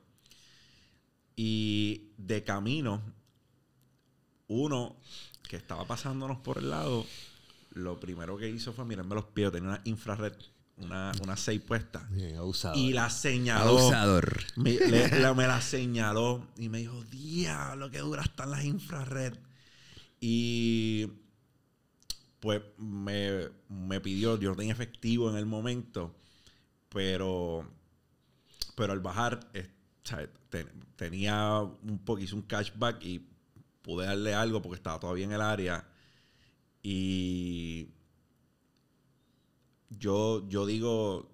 Y 1.36 2.10
de 2.18 2.42
camino, 2.42 3.00
uno 4.48 4.96
que 5.48 5.56
estaba 5.56 5.86
pasándonos 5.86 6.38
por 6.38 6.58
el 6.58 6.70
lado, 6.70 7.06
lo 7.74 7.98
primero 8.00 8.36
que 8.36 8.48
hizo 8.48 8.72
fue 8.72 8.84
mirarme 8.84 9.14
los 9.14 9.26
pies. 9.26 9.52
Tenía 9.52 9.68
una 9.70 9.80
infrared, 9.84 10.32
una, 10.82 11.12
una 11.22 11.36
6 11.36 11.60
puesta. 11.62 12.08
Abusador. 12.36 12.76
Y 12.78 12.92
la 12.92 13.10
señaló. 13.10 13.78
Abusador. 13.78 14.38
Me, 14.56 14.72
le- 14.72 15.08
la- 15.20 15.34
me 15.34 15.46
la 15.46 15.60
señaló 15.60 16.46
y 16.56 16.68
me 16.68 16.78
dijo, 16.78 17.02
diablo, 17.04 17.90
qué 17.90 17.98
duras 17.98 18.26
están 18.26 18.50
las 18.50 18.64
infrared. 18.64 19.34
Y 20.20 21.06
pues 22.40 22.62
me, 22.78 23.48
me 23.68 24.00
pidió, 24.00 24.38
yo 24.38 24.50
no 24.50 24.56
tenía 24.56 24.72
efectivo 24.72 25.30
en 25.30 25.36
el 25.36 25.46
momento, 25.46 26.14
pero, 26.88 27.70
pero 28.74 28.92
al 28.92 29.00
bajar 29.00 29.40
eh, 29.54 29.68
tenía 30.96 31.60
un 31.60 31.98
poco, 32.04 32.18
hice 32.20 32.34
un 32.34 32.42
cashback 32.42 33.02
y 33.04 33.26
pude 33.82 34.06
darle 34.06 34.34
algo 34.34 34.60
porque 34.62 34.76
estaba 34.76 34.98
todavía 35.00 35.24
en 35.24 35.32
el 35.32 35.40
área. 35.42 35.86
Y 36.82 37.88
yo, 39.90 40.48
yo 40.48 40.66
digo, 40.66 41.30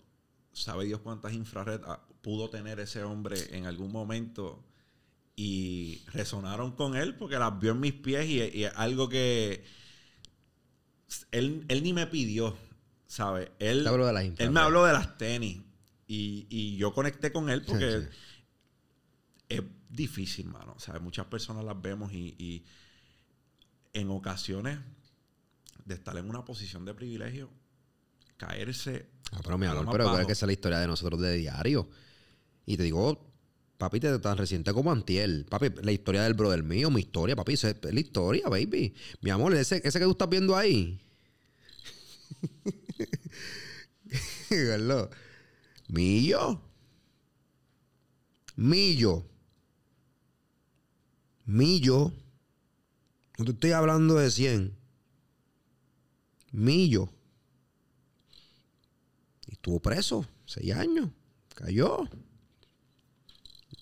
sabe 0.52 0.86
Dios 0.86 1.00
cuántas 1.00 1.32
infrared 1.32 1.80
pudo 2.22 2.50
tener 2.50 2.80
ese 2.80 3.02
hombre 3.04 3.38
en 3.56 3.66
algún 3.66 3.92
momento 3.92 4.64
y 5.36 6.02
resonaron 6.12 6.72
con 6.72 6.96
él 6.96 7.14
porque 7.14 7.38
las 7.38 7.58
vio 7.60 7.72
en 7.72 7.80
mis 7.80 7.92
pies 7.92 8.26
y, 8.26 8.64
algo 8.64 9.08
que 9.08 9.64
él, 11.30 11.64
él 11.68 11.82
ni 11.82 11.92
me 11.92 12.06
pidió, 12.06 12.56
¿sabes? 13.06 13.50
Él, 13.58 13.84
Te 13.84 13.90
de 13.90 14.12
las 14.12 14.24
él 14.38 14.50
me 14.50 14.60
habló 14.60 14.84
de 14.86 14.94
las 14.94 15.18
tenis 15.18 15.60
y, 16.08 16.46
y 16.48 16.76
yo 16.76 16.92
conecté 16.92 17.32
con 17.32 17.50
él 17.50 17.62
porque 17.62 18.00
Sí. 18.00 18.08
es 19.50 19.62
difícil, 19.90 20.46
mano. 20.46 20.78
Sea, 20.78 20.98
muchas 20.98 21.26
personas 21.26 21.64
las 21.64 21.80
vemos 21.80 22.12
y, 22.12 22.34
y 22.38 22.64
en 23.92 24.10
ocasiones 24.10 24.78
de 25.84 25.94
estar 25.94 26.16
en 26.16 26.28
una 26.28 26.44
posición 26.44 26.84
de 26.84 26.94
privilegio, 26.94 27.48
caerse. 28.36 29.06
Ah, 29.32 29.40
pero 29.42 29.58
mi 29.58 29.66
amor, 29.66 29.88
pero 29.90 30.18
es 30.18 30.26
que 30.26 30.32
esa 30.32 30.46
es 30.46 30.48
la 30.48 30.52
historia 30.52 30.78
de 30.78 30.86
nosotros 30.86 31.20
de 31.20 31.36
diario. 31.36 31.88
Y 32.64 32.76
te 32.76 32.82
digo, 32.82 33.32
papi, 33.78 34.00
te 34.00 34.18
tan 34.18 34.36
reciente 34.36 34.72
como 34.72 34.90
Antiel. 34.92 35.46
Papi, 35.48 35.70
la 35.82 35.92
historia 35.92 36.22
del 36.22 36.34
brother 36.34 36.62
mío, 36.62 36.90
mi 36.90 37.00
historia, 37.00 37.36
papi, 37.36 37.54
esa 37.54 37.70
es 37.70 37.76
la 37.82 38.00
historia, 38.00 38.48
baby. 38.48 38.94
Mi 39.20 39.30
amor, 39.30 39.54
ese, 39.54 39.80
ese 39.84 39.98
que 39.98 40.04
tú 40.04 40.12
estás 40.12 40.28
viendo 40.28 40.56
ahí. 40.56 41.00
Millo. 45.88 46.60
Millo. 48.56 49.26
Millo. 51.44 52.12
No 53.38 53.44
te 53.44 53.50
estoy 53.52 53.72
hablando 53.72 54.14
de 54.16 54.30
100. 54.30 54.74
Millo. 56.52 57.10
Estuvo 59.66 59.80
preso. 59.80 60.24
Seis 60.44 60.72
años. 60.74 61.10
Cayó. 61.56 62.08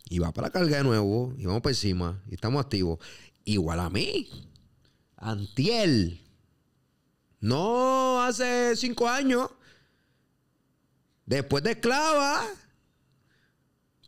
Y 0.09 0.19
va 0.19 0.33
para 0.33 0.47
la 0.47 0.51
carga 0.51 0.79
de 0.79 0.83
nuevo. 0.83 1.35
Y 1.37 1.45
vamos 1.45 1.61
por 1.61 1.73
encima. 1.73 2.23
Y 2.31 2.37
estamos 2.37 2.65
activos. 2.65 3.01
Igual 3.45 3.81
a 3.81 3.91
mí. 3.91 4.31
Antiel. 5.19 6.23
No 7.39 8.23
hace 8.23 8.75
cinco 8.77 9.07
años. 9.07 9.51
Después 11.27 11.63
de 11.63 11.73
esclava. 11.73 12.47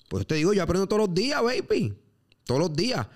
Pues 0.09 0.27
te 0.27 0.37
digo, 0.37 0.55
yo 0.55 0.63
aprendo 0.63 0.87
todos 0.87 1.09
los 1.09 1.15
días, 1.15 1.43
baby. 1.43 1.95
Todos 2.45 2.59
los 2.59 2.75
días. 2.75 3.07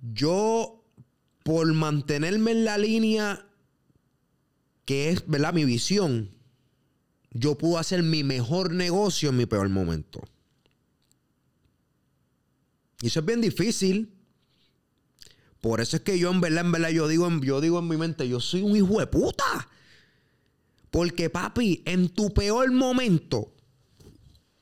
Yo, 0.00 0.84
por 1.42 1.66
mantenerme 1.72 2.52
en 2.52 2.64
la 2.64 2.78
línea 2.78 3.44
que 4.92 5.08
es, 5.08 5.26
¿verdad? 5.26 5.54
Mi 5.54 5.64
visión, 5.64 6.28
yo 7.30 7.56
puedo 7.56 7.78
hacer 7.78 8.02
mi 8.02 8.24
mejor 8.24 8.74
negocio 8.74 9.30
en 9.30 9.38
mi 9.38 9.46
peor 9.46 9.70
momento. 9.70 10.20
Y 13.00 13.06
eso 13.06 13.20
es 13.20 13.24
bien 13.24 13.40
difícil. 13.40 14.12
Por 15.62 15.80
eso 15.80 15.96
es 15.96 16.02
que 16.02 16.18
yo, 16.18 16.30
en 16.30 16.42
verdad, 16.42 16.66
en 16.66 16.72
verdad, 16.72 16.90
yo 16.90 17.08
digo, 17.08 17.26
yo 17.40 17.62
digo 17.62 17.78
en 17.78 17.88
mi 17.88 17.96
mente, 17.96 18.28
yo 18.28 18.38
soy 18.38 18.60
un 18.60 18.76
hijo 18.76 19.00
de 19.00 19.06
puta. 19.06 19.70
Porque, 20.90 21.30
papi, 21.30 21.82
en 21.86 22.10
tu 22.10 22.34
peor 22.34 22.70
momento, 22.70 23.54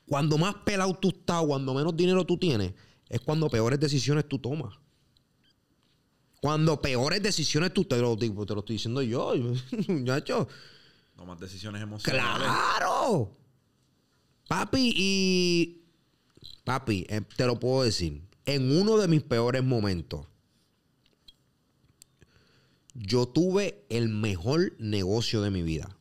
cuando 0.05 0.37
más 0.37 0.55
pelado 0.63 0.93
tú 0.93 1.09
estás, 1.09 1.43
cuando 1.45 1.73
menos 1.73 1.93
dinero 1.97 2.25
tú 2.25 2.37
tienes, 2.37 2.73
es 3.09 3.19
cuando 3.19 3.49
peores 3.49 3.81
decisiones 3.81 4.29
tú 4.29 4.39
tomas. 4.39 4.75
Cuando 6.41 6.81
peores 6.81 7.21
decisiones 7.21 7.71
tú 7.71 7.85
te 7.85 7.97
lo, 7.97 8.15
digo, 8.15 8.47
te 8.47 8.55
lo 8.55 8.61
estoy 8.61 8.75
diciendo 8.75 9.03
yo, 9.03 9.33
muchacho. 9.87 10.47
Tomas 11.15 11.39
decisiones 11.39 11.83
emocionales. 11.83 12.47
¡Claro! 12.47 13.37
Papi, 14.47 14.93
y. 14.97 15.83
Papi, 16.63 17.05
eh, 17.09 17.21
te 17.37 17.45
lo 17.45 17.59
puedo 17.59 17.83
decir. 17.83 18.23
En 18.47 18.75
uno 18.75 18.97
de 18.97 19.07
mis 19.07 19.21
peores 19.21 19.63
momentos, 19.63 20.25
yo 22.95 23.27
tuve 23.27 23.85
el 23.89 24.09
mejor 24.09 24.73
negocio 24.79 25.43
de 25.43 25.51
mi 25.51 25.61
vida. 25.61 25.95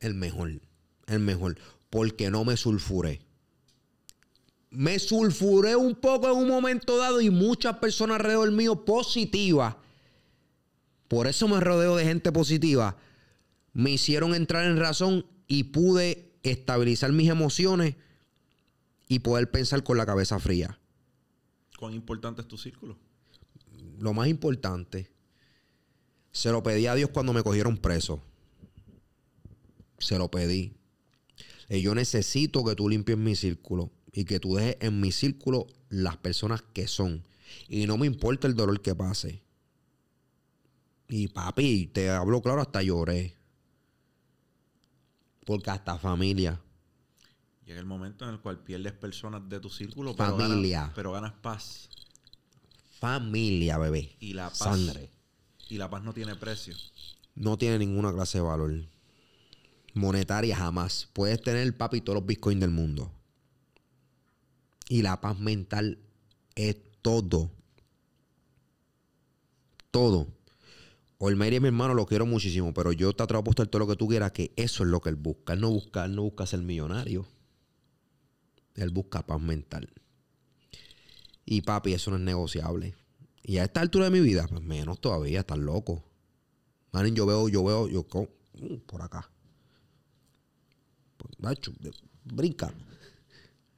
El 0.00 0.14
mejor. 0.14 0.60
El 1.06 1.20
mejor. 1.20 1.56
Porque 1.90 2.28
no 2.32 2.44
me 2.44 2.56
sulfuré. 2.56 3.20
Me 4.70 4.98
sulfuré 4.98 5.74
un 5.76 5.94
poco 5.94 6.30
en 6.30 6.36
un 6.36 6.48
momento 6.48 6.96
dado 6.96 7.20
y 7.20 7.30
muchas 7.30 7.76
personas 7.78 8.16
alrededor 8.16 8.52
mío 8.52 8.84
positivas. 8.84 9.76
Por 11.08 11.26
eso 11.26 11.48
me 11.48 11.58
rodeo 11.58 11.96
de 11.96 12.04
gente 12.04 12.30
positiva 12.30 12.96
me 13.72 13.90
hicieron 13.90 14.34
entrar 14.34 14.64
en 14.66 14.78
razón 14.78 15.26
y 15.46 15.64
pude 15.64 16.32
estabilizar 16.42 17.12
mis 17.12 17.28
emociones 17.28 17.96
y 19.08 19.20
poder 19.20 19.50
pensar 19.50 19.82
con 19.82 19.96
la 19.96 20.06
cabeza 20.06 20.38
fría. 20.38 20.78
¿Cuán 21.78 21.94
importante 21.94 22.42
es 22.42 22.48
tu 22.48 22.58
círculo? 22.58 22.96
lo 23.98 24.14
más 24.14 24.28
importante, 24.28 25.10
se 26.32 26.50
lo 26.50 26.62
pedí 26.62 26.86
a 26.86 26.94
Dios 26.94 27.10
cuando 27.10 27.34
me 27.34 27.42
cogieron 27.42 27.76
preso. 27.76 28.22
Se 29.98 30.16
lo 30.16 30.30
pedí. 30.30 30.72
Y 31.68 31.82
yo 31.82 31.94
necesito 31.94 32.64
que 32.64 32.74
tú 32.74 32.88
limpies 32.88 33.18
mi 33.18 33.36
círculo 33.36 33.90
y 34.12 34.24
que 34.24 34.40
tú 34.40 34.56
dejes 34.56 34.76
en 34.80 35.00
mi 35.00 35.12
círculo 35.12 35.66
las 35.88 36.16
personas 36.16 36.62
que 36.72 36.86
son. 36.88 37.24
Y 37.68 37.86
no 37.86 37.96
me 37.98 38.06
importa 38.06 38.46
el 38.46 38.54
dolor 38.54 38.80
que 38.80 38.94
pase. 38.94 39.42
Y 41.08 41.28
papi, 41.28 41.88
te 41.92 42.10
hablo 42.10 42.40
claro, 42.40 42.60
hasta 42.60 42.82
lloré. 42.82 43.36
Porque 45.44 45.70
hasta 45.70 45.98
familia. 45.98 46.60
Llega 47.66 47.80
el 47.80 47.86
momento 47.86 48.24
en 48.24 48.32
el 48.34 48.40
cual 48.40 48.58
pierdes 48.58 48.92
personas 48.92 49.48
de 49.48 49.60
tu 49.60 49.70
círculo, 49.70 50.14
pero 50.14 50.36
Familia. 50.36 50.80
ganas, 50.80 50.94
pero 50.94 51.12
ganas 51.12 51.32
paz. 51.34 51.88
Familia, 52.98 53.78
bebé. 53.78 54.16
Y 54.20 54.34
la 54.34 54.48
paz. 54.48 54.58
Sangre. 54.58 55.10
Y 55.68 55.78
la 55.78 55.88
paz 55.88 56.02
no 56.02 56.12
tiene 56.12 56.34
precio. 56.36 56.74
No 57.34 57.56
tiene 57.56 57.78
ninguna 57.78 58.12
clase 58.12 58.38
de 58.38 58.42
valor. 58.42 58.84
Monetaria 59.94 60.56
jamás. 60.56 61.08
Puedes 61.12 61.40
tener, 61.40 61.76
papi, 61.76 62.00
todos 62.00 62.16
los 62.16 62.26
bitcoins 62.26 62.60
del 62.60 62.70
mundo. 62.70 63.12
Y 64.90 65.02
la 65.02 65.20
paz 65.20 65.38
mental 65.38 66.00
es 66.56 66.76
todo. 67.00 67.48
Todo. 69.92 70.26
Olmeira 71.18 71.54
es 71.54 71.62
mi 71.62 71.68
hermano, 71.68 71.94
lo 71.94 72.06
quiero 72.06 72.26
muchísimo, 72.26 72.74
pero 72.74 72.90
yo 72.90 73.12
te 73.12 73.22
atrevo 73.22 73.38
a 73.38 73.42
apostar 73.42 73.68
todo 73.68 73.78
lo 73.78 73.86
que 73.86 73.94
tú 73.94 74.08
quieras, 74.08 74.32
que 74.32 74.52
eso 74.56 74.82
es 74.82 74.90
lo 74.90 75.00
que 75.00 75.10
él 75.10 75.14
busca. 75.14 75.52
Él 75.52 75.60
no 75.60 75.70
busca, 75.70 76.06
él 76.06 76.16
no 76.16 76.22
busca 76.22 76.44
ser 76.44 76.62
millonario. 76.62 77.24
Él 78.74 78.90
busca 78.90 79.24
paz 79.24 79.40
mental. 79.40 79.88
Y 81.44 81.60
papi, 81.60 81.92
eso 81.92 82.10
no 82.10 82.16
es 82.16 82.22
negociable. 82.24 82.96
Y 83.44 83.58
a 83.58 83.64
esta 83.64 83.82
altura 83.82 84.06
de 84.06 84.10
mi 84.10 84.20
vida, 84.20 84.48
pues 84.48 84.60
menos 84.60 85.00
todavía, 85.00 85.38
estás 85.38 85.58
loco. 85.58 86.02
Manín, 86.90 87.14
yo 87.14 87.26
veo, 87.26 87.48
yo 87.48 87.62
veo, 87.62 87.86
yo 87.86 88.04
mm, 88.58 88.74
por 88.86 89.02
acá. 89.02 89.30
Pues, 91.16 91.38
macho, 91.38 91.72
brinca. 92.24 92.74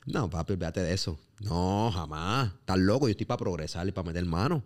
No, 0.07 0.29
papi, 0.29 0.55
olvídate 0.55 0.81
de 0.83 0.93
eso. 0.95 1.19
No, 1.41 1.91
jamás. 1.93 2.53
Estás 2.55 2.79
loco, 2.79 3.07
yo 3.07 3.13
estoy 3.13 3.27
para 3.27 3.39
progresar 3.39 3.87
y 3.89 3.93
para 3.93 4.07
meter 4.07 4.25
mano. 4.25 4.65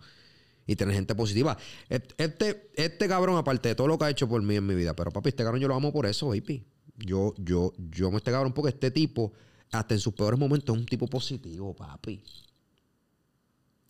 Y 0.66 0.74
tener 0.76 0.94
gente 0.94 1.14
positiva. 1.14 1.56
Et- 1.88 2.14
Este, 2.18 2.70
este 2.74 3.06
cabrón, 3.08 3.36
aparte 3.36 3.68
de 3.68 3.74
todo 3.74 3.86
lo 3.86 3.98
que 3.98 4.06
ha 4.06 4.10
hecho 4.10 4.28
por 4.28 4.42
mí 4.42 4.56
en 4.56 4.66
mi 4.66 4.74
vida, 4.74 4.94
pero 4.96 5.10
papi, 5.10 5.28
este 5.28 5.44
cabrón 5.44 5.60
yo 5.60 5.68
lo 5.68 5.74
amo 5.76 5.92
por 5.92 6.06
eso, 6.06 6.28
baby. 6.28 6.64
Yo, 6.98 7.34
yo, 7.38 7.72
yo 7.90 8.08
amo 8.08 8.16
a 8.16 8.18
este 8.18 8.30
cabrón 8.32 8.52
porque 8.52 8.70
este 8.70 8.90
tipo, 8.90 9.32
hasta 9.70 9.94
en 9.94 10.00
sus 10.00 10.14
peores 10.14 10.40
momentos, 10.40 10.74
es 10.74 10.80
un 10.80 10.86
tipo 10.86 11.06
positivo, 11.06 11.74
papi. 11.76 12.22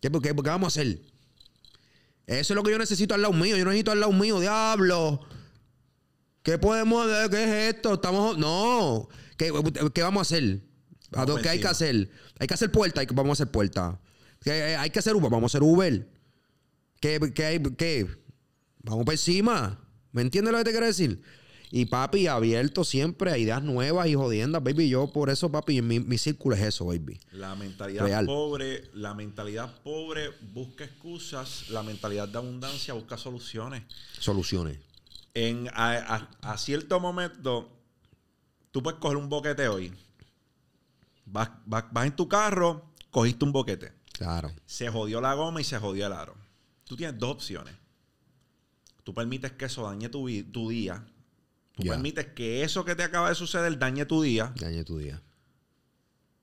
¿Qué, 0.01 0.11
qué, 0.11 0.19
qué 0.21 0.33
vamos 0.33 0.77
a 0.77 0.81
hacer? 0.81 1.01
Eso 2.27 2.53
es 2.53 2.55
lo 2.55 2.61
que 2.63 2.71
yo 2.71 2.77
necesito 2.77 3.15
al 3.15 3.21
lado 3.21 3.33
mío. 3.33 3.55
Yo 3.57 3.63
necesito 3.65 3.91
al 3.91 3.99
lado 4.01 4.11
mío, 4.11 4.39
diablo. 4.39 5.21
¿Qué 6.43 6.57
podemos 6.57 7.07
hacer? 7.07 7.29
¿Qué 7.29 7.43
es 7.43 7.75
esto? 7.75 7.93
Estamos. 7.95 8.37
No. 8.37 9.07
¿Qué, 9.37 9.51
qué 9.93 10.01
vamos 10.03 10.19
a 10.19 10.21
hacer? 10.35 10.61
¿A 11.11 11.17
Vamos 11.17 11.27
dónde- 11.27 11.33
por 11.33 11.41
¿Qué 11.43 11.49
hay 11.49 11.59
que 11.61 11.67
hacer? 11.67 12.09
Hay 12.39 12.47
que 12.47 12.53
hacer 12.53 12.71
puerta, 12.71 13.01
hay 13.01 13.07
que- 13.07 13.13
vamos 13.15 13.39
a 13.39 13.43
hacer 13.43 13.51
puerta. 13.51 13.99
¿Qué 14.41 14.51
hay 14.75 14.89
que 14.89 14.99
hacer 14.99 15.15
Uber? 15.15 15.29
Vamos 15.31 15.53
a 15.53 15.57
hacer 15.57 15.63
Uber. 15.63 16.07
¿Qué, 16.99 17.19
qué, 17.33 17.45
hay- 17.45 17.63
qué? 17.77 18.07
Vamos 18.83 19.05
por 19.05 19.13
encima. 19.13 19.79
¿Me 20.11 20.21
entiendes 20.21 20.51
lo 20.51 20.57
que 20.59 20.63
te 20.65 20.71
quiero 20.71 20.85
decir? 20.85 21.21
Y 21.69 21.85
papi, 21.85 22.27
abierto 22.27 22.85
siempre 22.85 23.29
a 23.31 23.37
ideas 23.37 23.61
nuevas 23.61 24.07
y 24.07 24.15
jodiendas, 24.15 24.63
baby. 24.63 24.87
Yo 24.89 25.11
por 25.11 25.29
eso, 25.29 25.51
papi, 25.51 25.81
mi, 25.81 25.99
mi 25.99 26.17
círculo 26.17 26.55
es 26.55 26.61
eso, 26.61 26.85
baby. 26.85 27.19
La 27.33 27.55
mentalidad 27.55 28.05
Real. 28.05 28.25
pobre, 28.25 28.89
la 28.93 29.13
mentalidad 29.13 29.73
pobre 29.83 30.29
busca 30.53 30.85
excusas, 30.85 31.69
la 31.69 31.83
mentalidad 31.83 32.29
de 32.29 32.37
abundancia 32.37 32.93
busca 32.93 33.17
soluciones. 33.17 33.83
Soluciones. 34.17 34.79
En, 35.33 35.67
a, 35.73 36.29
a- 36.41 36.53
a 36.53 36.57
cierto 36.57 36.99
momento, 37.01 37.69
tú 38.71 38.81
puedes 38.81 38.99
coger 38.99 39.17
un 39.17 39.27
boquete 39.27 39.67
hoy. 39.67 39.91
Vas, 41.29 41.49
vas- 41.65 41.85
vas 41.91 42.05
en 42.07 42.15
tu 42.15 42.27
carro, 42.27 42.85
cogiste 43.11 43.45
un 43.45 43.51
boquete. 43.51 43.93
Claro. 44.13 44.51
Se 44.65 44.89
jodió 44.89 45.21
la 45.21 45.33
goma 45.35 45.61
y 45.61 45.63
se 45.63 45.77
jodió 45.77 46.07
el 46.07 46.13
aro. 46.13 46.35
Tú 46.85 46.95
tienes 46.95 47.19
dos 47.19 47.31
opciones. 47.31 47.75
Tú 49.03 49.13
permites 49.13 49.51
que 49.53 49.65
eso 49.65 49.83
dañe 49.83 50.09
tu, 50.09 50.27
tu 50.51 50.69
día. 50.69 51.05
Tú 51.73 51.83
permites 51.83 52.25
que 52.27 52.63
eso 52.63 52.83
que 52.83 52.95
te 52.95 53.03
acaba 53.03 53.29
de 53.29 53.35
suceder 53.35 53.77
dañe 53.77 54.05
tu 54.05 54.21
día. 54.21 54.53
Dañe 54.59 54.83
tu 54.83 54.97
día. 54.97 55.21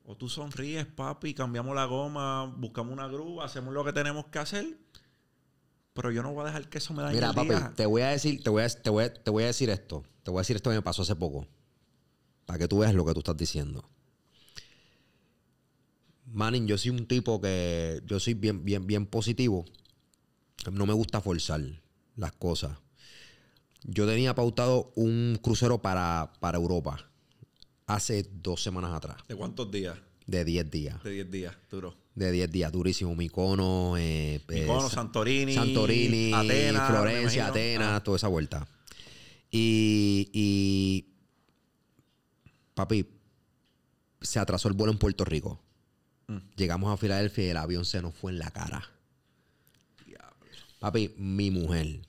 O 0.05 0.17
tú 0.17 0.29
sonríes, 0.29 0.87
papi, 0.87 1.35
cambiamos 1.35 1.75
la 1.75 1.87
goma, 1.87 2.45
buscamos 2.59 2.93
una 2.93 3.09
grúa, 3.09 3.47
hacemos 3.47 3.73
lo 3.75 3.85
que 3.85 3.93
tenemos 3.93 4.27
que 4.27 4.39
hacer. 4.39 4.79
Pero 5.95 6.11
yo 6.11 6.23
no 6.23 6.33
voy 6.33 6.43
a 6.43 6.47
dejar 6.47 6.69
que 6.69 6.79
eso 6.79 6.93
me 6.93 7.03
dañe 7.03 7.15
Mira, 7.15 7.29
el 7.31 7.35
papi, 7.35 7.49
día. 7.49 7.73
te 7.75 7.87
voy 7.87 8.03
a 8.03 8.09
decir, 8.09 8.43
te 8.43 8.51
voy 8.51 8.63
a, 8.63 8.69
te, 8.69 8.91
voy 8.91 9.05
a, 9.05 9.15
te 9.15 9.31
voy 9.31 9.43
a 9.45 9.47
decir 9.47 9.71
esto. 9.71 10.05
Te 10.23 10.31
voy 10.31 10.39
a 10.39 10.43
decir 10.43 10.57
esto 10.57 10.71
que 10.71 10.77
me 10.77 10.83
pasó 10.83 11.03
hace 11.03 11.17
poco. 11.17 11.47
Para 12.47 12.59
que 12.59 12.69
tú 12.69 12.79
veas 12.79 12.95
lo 12.95 13.05
que 13.05 13.15
tú 13.15 13.21
estás 13.21 13.37
diciendo. 13.37 13.89
Manning, 16.35 16.67
yo 16.67 16.77
soy 16.77 16.91
un 16.91 17.07
tipo 17.07 17.41
que. 17.41 18.03
Yo 18.07 18.19
soy 18.21 18.35
bien, 18.35 18.65
bien, 18.65 18.87
bien 18.87 19.07
positivo. 19.07 19.65
No 20.73 20.85
me 20.87 20.93
gusta 20.93 21.21
forzar 21.21 21.61
las 22.17 22.33
cosas. 22.33 22.79
Yo 23.85 24.07
tenía 24.07 24.35
pautado 24.35 24.93
un 24.97 25.39
crucero 25.43 25.81
para, 25.83 26.33
para 26.41 26.59
Europa 26.59 27.11
hace 27.87 28.27
dos 28.43 28.63
semanas 28.63 28.93
atrás. 28.95 29.19
¿De 29.29 29.37
cuántos 29.37 29.71
días? 29.71 29.97
De 30.27 30.43
10 30.45 30.71
días. 30.71 31.03
De 31.05 31.11
10 31.11 31.31
días, 31.31 31.55
duro. 31.71 31.95
De 32.15 32.33
10 32.33 32.51
días, 32.51 32.73
durísimo. 32.73 33.15
Micono, 33.15 33.97
eh, 33.99 34.41
eh, 34.49 34.67
Sa- 34.67 34.89
Santorini, 34.89 35.53
Santorini, 35.55 36.33
Atenas, 36.33 36.89
Florencia. 36.91 37.47
Atenas, 37.49 37.89
Ah. 37.93 38.03
toda 38.03 38.17
esa 38.17 38.29
vuelta. 38.29 38.67
Y, 39.51 40.31
y, 40.33 41.13
papi, 42.75 43.07
se 44.23 44.39
atrasó 44.39 44.69
el 44.69 44.75
vuelo 44.75 44.93
en 44.93 44.99
Puerto 44.99 45.25
Rico. 45.27 45.61
Mm. 46.27 46.39
Llegamos 46.57 46.93
a 46.93 46.97
Filadelfia 46.97 47.45
y 47.45 47.49
el 47.49 47.57
avión 47.57 47.85
se 47.85 48.03
nos 48.03 48.15
fue 48.15 48.33
en 48.33 48.39
la 48.39 48.51
cara. 48.51 48.91
Papi, 50.85 51.15
mi 51.17 51.51
mujer. 51.51 52.01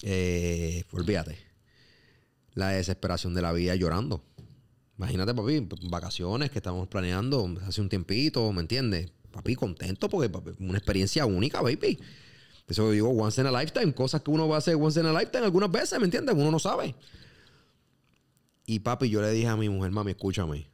Eh, 0.00 0.84
olvídate. 0.92 1.36
La 2.54 2.68
desesperación 2.68 3.34
de 3.34 3.42
la 3.42 3.52
vida 3.52 3.74
llorando. 3.74 4.24
Imagínate, 4.96 5.34
papi, 5.34 5.68
vacaciones 5.90 6.50
que 6.50 6.58
estamos 6.58 6.88
planeando 6.88 7.54
hace 7.66 7.82
un 7.82 7.90
tiempito, 7.90 8.50
¿me 8.52 8.62
entiendes? 8.62 9.12
Papi, 9.30 9.54
contento 9.54 10.08
porque 10.08 10.30
papi, 10.30 10.52
una 10.60 10.78
experiencia 10.78 11.26
única, 11.26 11.60
baby. 11.60 11.98
Eso 12.66 12.90
digo, 12.90 13.10
once 13.10 13.40
in 13.40 13.46
a 13.46 13.60
lifetime, 13.60 13.92
cosas 13.92 14.22
que 14.22 14.30
uno 14.30 14.48
va 14.48 14.54
a 14.54 14.58
hacer 14.60 14.76
once 14.76 15.00
in 15.00 15.04
a 15.04 15.12
lifetime 15.12 15.44
algunas 15.44 15.70
veces, 15.70 15.98
¿me 15.98 16.06
entiendes? 16.06 16.34
Uno 16.34 16.50
no 16.50 16.58
sabe. 16.58 16.94
Y 18.64 18.78
papi, 18.78 19.10
yo 19.10 19.20
le 19.20 19.32
dije 19.32 19.48
a 19.48 19.56
mi 19.56 19.68
mujer, 19.68 19.90
mami, 19.90 20.12
escúchame. 20.12 20.69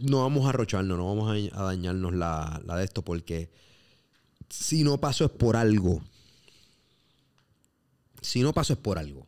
No 0.00 0.20
vamos 0.20 0.46
a 0.46 0.50
arrocharnos, 0.50 0.96
no 0.96 1.06
vamos 1.06 1.50
a, 1.52 1.64
dañarnos 1.64 2.14
la, 2.14 2.60
la 2.64 2.76
de 2.76 2.84
esto 2.84 3.02
porque 3.02 3.50
si 4.48 4.82
no 4.82 4.98
pasó 4.98 5.24
es 5.26 5.30
por 5.30 5.56
algo. 5.56 6.02
Si 8.20 8.42
no 8.42 8.52
pasó 8.52 8.74
es 8.74 8.78
por 8.78 8.98
algo. 8.98 9.26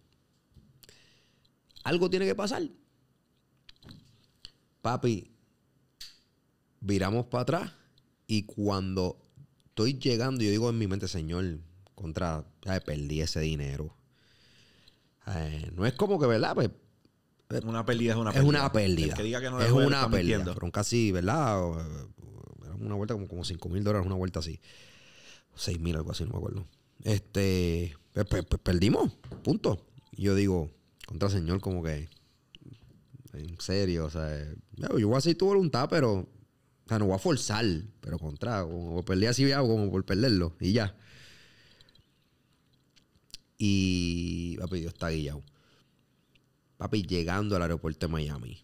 Algo 1.84 2.10
tiene 2.10 2.26
que 2.26 2.34
pasar. 2.34 2.62
Papi, 4.80 5.30
viramos 6.80 7.26
para 7.26 7.42
atrás 7.42 7.72
y 8.26 8.44
cuando 8.44 9.18
estoy 9.66 9.98
llegando, 9.98 10.42
yo 10.42 10.50
digo 10.50 10.70
en 10.70 10.78
mi 10.78 10.86
mente, 10.86 11.08
Señor, 11.08 11.58
contra, 11.94 12.44
perdí 12.84 13.20
ese 13.20 13.40
dinero. 13.40 13.96
Eh, 15.26 15.70
no 15.74 15.86
es 15.86 15.94
como 15.94 16.18
que, 16.18 16.26
¿verdad? 16.26 16.54
Pues, 16.54 16.70
Una 17.64 17.84
pérdida 17.84 18.12
es 18.12 18.18
una 18.18 18.30
es 18.30 18.36
pérdida. 18.36 18.48
una 18.48 18.72
pérdida. 18.72 19.06
El 19.08 19.14
que 19.14 19.22
diga 19.22 19.40
que 19.40 19.50
no 19.50 19.58
le 19.58 19.66
es 19.66 19.72
una 19.72 20.08
pérdida. 20.08 20.38
mintiendo. 20.38 20.52
Fueron 20.52 20.70
casi, 20.70 21.12
¿verdad? 21.12 21.60
Eh, 21.80 22.06
Era 22.64 22.74
una 22.74 22.94
vuelta 22.94 23.14
como, 23.14 23.28
como 23.28 23.44
5 23.44 23.68
mil 23.68 23.84
dólares, 23.84 24.06
una 24.06 24.16
vuelta 24.16 24.40
así. 24.40 24.60
6 25.54 25.80
mil, 25.80 25.96
algo 25.96 26.10
así, 26.12 26.24
no 26.24 26.30
me 26.30 26.36
acuerdo. 26.38 26.66
Este, 27.04 27.96
pues, 28.12 28.26
pues, 28.28 28.44
pues, 28.44 28.62
perdimos, 28.62 29.12
punto. 29.42 29.86
Y 30.12 30.22
yo 30.22 30.34
digo, 30.34 30.70
contra 31.06 31.28
señor, 31.30 31.60
como 31.60 31.82
que, 31.82 32.08
en 33.32 33.60
serio, 33.60 34.06
o 34.06 34.10
sea, 34.10 34.34
eh, 34.34 34.54
yo 34.76 35.08
voy 35.08 35.14
a 35.14 35.18
hacer 35.18 35.36
tu 35.36 35.46
voluntad, 35.46 35.88
pero, 35.90 36.12
o 36.14 36.28
sea, 36.88 36.98
no 36.98 37.06
voy 37.06 37.14
a 37.14 37.18
forzar, 37.18 37.64
pero 38.00 38.18
contra, 38.18 38.62
como 38.62 39.04
perdí 39.04 39.26
así, 39.26 39.50
como 39.52 39.90
por 39.90 40.04
perderlo, 40.04 40.54
y 40.60 40.72
ya. 40.72 40.96
Y, 43.58 44.56
papi, 44.58 44.80
Dios 44.80 44.92
está 44.92 45.10
guillado. 45.10 45.42
Papi, 46.82 47.04
llegando 47.04 47.54
al 47.54 47.62
aeropuerto 47.62 48.08
de 48.08 48.12
Miami, 48.12 48.58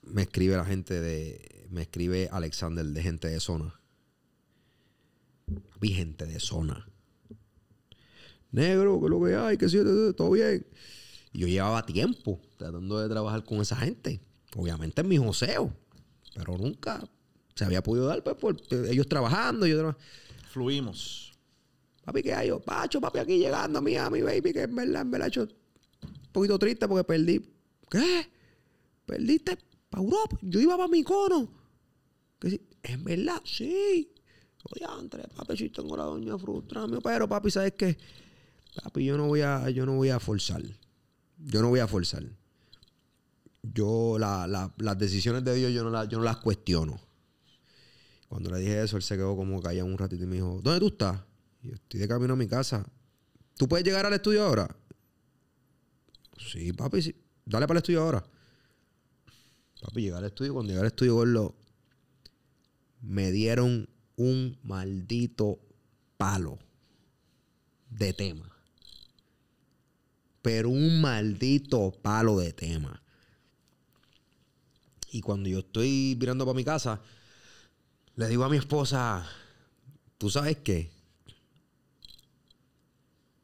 me 0.00 0.22
escribe 0.22 0.56
la 0.56 0.64
gente 0.64 0.98
de. 0.98 1.66
Me 1.68 1.82
escribe 1.82 2.30
Alexander 2.32 2.86
de 2.86 3.02
gente 3.02 3.28
de 3.28 3.38
zona. 3.38 3.78
Papi, 5.72 5.88
gente 5.90 6.24
de 6.24 6.40
zona. 6.40 6.88
Negro, 8.50 8.98
que 8.98 9.08
lo 9.10 9.22
que 9.22 9.34
hay, 9.34 9.58
que 9.58 9.68
sí, 9.68 9.76
todo 10.16 10.30
bien. 10.30 10.66
Y 11.34 11.40
yo 11.40 11.48
llevaba 11.48 11.84
tiempo 11.84 12.40
tratando 12.56 12.98
de 12.98 13.10
trabajar 13.10 13.44
con 13.44 13.60
esa 13.60 13.76
gente. 13.76 14.18
Obviamente 14.56 15.02
en 15.02 15.08
mi 15.08 15.18
joseo. 15.18 15.70
Pero 16.34 16.56
nunca 16.56 17.06
se 17.54 17.66
había 17.66 17.82
podido 17.82 18.06
dar, 18.06 18.22
pues, 18.22 18.36
por 18.36 18.56
ellos 18.88 19.06
trabajando. 19.06 19.66
Yo 19.66 19.94
Fluimos. 20.48 21.34
Papi, 22.06 22.22
¿qué 22.22 22.32
hay 22.32 22.48
yo? 22.48 22.58
Pacho, 22.58 23.02
papi, 23.02 23.18
aquí 23.18 23.36
llegando 23.36 23.80
a 23.80 23.82
Miami, 23.82 24.22
baby, 24.22 24.54
que 24.54 24.62
en 24.62 24.74
verdad, 24.74 25.02
en 25.02 25.10
verdad, 25.10 25.28
yo 25.28 25.46
poquito 26.36 26.58
triste 26.58 26.86
porque 26.86 27.04
perdí. 27.04 27.40
¿Qué? 27.90 28.28
¿Perdiste 29.06 29.58
para 29.88 30.02
Europa? 30.04 30.38
Yo 30.42 30.60
iba 30.60 30.76
para 30.76 30.88
mi 30.88 31.02
cono. 31.02 31.48
En 32.82 33.04
verdad, 33.04 33.40
sí. 33.44 34.12
Oye, 34.70 34.84
Andrés, 34.88 35.26
papi, 35.34 35.56
sí 35.56 35.70
tengo 35.70 35.96
la 35.96 36.04
doña 36.04 36.36
frustrada, 36.38 36.98
pero 37.02 37.28
papi, 37.28 37.50
¿sabes 37.50 37.72
qué? 37.76 37.96
Papi, 38.82 39.04
yo 39.04 39.16
no 39.16 39.26
voy 39.28 39.40
a, 39.40 39.70
yo 39.70 39.86
no 39.86 39.94
voy 39.94 40.10
a 40.10 40.18
forzar. 40.20 40.62
Yo 41.38 41.62
no 41.62 41.68
voy 41.68 41.80
a 41.80 41.86
forzar. 41.86 42.24
Yo, 43.62 44.16
la- 44.18 44.46
la- 44.46 44.72
las 44.78 44.98
decisiones 44.98 45.44
de 45.44 45.54
Dios, 45.54 45.72
yo 45.72 45.82
no, 45.84 45.90
las- 45.90 46.08
yo 46.08 46.18
no 46.18 46.24
las 46.24 46.36
cuestiono. 46.38 47.00
Cuando 48.28 48.50
le 48.50 48.58
dije 48.58 48.82
eso, 48.82 48.96
él 48.96 49.02
se 49.02 49.16
quedó 49.16 49.36
como 49.36 49.60
callado 49.62 49.86
un 49.86 49.96
ratito 49.98 50.24
y 50.24 50.26
me 50.26 50.36
dijo, 50.36 50.60
¿dónde 50.62 50.80
tú 50.80 50.88
estás? 50.88 51.20
Y 51.62 51.68
yo 51.68 51.74
estoy 51.74 52.00
de 52.00 52.08
camino 52.08 52.34
a 52.34 52.36
mi 52.36 52.46
casa. 52.48 52.84
¿Tú 53.56 53.68
puedes 53.68 53.84
llegar 53.86 54.04
al 54.04 54.12
estudio 54.12 54.44
ahora? 54.44 54.76
Sí, 56.38 56.72
papi, 56.72 57.02
sí. 57.02 57.14
Dale 57.44 57.66
para 57.66 57.78
el 57.78 57.82
estudio 57.82 58.02
ahora. 58.02 58.24
Papi, 59.80 60.02
llegar 60.02 60.18
al 60.18 60.30
estudio. 60.30 60.54
Cuando 60.54 60.70
llegué 60.70 60.80
al 60.80 60.86
estudio, 60.88 61.14
gordo, 61.14 61.54
me 63.02 63.30
dieron 63.30 63.88
un 64.16 64.58
maldito 64.62 65.60
palo 66.16 66.58
de 67.90 68.12
tema. 68.12 68.50
Pero 70.42 70.70
un 70.70 71.00
maldito 71.00 71.92
palo 72.02 72.38
de 72.38 72.52
tema. 72.52 73.02
Y 75.10 75.20
cuando 75.20 75.48
yo 75.48 75.60
estoy 75.60 76.16
mirando 76.18 76.44
para 76.44 76.56
mi 76.56 76.64
casa, 76.64 77.00
le 78.16 78.28
digo 78.28 78.44
a 78.44 78.48
mi 78.48 78.56
esposa, 78.56 79.26
¿tú 80.18 80.30
sabes 80.30 80.58
qué? 80.58 80.95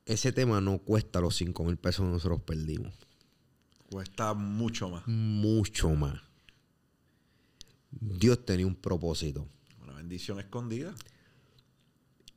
Ese 0.05 0.33
tema 0.33 0.61
no 0.61 0.79
cuesta 0.79 1.21
los 1.21 1.37
5 1.37 1.65
mil 1.65 1.77
pesos 1.77 2.05
que 2.05 2.13
nosotros 2.13 2.43
perdimos. 2.43 2.93
Cuesta 3.91 4.35
mucho 4.35 4.89
más. 4.89 5.07
Mucho 5.07 5.91
más. 5.91 6.21
Dios 7.91 8.45
tenía 8.45 8.67
un 8.67 8.75
propósito. 8.75 9.47
Una 9.83 9.93
bendición 9.95 10.41
escondida. 10.41 10.95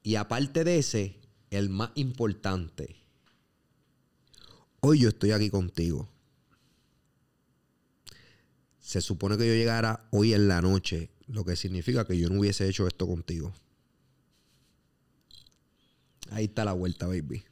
Y 0.04 0.16
aparte 0.16 0.64
de 0.64 0.78
ese, 0.78 1.20
el 1.50 1.70
más 1.70 1.92
importante. 1.96 2.98
Hoy 4.82 5.00
yo 5.00 5.10
estoy 5.10 5.32
aquí 5.32 5.50
contigo. 5.50 6.10
Se 8.80 9.02
supone 9.02 9.38
que 9.38 9.48
yo 9.48 9.54
llegara 9.54 10.08
hoy 10.12 10.34
en 10.34 10.48
la 10.48 10.62
noche, 10.62 11.10
lo 11.26 11.44
que 11.44 11.56
significa 11.56 12.06
que 12.06 12.20
yo 12.20 12.30
no 12.30 12.40
hubiese 12.40 12.68
hecho 12.70 12.86
esto 12.86 13.08
contigo. 13.08 13.52
Ahí 16.30 16.46
está 16.46 16.66
la 16.66 16.74
vuelta, 16.74 17.08
baby. 17.08 17.44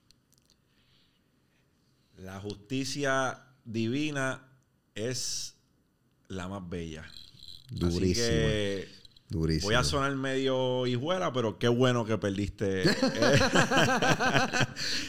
La 2.23 2.39
justicia 2.39 3.37
divina 3.65 4.41
es 4.95 5.55
la 6.29 6.47
más 6.47 6.67
bella. 6.69 7.01
Así 7.01 7.75
Durísima. 7.75 8.27
que 8.27 8.87
Durísimo. 9.27 9.67
voy 9.67 9.75
a 9.75 9.83
sonar 9.83 10.15
medio 10.15 10.87
hijuela, 10.87 11.33
pero 11.33 11.59
qué 11.59 11.67
bueno 11.67 12.05
que 12.05 12.17
perdiste. 12.17 12.83
Eh, 12.83 12.95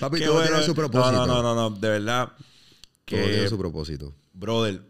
Papi, 0.00 0.18
qué 0.18 0.24
todo 0.24 0.34
bueno. 0.34 0.48
tiene 0.48 0.62
su 0.64 0.74
propósito. 0.74 1.12
No, 1.12 1.26
no, 1.26 1.40
no, 1.40 1.54
no, 1.54 1.70
no, 1.70 1.76
de 1.76 1.88
verdad 1.88 2.32
Todo 2.32 2.36
que 3.04 3.16
tiene 3.22 3.48
su 3.48 3.58
propósito. 3.58 4.12
Brother, 4.32 4.82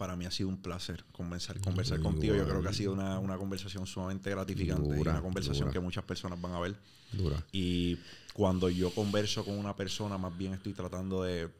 para 0.00 0.16
mí 0.16 0.24
ha 0.24 0.30
sido 0.30 0.48
un 0.48 0.62
placer 0.62 1.04
conversar, 1.12 1.60
conversar 1.60 2.00
contigo. 2.00 2.34
Yo 2.34 2.48
creo 2.48 2.62
que 2.62 2.68
ha 2.68 2.72
sido 2.72 2.94
una, 2.94 3.18
una 3.18 3.36
conversación 3.36 3.86
sumamente 3.86 4.30
gratificante 4.30 4.88
y 4.88 4.96
Dura, 4.96 5.12
una 5.12 5.20
conversación 5.20 5.66
dura. 5.66 5.72
que 5.74 5.80
muchas 5.80 6.04
personas 6.04 6.40
van 6.40 6.52
a 6.52 6.60
ver. 6.60 6.74
Dura. 7.12 7.44
Y 7.52 7.98
cuando 8.32 8.70
yo 8.70 8.90
converso 8.94 9.44
con 9.44 9.58
una 9.58 9.76
persona, 9.76 10.16
más 10.16 10.34
bien 10.38 10.54
estoy 10.54 10.72
tratando 10.72 11.22
de, 11.22 11.50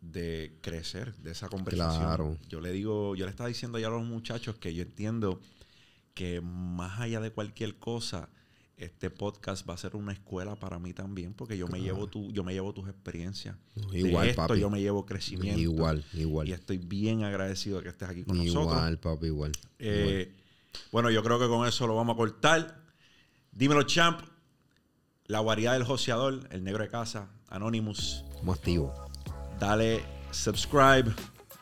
de 0.00 0.56
crecer 0.62 1.14
de 1.16 1.32
esa 1.32 1.50
conversación. 1.50 2.02
Claro. 2.02 2.38
Yo 2.48 2.62
le 2.62 2.72
digo, 2.72 3.14
yo 3.14 3.26
le 3.26 3.30
estaba 3.30 3.48
diciendo 3.48 3.78
ya 3.78 3.88
a 3.88 3.90
los 3.90 4.04
muchachos 4.04 4.56
que 4.56 4.72
yo 4.72 4.82
entiendo 4.82 5.38
que 6.14 6.40
más 6.40 6.98
allá 6.98 7.20
de 7.20 7.30
cualquier 7.30 7.78
cosa, 7.78 8.30
este 8.84 9.10
podcast 9.10 9.68
va 9.68 9.74
a 9.74 9.76
ser 9.76 9.94
una 9.96 10.12
escuela 10.12 10.56
para 10.56 10.78
mí 10.78 10.92
también, 10.92 11.34
porque 11.34 11.56
yo 11.58 11.68
me 11.68 11.80
llevo 11.80 12.06
tu, 12.06 12.30
yo 12.32 12.42
me 12.44 12.52
llevo 12.52 12.72
tus 12.72 12.88
experiencias. 12.88 13.56
No, 13.76 13.88
De 13.90 13.98
igual, 14.00 14.28
esto 14.28 14.46
papi. 14.46 14.60
yo 14.60 14.70
me 14.70 14.80
llevo 14.80 15.04
crecimiento. 15.06 15.60
Igual, 15.60 16.04
igual. 16.14 16.48
Y 16.48 16.52
estoy 16.52 16.78
bien 16.78 17.24
agradecido 17.24 17.78
de 17.78 17.82
que 17.84 17.88
estés 17.90 18.08
aquí 18.08 18.24
con 18.24 18.36
nosotros. 18.38 18.64
Igual, 18.66 18.98
papi, 18.98 19.26
igual. 19.26 19.52
Eh, 19.78 20.34
bueno, 20.92 21.10
yo 21.10 21.22
creo 21.22 21.38
que 21.38 21.48
con 21.48 21.66
eso 21.66 21.86
lo 21.86 21.94
vamos 21.96 22.14
a 22.14 22.16
cortar. 22.16 22.82
Dímelo, 23.52 23.82
champ. 23.84 24.20
La 25.26 25.40
variedad 25.40 25.74
del 25.74 25.84
joseador, 25.84 26.48
el 26.50 26.64
negro 26.64 26.82
de 26.82 26.88
casa, 26.90 27.30
Anonymous. 27.48 28.24
Como 28.38 28.52
activo. 28.52 28.92
Dale 29.60 30.02
subscribe, 30.32 31.12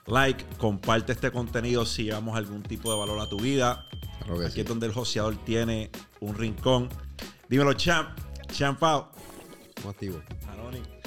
like, 0.07 0.45
comparte 0.59 1.13
este 1.13 1.31
contenido 1.31 1.85
si 1.85 2.05
llevamos 2.05 2.37
algún 2.37 2.63
tipo 2.63 2.91
de 2.93 2.99
valor 2.99 3.21
a 3.21 3.29
tu 3.29 3.39
vida. 3.39 3.87
Claro 4.21 4.39
que 4.39 4.47
Aquí 4.47 4.55
sí. 4.55 4.61
es 4.61 4.67
donde 4.67 4.87
el 4.87 4.93
joseador 4.93 5.37
tiene 5.45 5.91
un 6.21 6.35
rincón. 6.35 6.89
Dímelo, 7.49 7.75
champ. 7.75 8.09
Champao. 8.53 9.11
Motivo. 9.85 10.21
Anónimo. 10.53 10.98